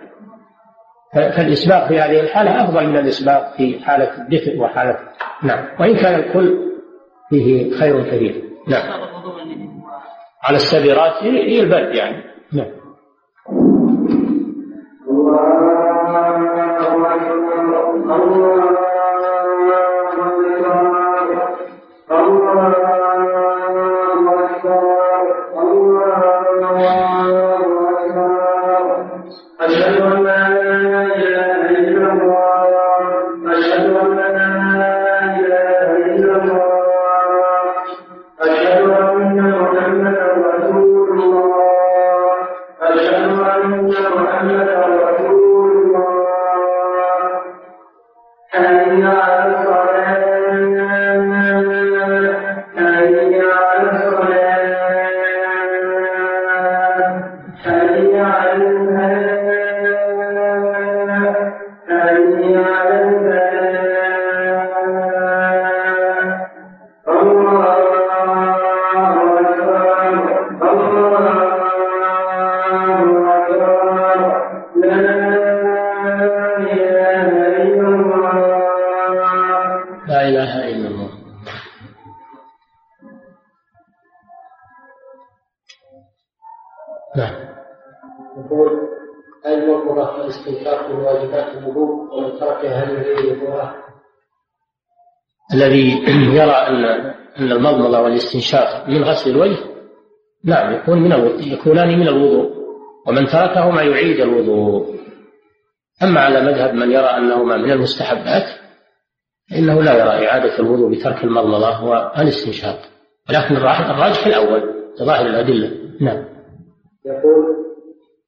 فالإسباق 1.13 1.87
في 1.87 1.99
هذه 1.99 2.19
الحالة 2.19 2.63
أفضل 2.63 2.87
من 2.87 2.97
الإسباق 2.97 3.53
في 3.57 3.79
حالة 3.85 4.17
الدفء 4.17 4.59
وحالة 4.59 4.99
نعم. 5.43 5.65
وإن 5.79 5.95
كان 5.95 6.19
الكل 6.19 6.72
فيه 7.29 7.75
خير 7.75 8.03
كثير. 8.03 8.43
نعم. 8.67 9.01
على 10.43 10.55
السبيرات 10.55 11.23
هي 11.23 11.59
البرد 11.59 11.95
يعني. 11.95 12.23
نعم. 12.53 12.82
أشهد 38.39 38.89
أن 38.89 39.37
محمدا 39.61 40.32
والاستنشاق 98.13 98.89
من 98.89 99.03
غسل 99.03 99.31
الوجه؟ 99.31 99.57
نعم 100.45 100.73
يكون 100.73 100.99
من 100.99 101.13
الوضوء 101.13 101.53
يكونان 101.53 101.99
من 101.99 102.07
الوضوء. 102.07 102.53
ومن 103.07 103.25
تركهما 103.27 103.81
يعيد 103.81 104.19
الوضوء. 104.19 104.95
أما 106.03 106.19
على 106.19 106.41
مذهب 106.41 106.73
من 106.73 106.91
يرى 106.91 107.05
أنهما 107.05 107.57
من 107.57 107.71
المستحبات 107.71 108.43
فإنه 109.51 109.81
لا 109.81 109.93
يرى 109.93 110.27
إعادة 110.27 110.59
الوضوء 110.59 110.91
بترك 110.91 111.23
المضمضة 111.23 111.83
والاستنشاق. 111.83 112.79
ولكن 113.29 113.55
الراجح 113.55 114.27
الأول 114.27 114.73
ظاهر 115.03 115.25
الأدلة. 115.25 115.71
نعم. 116.01 116.25
يقول 117.05 117.43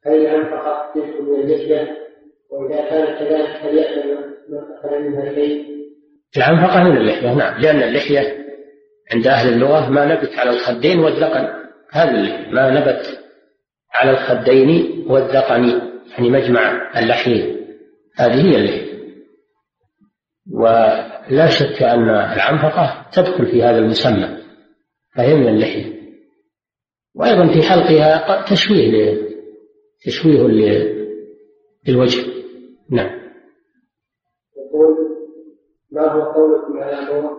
هل 0.06 0.26
أنفق 0.26 0.94
تلك 0.96 1.22
من 1.22 1.42
اللحية 1.42 1.98
وإذا 2.52 2.90
كانت 2.90 3.20
كذلك 3.20 3.50
هل 3.62 3.78
يأمن 3.78 4.18
من 4.50 4.58
أخذ 4.58 5.00
منها 5.00 5.34
شيء؟ 5.34 5.66
العنفقة 6.38 6.84
من 6.84 6.98
اللحية 6.98 7.34
نعم. 7.34 7.62
لأن 7.62 7.84
اللحية 7.84 8.45
عند 9.14 9.28
أهل 9.28 9.54
اللغة 9.54 9.90
ما 9.90 10.06
نبت 10.06 10.34
على 10.34 10.50
الخدين 10.50 11.00
والذقن 11.00 11.48
اللحية 11.92 12.12
ما 12.52 12.70
نبت 12.70 13.20
على 13.94 14.12
الخدين 14.12 15.04
والذقن 15.08 15.82
يعني 16.12 16.30
مجمع 16.30 16.92
اللحيين 17.00 17.56
هذه 18.18 18.52
هي 18.52 18.56
اللحية. 18.56 18.96
ولا 20.52 21.48
شك 21.50 21.84
أن 21.84 22.10
العنفقة 22.10 23.06
تدخل 23.14 23.46
في 23.46 23.64
هذا 23.64 23.78
المسمى. 23.78 24.38
فهي 25.16 25.36
من 25.36 25.48
اللحية. 25.48 25.96
وأيضا 27.16 27.54
في 27.54 27.70
حلقها 27.70 28.46
تشويه 28.50 29.18
تشويه 30.06 30.48
للوجه. 31.88 32.26
نعم. 32.92 33.25
ما 35.96 36.12
هو 36.12 36.22
قولكم 36.22 36.80
على 36.80 36.96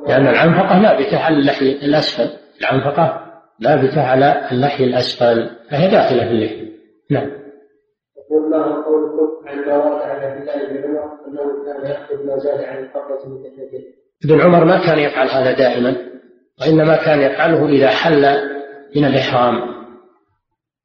لأن 0.08 0.26
العنفقة 0.26 0.78
لابتة 0.78 1.18
على 1.18 1.36
اللحي 1.36 1.72
الأسفل. 1.72 2.30
العنفقة 2.60 3.26
لابتة 3.60 4.02
على 4.02 4.48
اللحي 4.52 4.84
الأسفل. 4.84 5.50
فهي 5.70 5.90
داخلة 5.90 6.24
في 6.24 6.30
اللحية 6.30 6.66
نعم. 7.10 7.30
يقول 8.16 8.50
ما 8.50 8.56
هو 8.56 8.82
قولكم 8.82 9.48
عن 9.48 9.58
ما 9.58 9.76
ورد 9.76 10.02
عن 10.02 10.20
عبد 10.20 10.40
الله 10.40 10.68
بن 10.68 10.84
عمر 10.84 11.12
أنه 11.28 11.64
كان 11.64 11.90
يأخذ 11.90 12.26
ما 12.26 12.38
زاد 12.38 12.60
عن 12.64 12.84
القبضة 12.84 13.28
من 13.28 13.46
ابن 14.24 14.40
عمر 14.40 14.64
ما 14.64 14.86
كان 14.86 14.98
يفعل 14.98 15.28
هذا 15.28 15.52
دائما 15.52 15.96
وإنما 16.60 16.96
كان 16.96 17.20
يفعله 17.20 17.68
إذا 17.68 17.88
حل 17.88 18.20
من 18.96 19.04
الإحرام. 19.04 19.76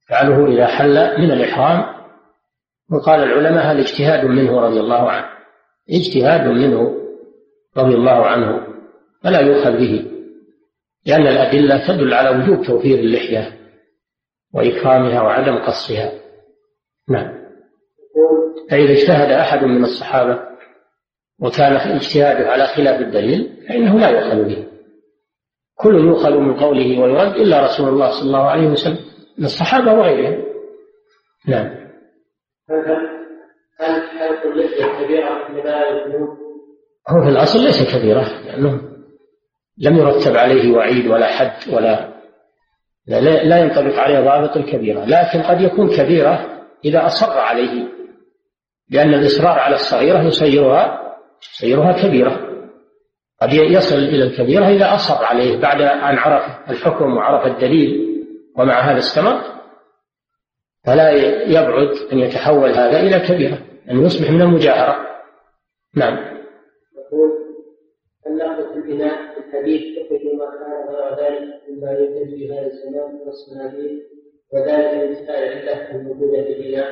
يفعله 0.03 0.47
إذا 0.47 0.67
حل 0.67 1.21
من 1.21 1.31
الإحرام. 1.31 2.01
وقال 2.91 3.23
العلماء 3.23 3.65
هذا 3.65 3.79
اجتهاد 3.79 4.25
منه 4.25 4.61
رضي 4.61 4.79
الله 4.79 5.11
عنه. 5.11 5.25
اجتهاد 5.89 6.47
منه. 6.47 7.00
رضي 7.77 7.95
الله 7.95 8.25
عنه 8.25 8.67
فلا 9.23 9.39
يؤخذ 9.39 9.71
به 9.71 10.11
لأن 11.05 11.27
الأدلة 11.27 11.87
تدل 11.87 12.13
على 12.13 12.29
وجوب 12.29 12.65
توفير 12.65 12.99
اللحية 12.99 13.57
وإكرامها 14.53 15.21
وعدم 15.21 15.57
قصها 15.57 16.11
نعم 17.09 17.41
فإذا 18.69 18.91
اجتهد 18.91 19.31
أحد 19.31 19.63
من 19.63 19.83
الصحابة 19.83 20.39
وكان 21.39 21.73
اجتهاده 21.73 22.51
على 22.51 22.67
خلاف 22.67 23.01
الدليل 23.01 23.65
فإنه 23.67 23.99
لا 23.99 24.09
يؤخذ 24.09 24.43
به 24.43 24.67
كل 25.75 25.95
يؤخذ 25.95 26.37
من 26.37 26.53
قوله 26.53 27.01
ويرد 27.01 27.35
إلا 27.35 27.63
رسول 27.63 27.89
الله 27.89 28.09
صلى 28.09 28.27
الله 28.27 28.49
عليه 28.49 28.67
وسلم 28.67 28.99
من 29.37 29.45
الصحابة 29.45 29.93
وغيرهم 29.93 30.45
نعم 31.47 31.81
هل 33.79 34.01
حلق 34.01 34.45
اللحية 34.45 35.05
كبيرة 35.05 35.49
لما 35.49 36.40
هو 37.09 37.23
في 37.23 37.29
الأصل 37.29 37.63
ليس 37.63 37.95
كبيرة 37.95 38.21
لأنه 38.45 38.81
لم 39.77 39.97
يرتب 39.97 40.37
عليه 40.37 40.71
وعيد 40.71 41.07
ولا 41.07 41.27
حد 41.27 41.73
ولا 41.73 42.11
لا, 43.07 43.19
لا 43.43 43.57
ينطبق 43.57 43.99
عليه 43.99 44.19
ضابط 44.19 44.57
الكبيرة 44.57 45.05
لكن 45.05 45.41
قد 45.41 45.61
يكون 45.61 45.97
كبيرة 45.97 46.61
إذا 46.85 47.05
أصر 47.05 47.39
عليه 47.39 47.87
لأن 48.89 49.13
الإصرار 49.13 49.59
على 49.59 49.75
الصغيرة 49.75 50.23
يصيرها 50.23 51.01
يصيرها 51.41 51.91
كبيرة. 51.91 52.51
قد 53.41 53.53
يصل 53.53 53.95
إلى 53.95 54.23
الكبيرة 54.23 54.67
إذا 54.67 54.95
أصر 54.95 55.25
عليه 55.25 55.57
بعد 55.57 55.81
أن 55.81 56.17
عرف 56.17 56.69
الحكم 56.69 57.17
وعرف 57.17 57.47
الدليل 57.47 58.07
ومع 58.57 58.79
هذا 58.79 58.97
استمر 58.97 59.41
فلا 60.85 61.11
يبعد 61.47 61.89
أن 62.13 62.19
يتحول 62.19 62.69
هذا 62.69 62.99
إلى 62.99 63.19
كبيرة 63.19 63.57
أن 63.91 64.05
يصبح 64.05 64.31
من 64.31 64.41
المجاهرة. 64.41 65.07
نعم. 65.95 66.30
في 69.09 69.39
الحديث 69.47 69.81
تخرج 69.81 70.21
ما 70.39 70.45
كان 70.59 70.95
غير 70.95 71.09
ذلك 71.21 71.61
مما 71.69 71.91
يوجد 71.91 72.35
في 72.35 72.53
هذا 72.53 72.67
الزمان 72.67 73.15
من 73.15 73.27
الصناديق 73.27 73.91
وذلك 74.53 74.93
لانتفاع 74.93 75.37
العلة 75.37 75.95
الموجودة 75.95 76.43
في 76.43 76.53
البناء 76.53 76.87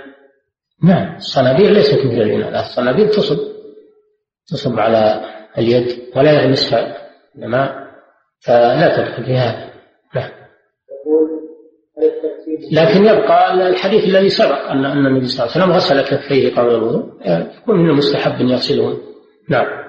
نعم 0.83 1.15
الصناديق 1.15 1.69
ليست 1.69 2.05
مثل 2.05 2.21
الإناء 2.21 2.59
الصناديق 2.59 3.09
تصب 3.09 3.37
تصب 4.47 4.79
على 4.79 5.21
اليد 5.57 6.15
ولا 6.15 6.43
يلمسها 6.43 6.97
إنما 7.37 7.89
فلا 8.39 8.97
تدخل 8.97 9.25
في 9.25 9.33
هذا. 9.33 9.69
نعم. 10.15 10.29
لكن 12.71 13.05
يبقى 13.05 13.53
الحديث 13.53 14.03
الذي 14.03 14.29
سبق 14.29 14.69
أن 14.71 14.85
أن 14.85 15.05
النبي 15.05 15.25
صلى 15.25 15.45
الله 15.45 15.55
عليه 15.55 15.65
وسلم 15.65 15.75
غسل 15.75 16.17
كفيه 16.17 16.55
قبل 16.55 16.69
الوضوء 16.69 17.03
يكون 17.61 17.79
من 17.79 17.89
المستحب 17.89 18.41
أن 18.41 18.49
يغسلهن. 18.49 18.97
نعم. 19.49 19.88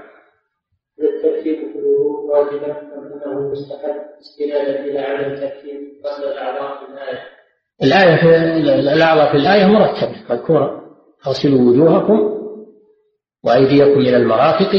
أم 2.48 3.12
أنه 3.12 3.50
مستحب 3.50 3.96
استنادا 4.20 4.84
إلى 4.84 4.98
عدم 4.98 5.34
ترتيب 5.34 5.80
غسل 6.06 6.24
الأعضاء 6.32 6.78
في 6.78 6.92
الآية. 6.92 7.18
الآية 7.82 8.16
في 8.16 8.92
الأعضاء 8.92 9.30
في 9.30 9.36
الآية 9.36 9.66
مرتبة. 9.66 10.16
مذكورة 10.30 10.82
اغسلوا 11.26 11.60
وجوهكم 11.60 12.40
وأيديكم 13.44 14.00
إلى 14.00 14.16
المرافق 14.16 14.78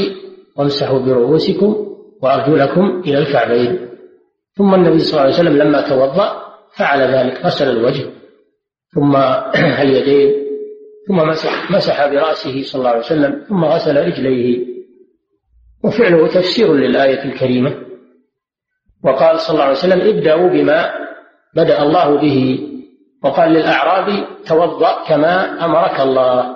وامسحوا 0.57 0.99
برؤوسكم 0.99 1.87
وأرجلكم 2.21 3.01
إلى 3.05 3.17
الكعبين. 3.17 3.89
ثم 4.57 4.75
النبي 4.75 4.99
صلى 4.99 5.11
الله 5.11 5.21
عليه 5.21 5.33
وسلم 5.33 5.57
لما 5.57 5.89
توضأ 5.89 6.41
فعل 6.77 7.01
ذلك 7.01 7.45
غسل 7.45 7.69
الوجه. 7.69 8.05
ثم 8.95 9.15
اليدين. 9.83 10.41
ثم 11.07 11.15
مسح 11.15 11.71
مسح 11.71 12.07
برأسه 12.07 12.63
صلى 12.63 12.79
الله 12.79 12.89
عليه 12.89 12.99
وسلم. 12.99 13.45
ثم 13.49 13.65
غسل 13.65 14.07
رجليه. 14.07 14.70
وفعله 15.83 16.27
تفسير 16.27 16.73
للآية 16.73 17.23
الكريمة. 17.23 17.75
وقال 19.03 19.39
صلى 19.39 19.53
الله 19.53 19.63
عليه 19.63 19.77
وسلم 19.77 20.01
ابدأوا 20.01 20.49
بما 20.49 20.91
بدأ 21.55 21.81
الله 21.81 22.21
به. 22.21 22.67
وقال 23.23 23.51
للأعرابي 23.51 24.27
توضأ 24.47 25.03
كما 25.07 25.65
أمرك 25.65 25.99
الله. 25.99 26.55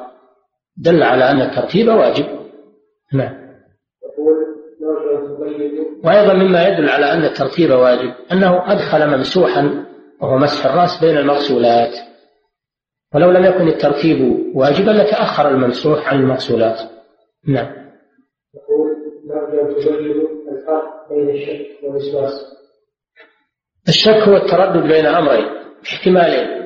دل 0.78 1.04
على 1.04 1.32
أن 1.32 1.42
الترتيب 1.42 1.88
واجب. 1.88 2.26
نعم. 3.14 3.46
وأيضا 6.04 6.34
مما 6.34 6.68
يدل 6.68 6.90
على 6.90 7.14
أن 7.14 7.26
الترتيب 7.26 7.72
واجب 7.72 8.14
أنه 8.32 8.72
أدخل 8.72 9.18
ممسوحا 9.18 9.86
وهو 10.22 10.38
مسح 10.38 10.66
الرأس 10.66 11.02
بين 11.02 11.18
المغسولات. 11.18 11.94
ولو 13.16 13.32
لم 13.32 13.46
يكن 13.46 13.68
الترتيب 13.68 14.46
واجبا 14.56 14.92
لتأخر 14.92 15.50
الممسوح 15.50 16.10
عن 16.14 16.20
المغسولات. 16.20 16.80
نعم. 17.48 17.86
الفرق 19.66 21.10
بين 21.10 21.30
الشك 21.30 21.84
والوسواس. 21.84 22.56
الشك 23.88 24.28
هو 24.28 24.36
التردد 24.36 24.88
بين 24.88 25.06
أمرين 25.06 25.46
احتمالين. 25.84 26.66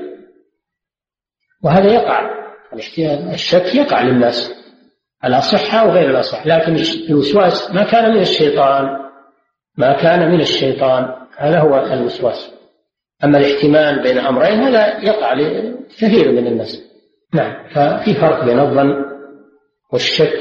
وهذا 1.63 1.93
يقع. 1.93 2.39
الشك 3.33 3.75
يقع 3.75 4.01
للناس 4.01 4.55
الأصحة 5.25 5.87
وغير 5.87 6.09
الأصح 6.09 6.47
لكن 6.47 6.75
الوسواس 7.09 7.71
ما 7.71 7.83
كان 7.83 8.11
من 8.11 8.21
الشيطان 8.21 9.09
ما 9.77 9.93
كان 10.01 10.31
من 10.31 10.41
الشيطان. 10.41 11.15
هذا 11.37 11.59
هو 11.59 11.79
الوسواس. 11.79 12.53
أما 13.23 13.37
الاحتمال 13.37 14.03
بين 14.03 14.17
أمرين 14.17 14.59
هذا 14.59 15.03
يقع 15.03 15.33
لكثير 15.33 16.31
من 16.31 16.47
الناس. 16.47 16.83
نعم 17.33 17.67
ففي 17.69 18.13
فرق 18.13 18.45
بين 18.45 18.59
الظن 18.59 19.05
والشك 19.93 20.39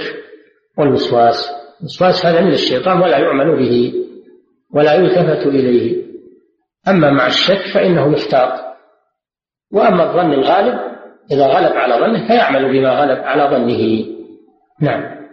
والوسواس. 0.78 1.57
الوسواس 1.80 2.26
هذا 2.26 2.40
من 2.40 2.52
الشيطان 2.52 3.02
ولا 3.02 3.18
يعمل 3.18 3.56
به 3.56 3.92
ولا 4.74 4.94
يلتفت 4.94 5.46
إليه. 5.46 6.04
أما 6.88 7.10
مع 7.10 7.26
الشك 7.26 7.74
فإنه 7.74 8.08
محتاط. 8.08 8.76
وأما 9.72 10.02
الظن 10.10 10.32
الغالب 10.32 10.78
إذا 11.32 11.46
غلب 11.46 11.76
على 11.76 11.94
ظنه 11.94 12.26
فيعمل 12.28 12.72
بما 12.72 12.90
غلب 12.90 13.18
على 13.18 13.42
ظنه. 13.56 14.06
نعم. 14.80 15.28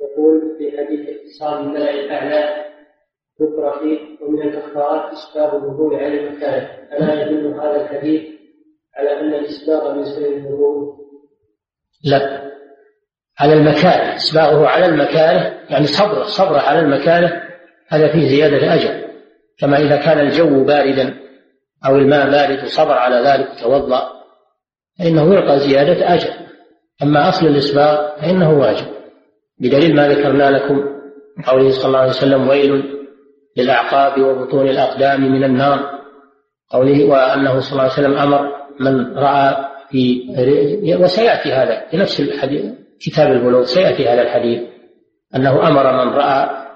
يقول 0.00 0.40
في 0.58 0.78
حديث 0.78 1.08
اتصال 1.08 1.66
الملأ 1.66 1.90
الأعلى 1.90 2.64
ذكر 3.42 3.80
فيه 3.80 4.24
ومن 4.24 4.42
الكفارات 4.42 5.12
إسباب 5.12 5.62
الوضوء 5.62 5.94
على 5.94 6.20
المكان. 6.20 6.68
ألا 6.92 7.22
يدل 7.22 7.46
هذا 7.46 7.82
الحديث 7.82 8.22
على 8.96 9.20
أن 9.20 9.34
الإسباغ 9.34 9.94
من 9.94 10.04
سنن 10.04 10.46
الوضوء؟ 10.46 10.96
لا. 12.04 12.49
على 13.40 13.52
المكانة 13.52 14.16
إسباغه 14.16 14.66
على 14.66 14.86
المكانة 14.86 15.54
يعني 15.70 15.86
صبره 15.86 16.22
صبره 16.22 16.58
على 16.58 16.80
المكانة 16.80 17.42
هذا 17.88 18.08
فيه 18.12 18.28
زيادة 18.28 18.74
أجر 18.74 19.00
كما 19.58 19.78
إذا 19.78 19.96
كان 19.96 20.18
الجو 20.18 20.64
باردا 20.64 21.14
أو 21.86 21.96
الماء 21.96 22.30
بارد 22.30 22.64
وصبر 22.64 22.92
على 22.92 23.16
ذلك 23.16 23.48
توضأ 23.62 24.08
فإنه 24.98 25.34
يلقى 25.34 25.58
زيادة 25.58 26.14
أجر 26.14 26.30
أما 27.02 27.28
أصل 27.28 27.46
الإسباغ 27.46 28.20
فإنه 28.20 28.58
واجب. 28.58 28.86
بدليل 29.58 29.96
ما 29.96 30.08
ذكرنا 30.08 30.50
لكم 30.50 30.84
قوله 31.46 31.70
صلى 31.70 31.86
الله 31.86 31.98
عليه 31.98 32.10
وسلم 32.10 32.48
ويل 32.48 32.84
للأعقاب 33.56 34.20
وبطون 34.20 34.68
الأقدام 34.68 35.32
من 35.32 35.44
النار 35.44 36.00
قوله 36.70 37.04
وأنه 37.04 37.60
صلى 37.60 37.72
الله 37.72 37.82
عليه 37.82 37.92
وسلم 37.92 38.16
أمر 38.16 38.52
من 38.80 39.18
رأى 39.18 39.56
في 39.90 40.22
وسيأتي 41.00 41.52
هذا 41.52 41.88
في 41.90 41.96
نفس 41.96 42.20
الحديث. 42.20 42.64
كتاب 43.00 43.32
البلوغ 43.32 43.64
سيأتي 43.64 44.08
هذا 44.08 44.22
الحديث 44.22 44.68
أنه 45.36 45.68
أمر 45.68 46.04
من 46.04 46.12
رأى 46.12 46.66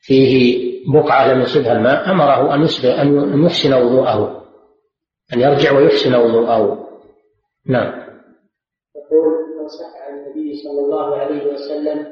فيه 0.00 0.60
بقعة 0.92 1.32
لم 1.32 1.40
يصبها 1.40 1.72
الماء 1.72 2.10
أمره 2.10 2.54
أن 2.54 2.66
أن 2.84 3.44
يحسن 3.44 3.74
وضوءه 3.74 4.40
أن 5.32 5.40
يرجع 5.40 5.72
ويحسن 5.72 6.14
وضوءه. 6.14 6.88
نعم. 7.66 7.92
يقول 8.96 9.70
صح 9.70 10.08
عن 10.08 10.18
النبي 10.18 10.54
صلى 10.54 10.80
الله 10.80 11.16
عليه 11.16 11.52
وسلم 11.52 12.06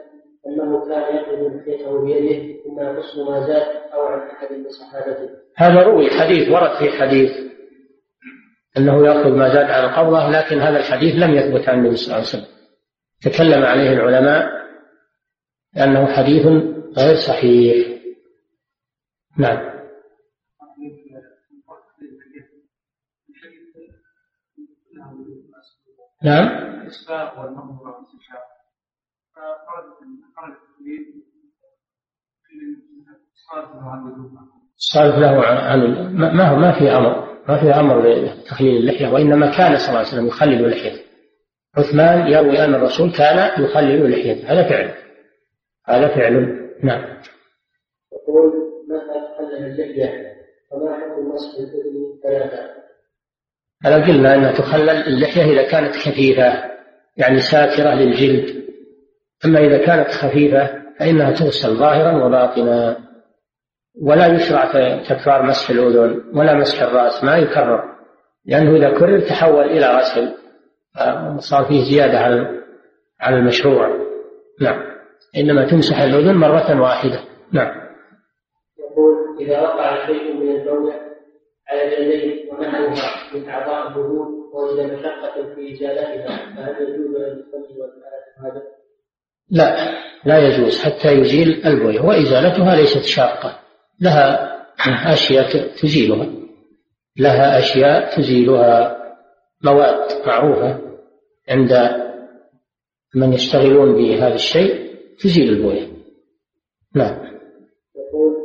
أنه 0.46 0.88
كان 0.88 1.16
يأخذ 1.16 1.56
لحيته 1.56 2.04
بيده 2.04 2.62
ثم 2.64 2.80
يقص 2.80 3.18
ما 3.18 3.46
زاد 3.46 3.66
أو 3.94 4.02
عن 4.02 4.28
أحد 4.28 4.52
من 4.52 4.68
صحابته. 4.68 5.28
هذا 5.56 5.82
روي 5.82 6.10
حديث 6.10 6.48
ورد 6.48 6.70
في 6.78 6.90
حديث 6.90 7.32
أنه 8.76 9.06
يأخذ 9.06 9.30
ما 9.30 9.48
زاد 9.48 9.70
على 9.70 9.86
القبضة 9.86 10.30
لكن 10.30 10.58
هذا 10.58 10.78
الحديث 10.78 11.14
لم 11.14 11.34
يثبت 11.34 11.68
عن 11.68 11.78
النبي 11.78 11.96
صلى 11.96 12.06
الله 12.06 12.16
عليه 12.16 12.26
وسلم. 12.26 12.57
تكلم 13.22 13.62
عليه 13.62 13.92
العلماء 13.92 14.68
لأنه 15.74 16.06
حديث 16.06 16.46
غير 16.98 17.16
صحيح. 17.28 17.98
نعم. 19.38 19.78
نعم. 26.22 26.68
الصالح 34.76 35.18
له 35.18 35.46
عن 35.46 35.80
ما 36.14 36.48
هو؟ 36.48 36.56
ما 36.56 36.78
في 36.78 36.90
أمر 36.90 37.38
ما 37.48 37.60
في 37.60 37.80
أمر 37.80 38.00
بتخليل 38.40 38.76
اللحية 38.76 39.08
وإنما 39.08 39.46
كان 39.56 39.78
صلى 39.78 39.88
الله 39.88 39.98
عليه 39.98 40.08
وسلم 40.08 40.26
يخلل 40.26 40.70
لحيته 40.70 41.07
عثمان 41.78 42.26
يروي 42.26 42.64
ان 42.64 42.74
الرسول 42.74 43.12
كان 43.12 43.64
يخلل 43.64 44.10
لحيته 44.10 44.52
هذا 44.52 44.68
فعل. 44.68 44.90
هذا 45.86 46.08
فعل. 46.08 46.68
نعم. 46.82 47.18
يقول 48.12 48.52
متى 48.88 49.20
تخلل 49.34 49.64
اللحيه 49.64 50.34
وما 50.72 50.96
حكم 50.96 51.28
مسح 51.28 51.58
الاذن 51.58 52.20
ثلاثة؟ 52.22 52.78
هذا 53.84 54.06
قلنا 54.06 54.34
انها 54.34 54.52
تخلل 54.52 54.90
اللحية 54.90 55.52
إذا 55.52 55.70
كانت 55.70 55.96
خفيفة 55.96 56.70
يعني 57.16 57.40
ساتره 57.40 57.94
للجلد. 57.94 58.64
أما 59.44 59.58
إذا 59.58 59.86
كانت 59.86 60.08
خفيفة 60.08 60.82
فإنها 60.98 61.32
تغسل 61.32 61.76
ظاهرا 61.76 62.24
وباطنا. 62.24 62.96
ولا 64.02 64.26
يشرع 64.26 64.64
تكرار 65.08 65.42
مسح 65.42 65.70
الأذن 65.70 66.22
ولا 66.34 66.54
مسح 66.54 66.82
الرأس 66.82 67.24
ما 67.24 67.36
يكرر. 67.36 67.84
لأنه 68.46 68.76
إذا 68.76 68.98
كرر 68.98 69.20
تحول 69.20 69.64
إلى 69.64 69.86
غسل. 69.86 70.47
صار 71.38 71.64
فيه 71.64 71.84
زيادة 71.84 72.18
على 72.18 72.62
على 73.20 73.36
المشروع. 73.36 73.88
نعم. 74.60 74.82
إنما 75.36 75.70
تمسح 75.70 76.00
الأذن 76.00 76.34
مرة 76.34 76.80
واحدة. 76.80 77.20
نعم. 77.52 77.88
يقول 78.78 79.38
إذا 79.40 79.60
وقع 79.60 80.06
شيء 80.06 80.34
من 80.34 80.56
البول 80.56 80.92
على 81.68 81.98
اليدين 81.98 82.48
ونحوها 82.50 83.34
من 83.34 83.48
أعضاء 83.48 83.88
الوضوء 83.88 84.26
ووجد 84.54 84.92
مشقة 84.92 85.54
في 85.54 85.72
إزالتها 85.72 86.54
فهل 86.56 86.82
يجوز 86.82 87.16
أن 87.16 87.38
يصلي 87.38 87.82
هذا؟ 88.38 88.62
لا. 89.50 89.98
لا 90.24 90.38
يجوز 90.38 90.82
حتى 90.84 91.12
يزيل 91.12 91.66
البوية. 91.66 92.00
وإزالتها 92.00 92.76
ليست 92.76 93.04
شاقة. 93.04 93.58
لها 94.00 94.54
أشياء 95.12 95.48
تزيلها. 95.82 96.26
لها 97.18 97.58
أشياء 97.58 98.16
تزيلها. 98.16 98.97
مواد 99.64 100.26
معروفة 100.26 100.78
عند 101.48 101.72
من 103.14 103.32
يشتغلون 103.32 103.94
بهذا 103.94 104.34
الشيء 104.34 104.88
تزيل 105.18 105.48
البوية. 105.48 105.88
نعم. 106.94 107.16
يقول 107.96 108.36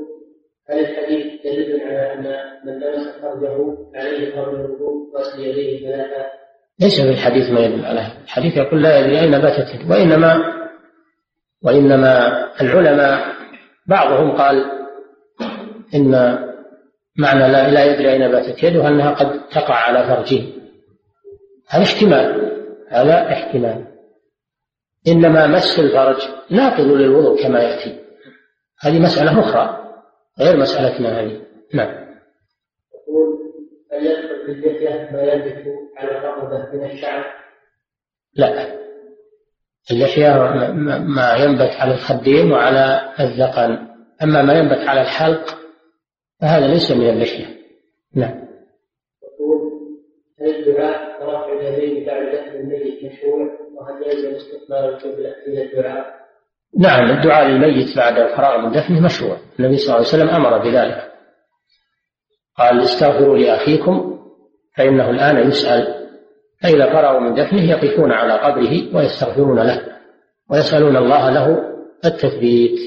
هل 0.70 0.80
الحديث 0.80 1.42
دليل 1.44 1.82
على 1.82 2.14
أن 2.14 2.24
من 2.66 2.80
لمس 2.80 3.08
فرجه 3.22 3.78
عليه 3.96 4.42
قبل 4.42 4.56
الوضوء 4.56 5.18
غسل 5.18 5.40
يديه 5.40 5.88
ثلاثة؟ 5.88 6.26
ليس 6.80 7.02
في 7.02 7.10
الحديث 7.10 7.50
ما 7.50 7.60
يدل 7.60 7.86
على 7.86 8.08
الحديث 8.24 8.58
يقول 8.58 8.84
لا 8.84 9.00
يدري 9.00 9.20
أين 9.20 9.32
باتت 9.32 9.92
وإنما 9.92 10.54
وإنما 11.64 12.44
العلماء 12.62 13.36
بعضهم 13.88 14.32
قال 14.32 14.66
إن 15.96 16.12
معنى 17.18 17.52
لا, 17.52 17.72
لا 17.72 17.86
يدري 17.86 18.12
أين 18.12 18.32
باتت 18.32 18.64
يده 18.64 18.88
أنها 18.88 19.12
قد 19.12 19.48
تقع 19.48 19.76
على 19.76 20.08
فرجه. 20.08 20.63
هذا 21.70 21.84
احتمال 21.84 22.54
هذا 22.90 23.32
احتمال. 23.32 23.86
إنما 25.08 25.48
مس 25.48 25.80
الفرج 25.80 26.22
ناقض 26.50 26.86
للوضوء 26.86 27.44
كما 27.44 27.64
يأتي. 27.64 28.00
هذه 28.80 29.00
مسألة 29.00 29.40
أخرى 29.40 29.94
غير 30.40 30.58
مسألتنا 30.58 31.20
هذه. 31.20 31.42
نعم. 31.74 32.04
يقول 32.94 33.40
هل 33.92 34.06
يدخل 34.06 34.46
في 34.46 34.52
اللحية 34.52 35.10
ما 35.12 35.24
ينبت 35.24 35.66
على 35.98 36.18
الرقبة 36.18 36.74
من 36.74 36.92
الشعر؟ 36.92 37.26
لا. 38.34 38.80
اللحية 39.92 40.30
ما 41.00 41.36
ينبت 41.36 41.76
على 41.80 41.94
الخدين 41.94 42.52
وعلى 42.52 43.14
الذقن. 43.20 43.88
أما 44.24 44.42
ما 44.42 44.54
ينبت 44.54 44.88
على 44.88 45.02
الحلق 45.02 45.64
فهذا 46.42 46.68
ليس 46.68 46.92
من 46.92 47.10
اللحية 47.10 47.46
نعم. 48.16 48.48
يقول 49.24 49.72
هل 50.42 50.70
الدعاء 50.70 51.03
ورفع 51.22 51.54
اليدين 51.54 52.06
بعد 52.06 52.36
دفن 52.36 52.60
الميت 52.60 53.04
مشروع 53.04 53.50
وهل 53.76 54.04
يلزم 54.08 54.36
استقبال 54.36 54.78
القبلة 54.78 55.36
في 55.46 55.78
الدعاء؟ 55.78 56.24
نعم 56.80 57.12
الدعاء 57.12 57.48
للميت 57.48 57.98
بعد 57.98 58.20
الفراغ 58.20 58.58
من 58.58 58.72
دفنه 58.72 59.02
مشروع 59.02 59.38
النبي 59.60 59.78
صلى 59.78 59.96
الله 59.96 60.08
عليه 60.08 60.24
وسلم 60.24 60.30
أمر 60.30 60.58
بذلك. 60.58 61.12
قال 62.58 62.82
استغفروا 62.82 63.38
لأخيكم 63.38 64.20
فإنه 64.78 65.10
الآن 65.10 65.48
يسأل. 65.48 66.04
فإذا 66.62 66.94
فرغوا 66.94 67.20
من 67.20 67.34
دفنه 67.34 67.72
يقفون 67.72 68.12
على 68.12 68.34
قبره 68.34 68.96
ويستغفرون 68.96 69.60
له 69.60 69.82
ويسألون 70.52 70.98
الله 70.98 71.30
له 71.30 71.74
التثبيت. 72.06 72.80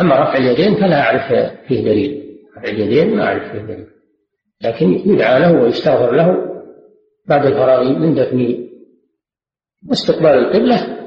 أما 0.00 0.14
رفع 0.14 0.36
اليدين 0.36 0.74
فلا 0.74 1.00
أعرف 1.00 1.52
فيه 1.68 1.80
دليل. 1.80 2.38
اليدين 2.64 3.16
ما 3.16 3.24
أعرف 3.24 3.52
فيه 3.52 3.58
دليل. 3.58 3.86
لكن 4.62 4.92
يدعى 4.92 5.40
له 5.40 5.62
ويستغفر 5.62 6.12
له 6.12 6.57
بعد 7.28 7.46
الفراغ 7.46 7.82
من 7.82 8.14
دفنه 8.14 8.68
واستقبال 9.90 10.30
القبلة 10.30 10.98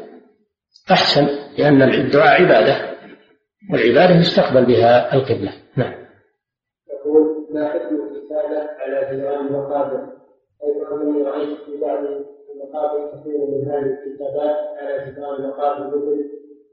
أحسن 0.92 1.28
لأن 1.58 1.82
الدعاء 1.82 2.42
عبادة 2.42 2.92
والعبادة 3.72 4.20
يستقبل 4.20 4.66
بها 4.66 5.14
القبلة. 5.14 5.54
نعم. 5.78 5.94
يقول 6.94 7.48
ما 7.54 7.70
حكم 7.70 7.96
الكتابة 7.96 8.70
على 8.80 9.18
جدران 9.18 9.48
المقابر 9.48 10.08
حيث 10.62 10.92
أنني 10.92 11.24
رأيت 11.24 11.58
في 11.66 11.78
بعض 11.82 12.00
المقابر 12.54 13.12
كثير 13.12 13.38
من 13.38 13.72
هذه 13.72 13.98
الكتابات 13.98 14.58
على 14.78 15.12
جدران 15.12 15.44
المقابر 15.44 15.88
مثل 15.88 16.30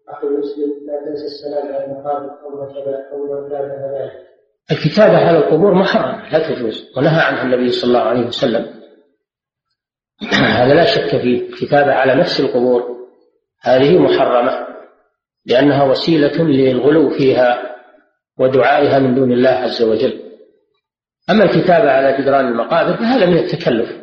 أخي 0.09 0.27
مسلم 0.27 0.87
لا 0.87 1.05
تنسى 1.05 1.25
السلام 1.25 1.75
على 1.75 1.85
المقابر 1.85 2.31
أو 2.43 2.51
ما 2.51 2.75
شابه 2.75 2.97
أو 3.13 3.27
ما 3.27 3.49
شابه 3.49 4.01
ذلك. 4.01 4.13
الكتابة 4.71 5.17
على 5.17 5.39
القبور 5.39 5.75
محرمة 5.75 6.31
لا 6.33 6.49
تجوز 6.49 6.93
ونهى 6.97 7.21
عنها 7.21 7.43
النبي 7.43 7.69
صلى 7.69 7.89
الله 7.89 8.01
عليه 8.01 8.27
وسلم. 8.27 8.78
هذا 10.59 10.75
لا 10.75 10.85
شك 10.85 11.21
فيه 11.21 11.49
الكتابة 11.49 11.93
على 11.93 12.15
نفس 12.15 12.41
القبور. 12.41 12.99
هذه 13.63 13.99
محرمة 13.99 14.67
لأنها 15.47 15.85
وسيلة 15.85 16.43
للغلو 16.43 17.11
فيها 17.11 17.77
ودعائها 18.39 18.99
من 18.99 19.15
دون 19.15 19.33
الله 19.33 19.51
عز 19.51 19.83
وجل. 19.83 20.21
أما 21.31 21.45
الكتابة 21.45 21.91
على 21.91 22.23
جدران 22.23 22.49
المقابر 22.49 22.97
فهذا 22.97 23.27
من 23.27 23.39
التكلف 23.39 23.99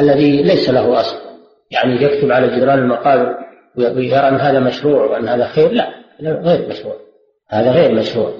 الذي 0.00 0.42
ليس 0.42 0.70
له 0.70 1.00
أصل. 1.00 1.16
يعني 1.70 2.02
يكتب 2.02 2.32
على 2.32 2.56
جدران 2.56 2.78
المقابر 2.78 3.36
ويرى 3.76 4.28
أن 4.28 4.34
هذا 4.34 4.60
مشروع 4.60 5.04
وأن 5.04 5.28
هذا 5.28 5.46
خير. 5.46 5.72
لا 5.72 5.88
غير 6.20 6.68
مشروع. 6.68 6.96
هذا 7.50 7.70
غير 7.72 7.94
مشروع. 7.94 8.34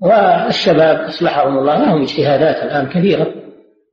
والشباب 0.00 0.96
أصلحهم 0.96 1.58
الله 1.58 1.78
لهم 1.78 2.02
اجتهادات 2.02 2.62
الآن 2.62 2.88
كثيرة. 2.88 3.39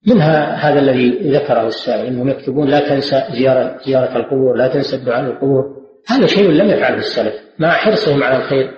منها 0.08 0.55
هذا 0.55 0.80
الذي 0.80 1.32
ذكره 1.32 1.68
السائل 1.68 2.05
إنهم 2.05 2.30
يكتبون 2.30 2.68
لا 2.68 2.80
تنسى 2.80 3.24
زياره 3.32 3.78
زيارة 3.86 4.18
القبور، 4.18 4.55
لا 4.55 4.68
تنسى 4.68 4.95
الدعاء 4.95 5.22
للقبور، 5.22 5.76
هذا 6.08 6.26
شيء 6.26 6.49
لم 6.49 6.70
يفعله 6.70 6.97
السلف 6.97 7.34
مع 7.60 7.70
حرصهم 7.70 8.24
على 8.24 8.36
الخير. 8.36 8.72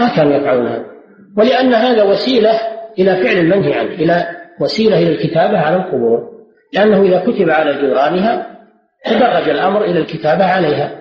ما 0.00 0.16
كانوا 0.16 0.36
يفعلون 0.36 0.66
هذا 0.66 0.84
ولأن 1.36 1.74
هذا 1.74 2.02
وسيلة 2.02 2.60
إلى 2.98 3.16
فعل 3.16 3.36
المنهي 3.36 3.74
عنه 3.74 3.90
إلى 3.90 4.26
وسيلة 4.60 4.98
إلى 4.98 5.08
الكتابة 5.08 5.58
على 5.58 5.76
القبور. 5.76 6.30
لأنه 6.72 7.02
إذا 7.02 7.20
كتب 7.20 7.50
على 7.50 7.74
جدرانها 7.74 8.46
تدرج 9.04 9.48
الأمر 9.48 9.84
إلى 9.84 9.98
الكتابة 9.98 10.44
عليها. 10.44 11.00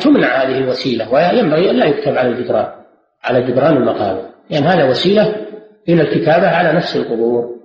تمنع 0.00 0.28
هذه 0.28 0.58
الوسيلة 0.58 1.14
وينبغي 1.14 1.70
أن 1.70 1.76
لا 1.76 1.86
يكتب 1.86 2.16
على 2.16 2.28
الجدران 2.28 2.66
على 3.24 3.42
جدران 3.42 3.76
المقابر. 3.76 4.22
لأن 4.50 4.62
هذا 4.62 4.84
وسيلة 4.84 5.34
إلى 5.88 6.02
الكتابة 6.02 6.48
على 6.48 6.72
نفس 6.72 6.96
القبور. 6.96 7.55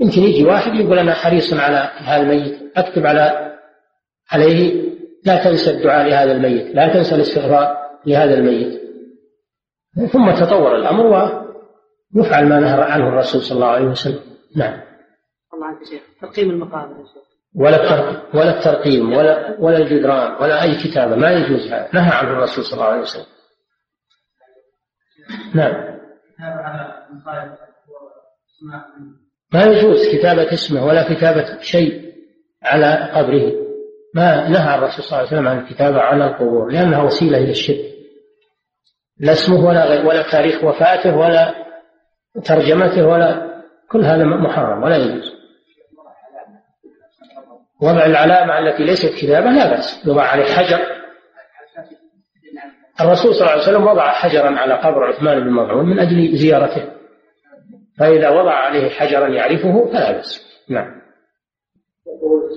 يمكن 0.00 0.22
يجي 0.22 0.44
واحد 0.44 0.74
يقول 0.74 0.98
أنا 0.98 1.14
حريص 1.14 1.54
على 1.54 1.90
هذا 1.96 2.22
الميت 2.22 2.72
أكتب 2.76 3.06
على 3.06 3.56
عليه 4.30 4.86
لا 5.24 5.44
تنسى 5.44 5.70
الدعاء 5.70 6.08
لهذا 6.08 6.32
الميت 6.32 6.74
لا 6.74 6.94
تنسى 6.94 7.14
الاستغفار 7.14 7.76
لهذا 8.06 8.34
الميت. 8.34 8.82
ثم 10.12 10.34
تطور 10.34 10.76
الأمر 10.76 11.06
ويفعل 12.14 12.48
ما 12.48 12.60
نهى 12.60 12.82
عنه 12.82 13.08
الرسول 13.08 13.40
صلى 13.40 13.56
الله 13.56 13.68
عليه 13.68 13.86
وسلم. 13.86 14.20
نعم. 14.56 14.80
الله 15.54 15.66
عنك 15.66 15.84
شيخ. 15.84 16.02
ترقيم 16.20 16.50
المقابر 16.50 17.00
يا 17.00 17.04
شيخ. 17.04 17.22
ولا 17.54 17.76
الترقيم 17.76 18.34
ولا 18.34 18.58
الترقيم 18.58 19.12
ولا 19.12 19.56
ولا 19.60 19.78
الجدران 19.78 20.42
ولا 20.42 20.62
أي 20.62 20.74
كتابة 20.84 21.16
ما 21.16 21.32
يجوز 21.32 21.66
هذا. 21.66 21.88
نهى 21.94 22.10
عنه 22.10 22.30
الرسول 22.30 22.64
صلى 22.64 22.78
الله 22.78 22.92
عليه 22.92 23.02
وسلم. 23.02 23.26
نعم. 25.54 25.96
ما 29.52 29.64
يجوز 29.64 30.08
كتابة 30.08 30.52
اسمه 30.52 30.86
ولا 30.86 31.14
كتابة 31.14 31.60
شيء 31.60 32.12
على 32.62 33.10
قبره. 33.14 33.52
ما 34.14 34.48
نهى 34.48 34.74
الرسول 34.74 35.04
صلى 35.04 35.18
الله 35.18 35.28
عليه 35.28 35.28
وسلم 35.28 35.48
عن 35.48 35.58
الكتابة 35.58 36.00
على 36.00 36.26
القبور 36.26 36.70
لأنها 36.72 37.02
وسيلة 37.02 37.38
إلى 37.38 37.50
الشرك. 37.50 37.84
لا 39.18 39.32
اسمه 39.32 39.66
ولا 39.66 39.84
غير 39.84 40.06
ولا 40.06 40.30
تاريخ 40.30 40.64
وفاته 40.64 41.16
ولا 41.16 41.54
ترجمته 42.44 43.06
ولا 43.06 43.46
كل 43.90 44.04
هذا 44.04 44.24
محرم 44.24 44.82
ولا 44.82 44.96
يجوز. 44.96 45.36
وضع 47.82 48.06
العلامة 48.06 48.58
التي 48.58 48.84
ليست 48.84 49.14
كتابة 49.14 49.50
لا 49.50 49.70
بأس 49.70 50.06
يوضع 50.06 50.22
عليه 50.22 50.44
حجر. 50.44 50.80
الرسول 53.00 53.34
صلى 53.34 53.40
الله 53.40 53.52
عليه 53.52 53.62
وسلم 53.62 53.86
وضع 53.86 54.12
حجرا 54.12 54.58
على 54.58 54.74
قبر 54.74 55.04
عثمان 55.04 55.40
بن 55.40 55.50
مظعون 55.50 55.86
من 55.86 55.98
أجل 55.98 56.36
زيارته. 56.36 56.95
فإذا 57.98 58.30
وضع 58.30 58.52
عليه 58.52 58.88
حجرا 58.88 59.28
يعرفه 59.28 59.84
فلا 59.84 60.12
بأس. 60.12 60.46
نعم. 60.70 61.02
يقول 62.06 62.50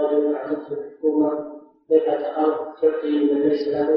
رجل 0.00 0.36
الحكومة 0.72 1.52
أرض 2.38 2.74
تعطي 2.82 3.32
من 3.32 3.42
ليس 3.48 3.68
له 3.68 3.88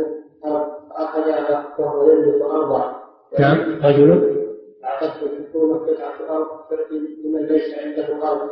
أرض 0.45 0.89
فأخذها 0.89 1.75
وهو 1.79 2.11
يملك 2.11 2.41
أرضا 2.41 2.95
نعم. 3.39 3.79
رجل 3.83 4.36
أعطته 4.83 5.25
الحكومة 5.25 5.79
قطعة 5.79 6.38
أرض 6.38 6.47
تعطي 6.69 6.99
لمن 7.23 7.45
ليس 7.45 7.79
عنده 7.79 8.31
أرض. 8.31 8.49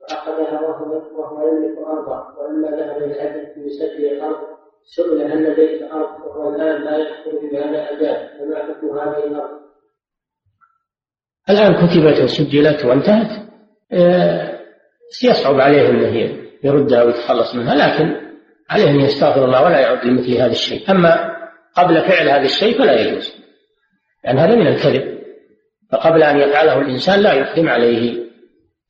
فأخذها 0.00 0.60
وهو 0.60 1.02
وهو 1.18 1.48
يملك 1.48 1.78
أرضا 1.78 2.34
وإما 2.38 2.68
ذهب 2.68 3.02
للعدل 3.02 3.46
في 3.54 3.68
سد 3.68 4.04
الأرض. 4.04 4.54
سئل 4.96 5.22
هل 5.22 5.52
لديك 5.52 5.82
أرض 5.82 6.26
وهو 6.26 6.54
الآن 6.54 6.82
لا 6.82 6.98
يدخل 6.98 7.48
بهذا 7.48 7.90
أجاب 7.90 8.28
فما 8.38 8.56
حكم 8.56 8.98
هذه 8.98 9.24
الأرض؟ 9.24 9.63
الآن 11.50 11.86
كتبت 11.86 12.20
وسجلت 12.20 12.84
وانتهت. 12.84 13.44
آه، 13.92 14.58
يصعب 15.24 15.60
عليه 15.60 15.88
أنه 15.88 16.38
يردها 16.64 17.02
ويتخلص 17.02 17.54
منها 17.54 17.74
لكن 17.74 18.16
عليه 18.70 18.90
أن 18.90 19.00
يستغفر 19.00 19.44
الله 19.44 19.64
ولا 19.64 19.80
يعود 19.80 20.04
لمثل 20.04 20.32
هذا 20.32 20.52
الشيء. 20.52 20.90
أما 20.90 21.34
قبل 21.76 22.00
فعل 22.00 22.28
هذا 22.28 22.44
الشيء 22.44 22.78
فلا 22.78 23.00
يجوز 23.00 23.34
لأن 24.24 24.38
هذا 24.38 24.54
من 24.54 24.66
الكذب. 24.66 25.18
فقبل 25.92 26.22
أن 26.22 26.40
يفعله 26.40 26.80
الإنسان 26.80 27.20
لا 27.20 27.32
يقدم 27.32 27.68
عليه. 27.68 28.24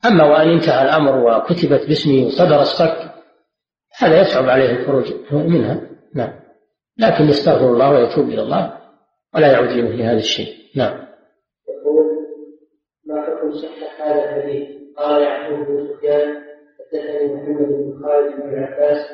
أما 0.05 0.23
وأن 0.23 0.49
انتهى 0.49 0.81
الأمر 0.81 1.17
وكتبت 1.17 1.87
باسمه 1.87 2.25
وصدر 2.25 2.61
الصك 2.61 3.11
هذا 3.97 4.21
يصعب 4.21 4.49
عليه 4.49 4.71
الخروج 4.71 5.13
منها. 5.31 5.81
نعم. 6.15 6.33
لكن 6.97 7.29
يستغفر 7.29 7.73
الله 7.73 7.91
ويتوب 7.91 8.29
إلى 8.29 8.41
الله 8.41 8.73
ولا 9.35 9.51
يعود 9.51 9.69
لمثل 9.69 10.01
هذا 10.01 10.17
الشيء. 10.17 10.53
نعم. 10.75 11.04
هذا 14.05 14.23
الحديث. 14.23 14.75
قال 14.97 15.21
يعقوب 15.21 15.67
بن 15.67 15.87
سفيان 15.87 16.43
حدثني 16.79 17.33
محمد 17.33 17.67
بن 17.67 18.03
خالد 18.03 18.41
بن 18.41 18.63
عباس 18.63 19.05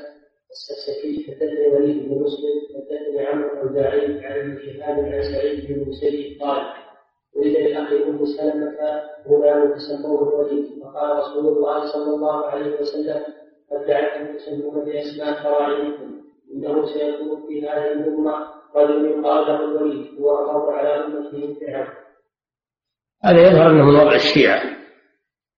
السكسكي 0.52 1.32
حدثني 1.32 1.68
وليد 1.68 2.10
بن 2.10 2.22
مسلم 2.22 2.58
حدثني 2.76 3.28
عمرو 3.28 3.50
الاوزاعي 3.54 4.26
عن 4.26 4.40
ابن 4.40 4.58
شهاب 4.58 5.00
عن 5.00 5.22
سعيد 5.22 5.68
بن 5.68 5.82
المسيب 5.82 6.42
قال 6.42 6.62
ولد 7.36 7.58
لاخي 7.58 8.04
أم 8.04 8.26
سلمة 8.26 9.02
غلام 9.28 9.74
تسموه 9.74 10.30
الوليد 10.30 10.84
فقال 10.84 11.18
رسول 11.18 11.48
الله 11.48 11.86
صلى 11.94 12.16
الله 12.16 12.46
عليه 12.46 12.80
وسلم 12.82 13.22
قد 13.72 13.88
جعلتم 13.88 14.38
تسمون 14.38 14.86
بأسماء 14.86 15.44
فراعنكم 15.44 16.22
إنه 16.54 16.86
سيكون 16.86 17.48
في 17.48 17.70
هذه 17.70 17.92
الأمة 17.92 18.48
رجل 18.76 19.06
يقال 19.06 19.48
له 19.48 19.66
الوليد 19.66 20.22
هو 20.22 20.72
على 20.72 21.06
أمته 21.06 21.56
فرعون 21.60 21.88
هذا 23.24 23.42
يظهر 23.42 23.70
أنه 23.70 23.84
من 23.84 23.96
وضع 23.96 24.16
الشيعة. 24.16 24.81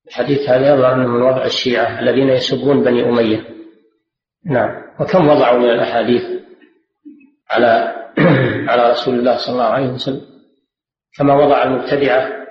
الحديث 0.07 0.49
هذا 0.49 0.73
يظهر 0.73 0.93
أنه 0.93 1.07
من 1.07 1.21
وضع 1.21 1.45
الشيعة 1.45 1.99
الذين 1.99 2.29
يسبون 2.29 2.83
بني 2.83 3.09
أمية. 3.09 3.43
نعم. 4.45 4.83
وكم 4.99 5.27
وضعوا 5.27 5.59
من 5.59 5.69
الأحاديث 5.69 6.23
على 7.49 7.95
على 8.69 8.91
رسول 8.91 9.19
الله 9.19 9.37
صلى 9.37 9.53
الله 9.53 9.65
عليه 9.65 9.89
وسلم؟ 9.89 10.21
كما 11.17 11.33
وضع 11.35 11.63
المبتدعة 11.63 12.43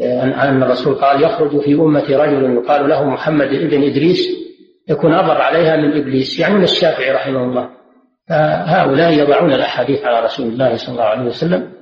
أن 0.00 0.62
الرسول 0.62 0.94
قال 0.94 1.22
يخرج 1.22 1.60
في 1.60 1.74
أمة 1.74 2.16
رجل 2.16 2.54
يقال 2.54 2.88
له 2.88 3.04
محمد 3.04 3.46
ابن 3.46 3.82
إدريس 3.82 4.28
يكون 4.88 5.14
أبر 5.14 5.42
عليها 5.42 5.76
من 5.76 6.00
إبليس. 6.00 6.40
يعني 6.40 6.54
من 6.54 6.62
الشافعي 6.62 7.12
رحمه 7.12 7.44
الله. 7.44 7.70
فهؤلاء 8.28 9.12
يضعون 9.12 9.52
الأحاديث 9.52 10.04
على 10.04 10.24
رسول 10.24 10.46
الله 10.46 10.76
صلى 10.76 10.92
الله 10.92 11.04
عليه 11.04 11.22
وسلم 11.22 11.72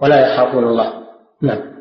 ولا 0.00 0.26
يخافون 0.26 0.64
الله. 0.64 0.92
نعم. 1.42 1.71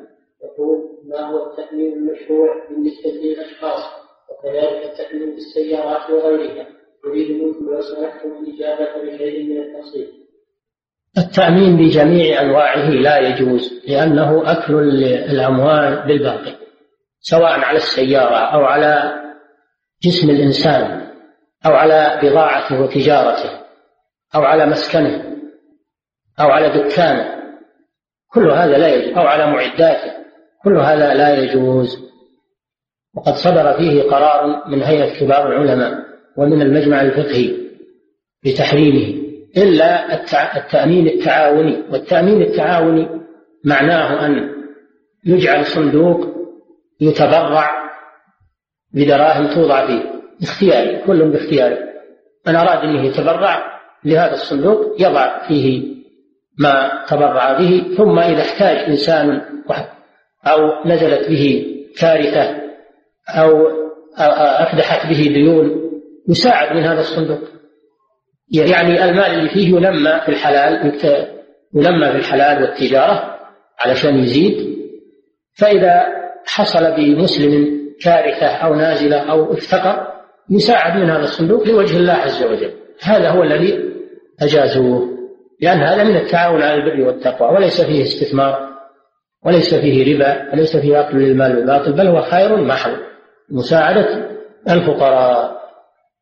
ما 1.11 1.27
هو 1.27 1.51
التأمين 1.51 1.93
المشروع 1.93 2.67
بالنسبة 2.69 3.09
للأشخاص 3.09 3.83
وكذلك 4.29 4.85
التأمين 4.85 5.35
بالسيارات 5.35 6.09
وغيرها. 6.09 6.67
يريد 7.05 7.31
منكم 7.31 7.65
لو 7.65 7.81
سمحتم 7.81 8.29
الإجابة 8.43 9.03
بشيء 9.03 9.43
من 9.43 9.57
التفصيل. 9.57 10.07
التأمين 11.17 11.77
بجميع 11.77 12.41
أنواعه 12.41 12.89
لا 12.89 13.17
يجوز 13.17 13.81
لأنه 13.87 14.51
أكل 14.51 14.75
الأموال 15.31 16.07
بالباطل 16.07 16.55
سواء 17.19 17.59
على 17.59 17.77
السيارة 17.77 18.37
أو 18.37 18.65
على 18.65 19.13
جسم 20.03 20.29
الإنسان 20.29 21.07
أو 21.65 21.71
على 21.71 22.19
بضاعته 22.23 22.81
وتجارته 22.81 23.49
أو 24.35 24.41
على 24.41 24.65
مسكنه 24.65 25.37
أو 26.39 26.47
على 26.47 26.69
دكانه. 26.69 27.41
كل 28.33 28.51
هذا 28.51 28.77
لا 28.77 28.95
يجوز 28.95 29.17
أو 29.17 29.23
على 29.23 29.51
معداته. 29.51 30.20
كل 30.63 30.77
هذا 30.77 31.13
لا 31.13 31.43
يجوز. 31.43 32.11
وقد 33.15 33.33
صدر 33.33 33.73
فيه 33.73 34.03
قرار 34.03 34.63
من 34.67 34.83
هيئة 34.83 35.19
كبار 35.19 35.47
العلماء 35.47 35.93
ومن 36.37 36.61
المجمع 36.61 37.01
الفقهي 37.01 37.55
بتحريمه 38.45 39.21
إلا 39.57 40.13
التأمين 40.57 41.07
التعاوني. 41.07 41.83
والتأمين 41.91 42.41
التعاوني 42.41 43.07
معناه 43.65 44.25
أن 44.25 44.49
يجعل 45.25 45.65
صندوق 45.65 46.27
يتبرع 47.01 47.71
بدراهم 48.93 49.47
توضع 49.47 49.87
فيه. 49.87 50.11
اختياري 50.41 50.97
كل 50.97 51.31
باختياره 51.31 51.77
من 52.47 52.55
أراد 52.55 52.83
أن 52.83 53.05
يتبرع 53.05 53.81
لهذا 54.05 54.33
الصندوق 54.33 54.95
يضع 54.99 55.47
فيه 55.47 55.95
ما 56.59 57.05
تبرع 57.07 57.57
به 57.57 57.93
ثم 57.97 58.19
إذا 58.19 58.41
احتاج 58.41 58.77
إنسان 58.89 59.41
أو 60.45 60.85
نزلت 60.85 61.29
به 61.29 61.65
كارثة 61.99 62.61
أو 63.29 63.67
أفدحت 64.37 65.07
به 65.07 65.33
ديون 65.33 65.91
يساعد 66.29 66.75
من 66.75 66.83
هذا 66.83 66.99
الصندوق. 66.99 67.39
يعني 68.51 69.05
المال 69.05 69.33
اللي 69.33 69.49
فيه 69.49 69.67
ينمى 69.67 70.19
في 70.25 70.29
الحلال 70.29 70.93
ينمى 71.73 72.11
في 72.11 72.17
الحلال 72.17 72.61
والتجارة 72.63 73.37
علشان 73.79 74.19
يزيد. 74.19 74.77
فإذا 75.57 76.05
حصل 76.45 76.95
بمسلم 76.95 77.81
كارثة 78.03 78.47
أو 78.47 78.75
نازلة 78.75 79.31
أو 79.31 79.53
افتقر 79.53 80.07
يساعد 80.49 80.97
من 80.97 81.09
هذا 81.09 81.23
الصندوق 81.23 81.67
لوجه 81.67 81.97
الله 81.97 82.13
عز 82.13 82.43
وجل. 82.43 82.73
هذا 83.01 83.29
هو 83.29 83.43
الذي 83.43 83.79
أجازوه 84.41 85.07
لأن 85.61 85.77
هذا 85.77 86.03
من 86.03 86.15
التعاون 86.15 86.61
على 86.61 86.73
البر 86.73 87.07
والتقوى 87.07 87.55
وليس 87.55 87.81
فيه 87.81 88.03
استثمار. 88.03 88.70
وليس 89.45 89.75
فيه 89.75 90.15
ربا 90.15 90.53
وليس 90.53 90.77
فيه 90.77 90.99
أكل 90.99 91.17
للمال 91.17 91.55
بالباطل 91.55 91.93
بل 91.93 92.07
هو 92.07 92.21
خير 92.21 92.57
محض 92.57 92.97
مساعدة 93.49 94.29
الفقراء. 94.69 95.61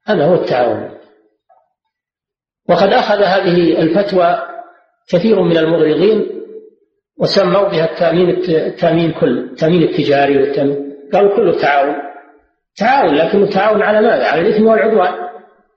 هذا 0.05 0.25
هو 0.25 0.33
التعاون. 0.33 0.89
وقد 2.69 2.93
أخذ 2.93 3.23
هذه 3.23 3.81
الفتوى 3.81 4.39
كثير 5.09 5.41
من 5.41 5.57
المغرضين 5.57 6.27
وسموا 7.17 7.69
بها 7.69 7.85
التأمين 7.85 8.29
التأمين 8.49 9.11
كله 9.11 9.41
التأمين 9.41 9.83
التجاري 9.83 10.37
والتأمين 10.37 10.93
قالوا 11.13 11.35
كله 11.35 11.59
تعاون. 11.61 11.95
تعاون 12.77 13.15
لكنه 13.15 13.49
تعاون 13.49 13.81
على 13.81 14.01
ماذا؟ 14.01 14.25
على 14.25 14.41
الإثم 14.41 14.67
والعدوان. 14.67 15.13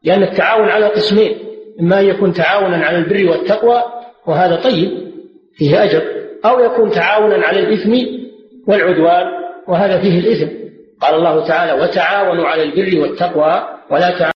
لأن 0.02 0.22
التعاون 0.22 0.68
على 0.68 0.86
قسمين 0.86 1.38
إما 1.80 2.00
أن 2.00 2.04
يكون 2.04 2.32
تعاونا 2.32 2.76
على 2.76 2.98
البر 2.98 3.30
والتقوى 3.30 3.82
وهذا 4.26 4.56
طيب 4.56 5.12
فيه 5.54 5.84
أجر. 5.84 6.21
أو 6.44 6.60
يكون 6.60 6.90
تعاونا 6.90 7.46
على 7.46 7.60
الإثم 7.60 7.92
والعدوان 8.66 9.26
وهذا 9.68 10.00
فيه 10.00 10.18
الإثم. 10.18 10.62
قال 11.00 11.14
الله 11.14 11.48
تعالى 11.48 11.82
وتعاونوا 11.82 12.48
على 12.48 12.62
البر 12.62 13.00
والتقوى 13.00 13.68
ولا 13.90 14.18
تعاونوا 14.18 14.30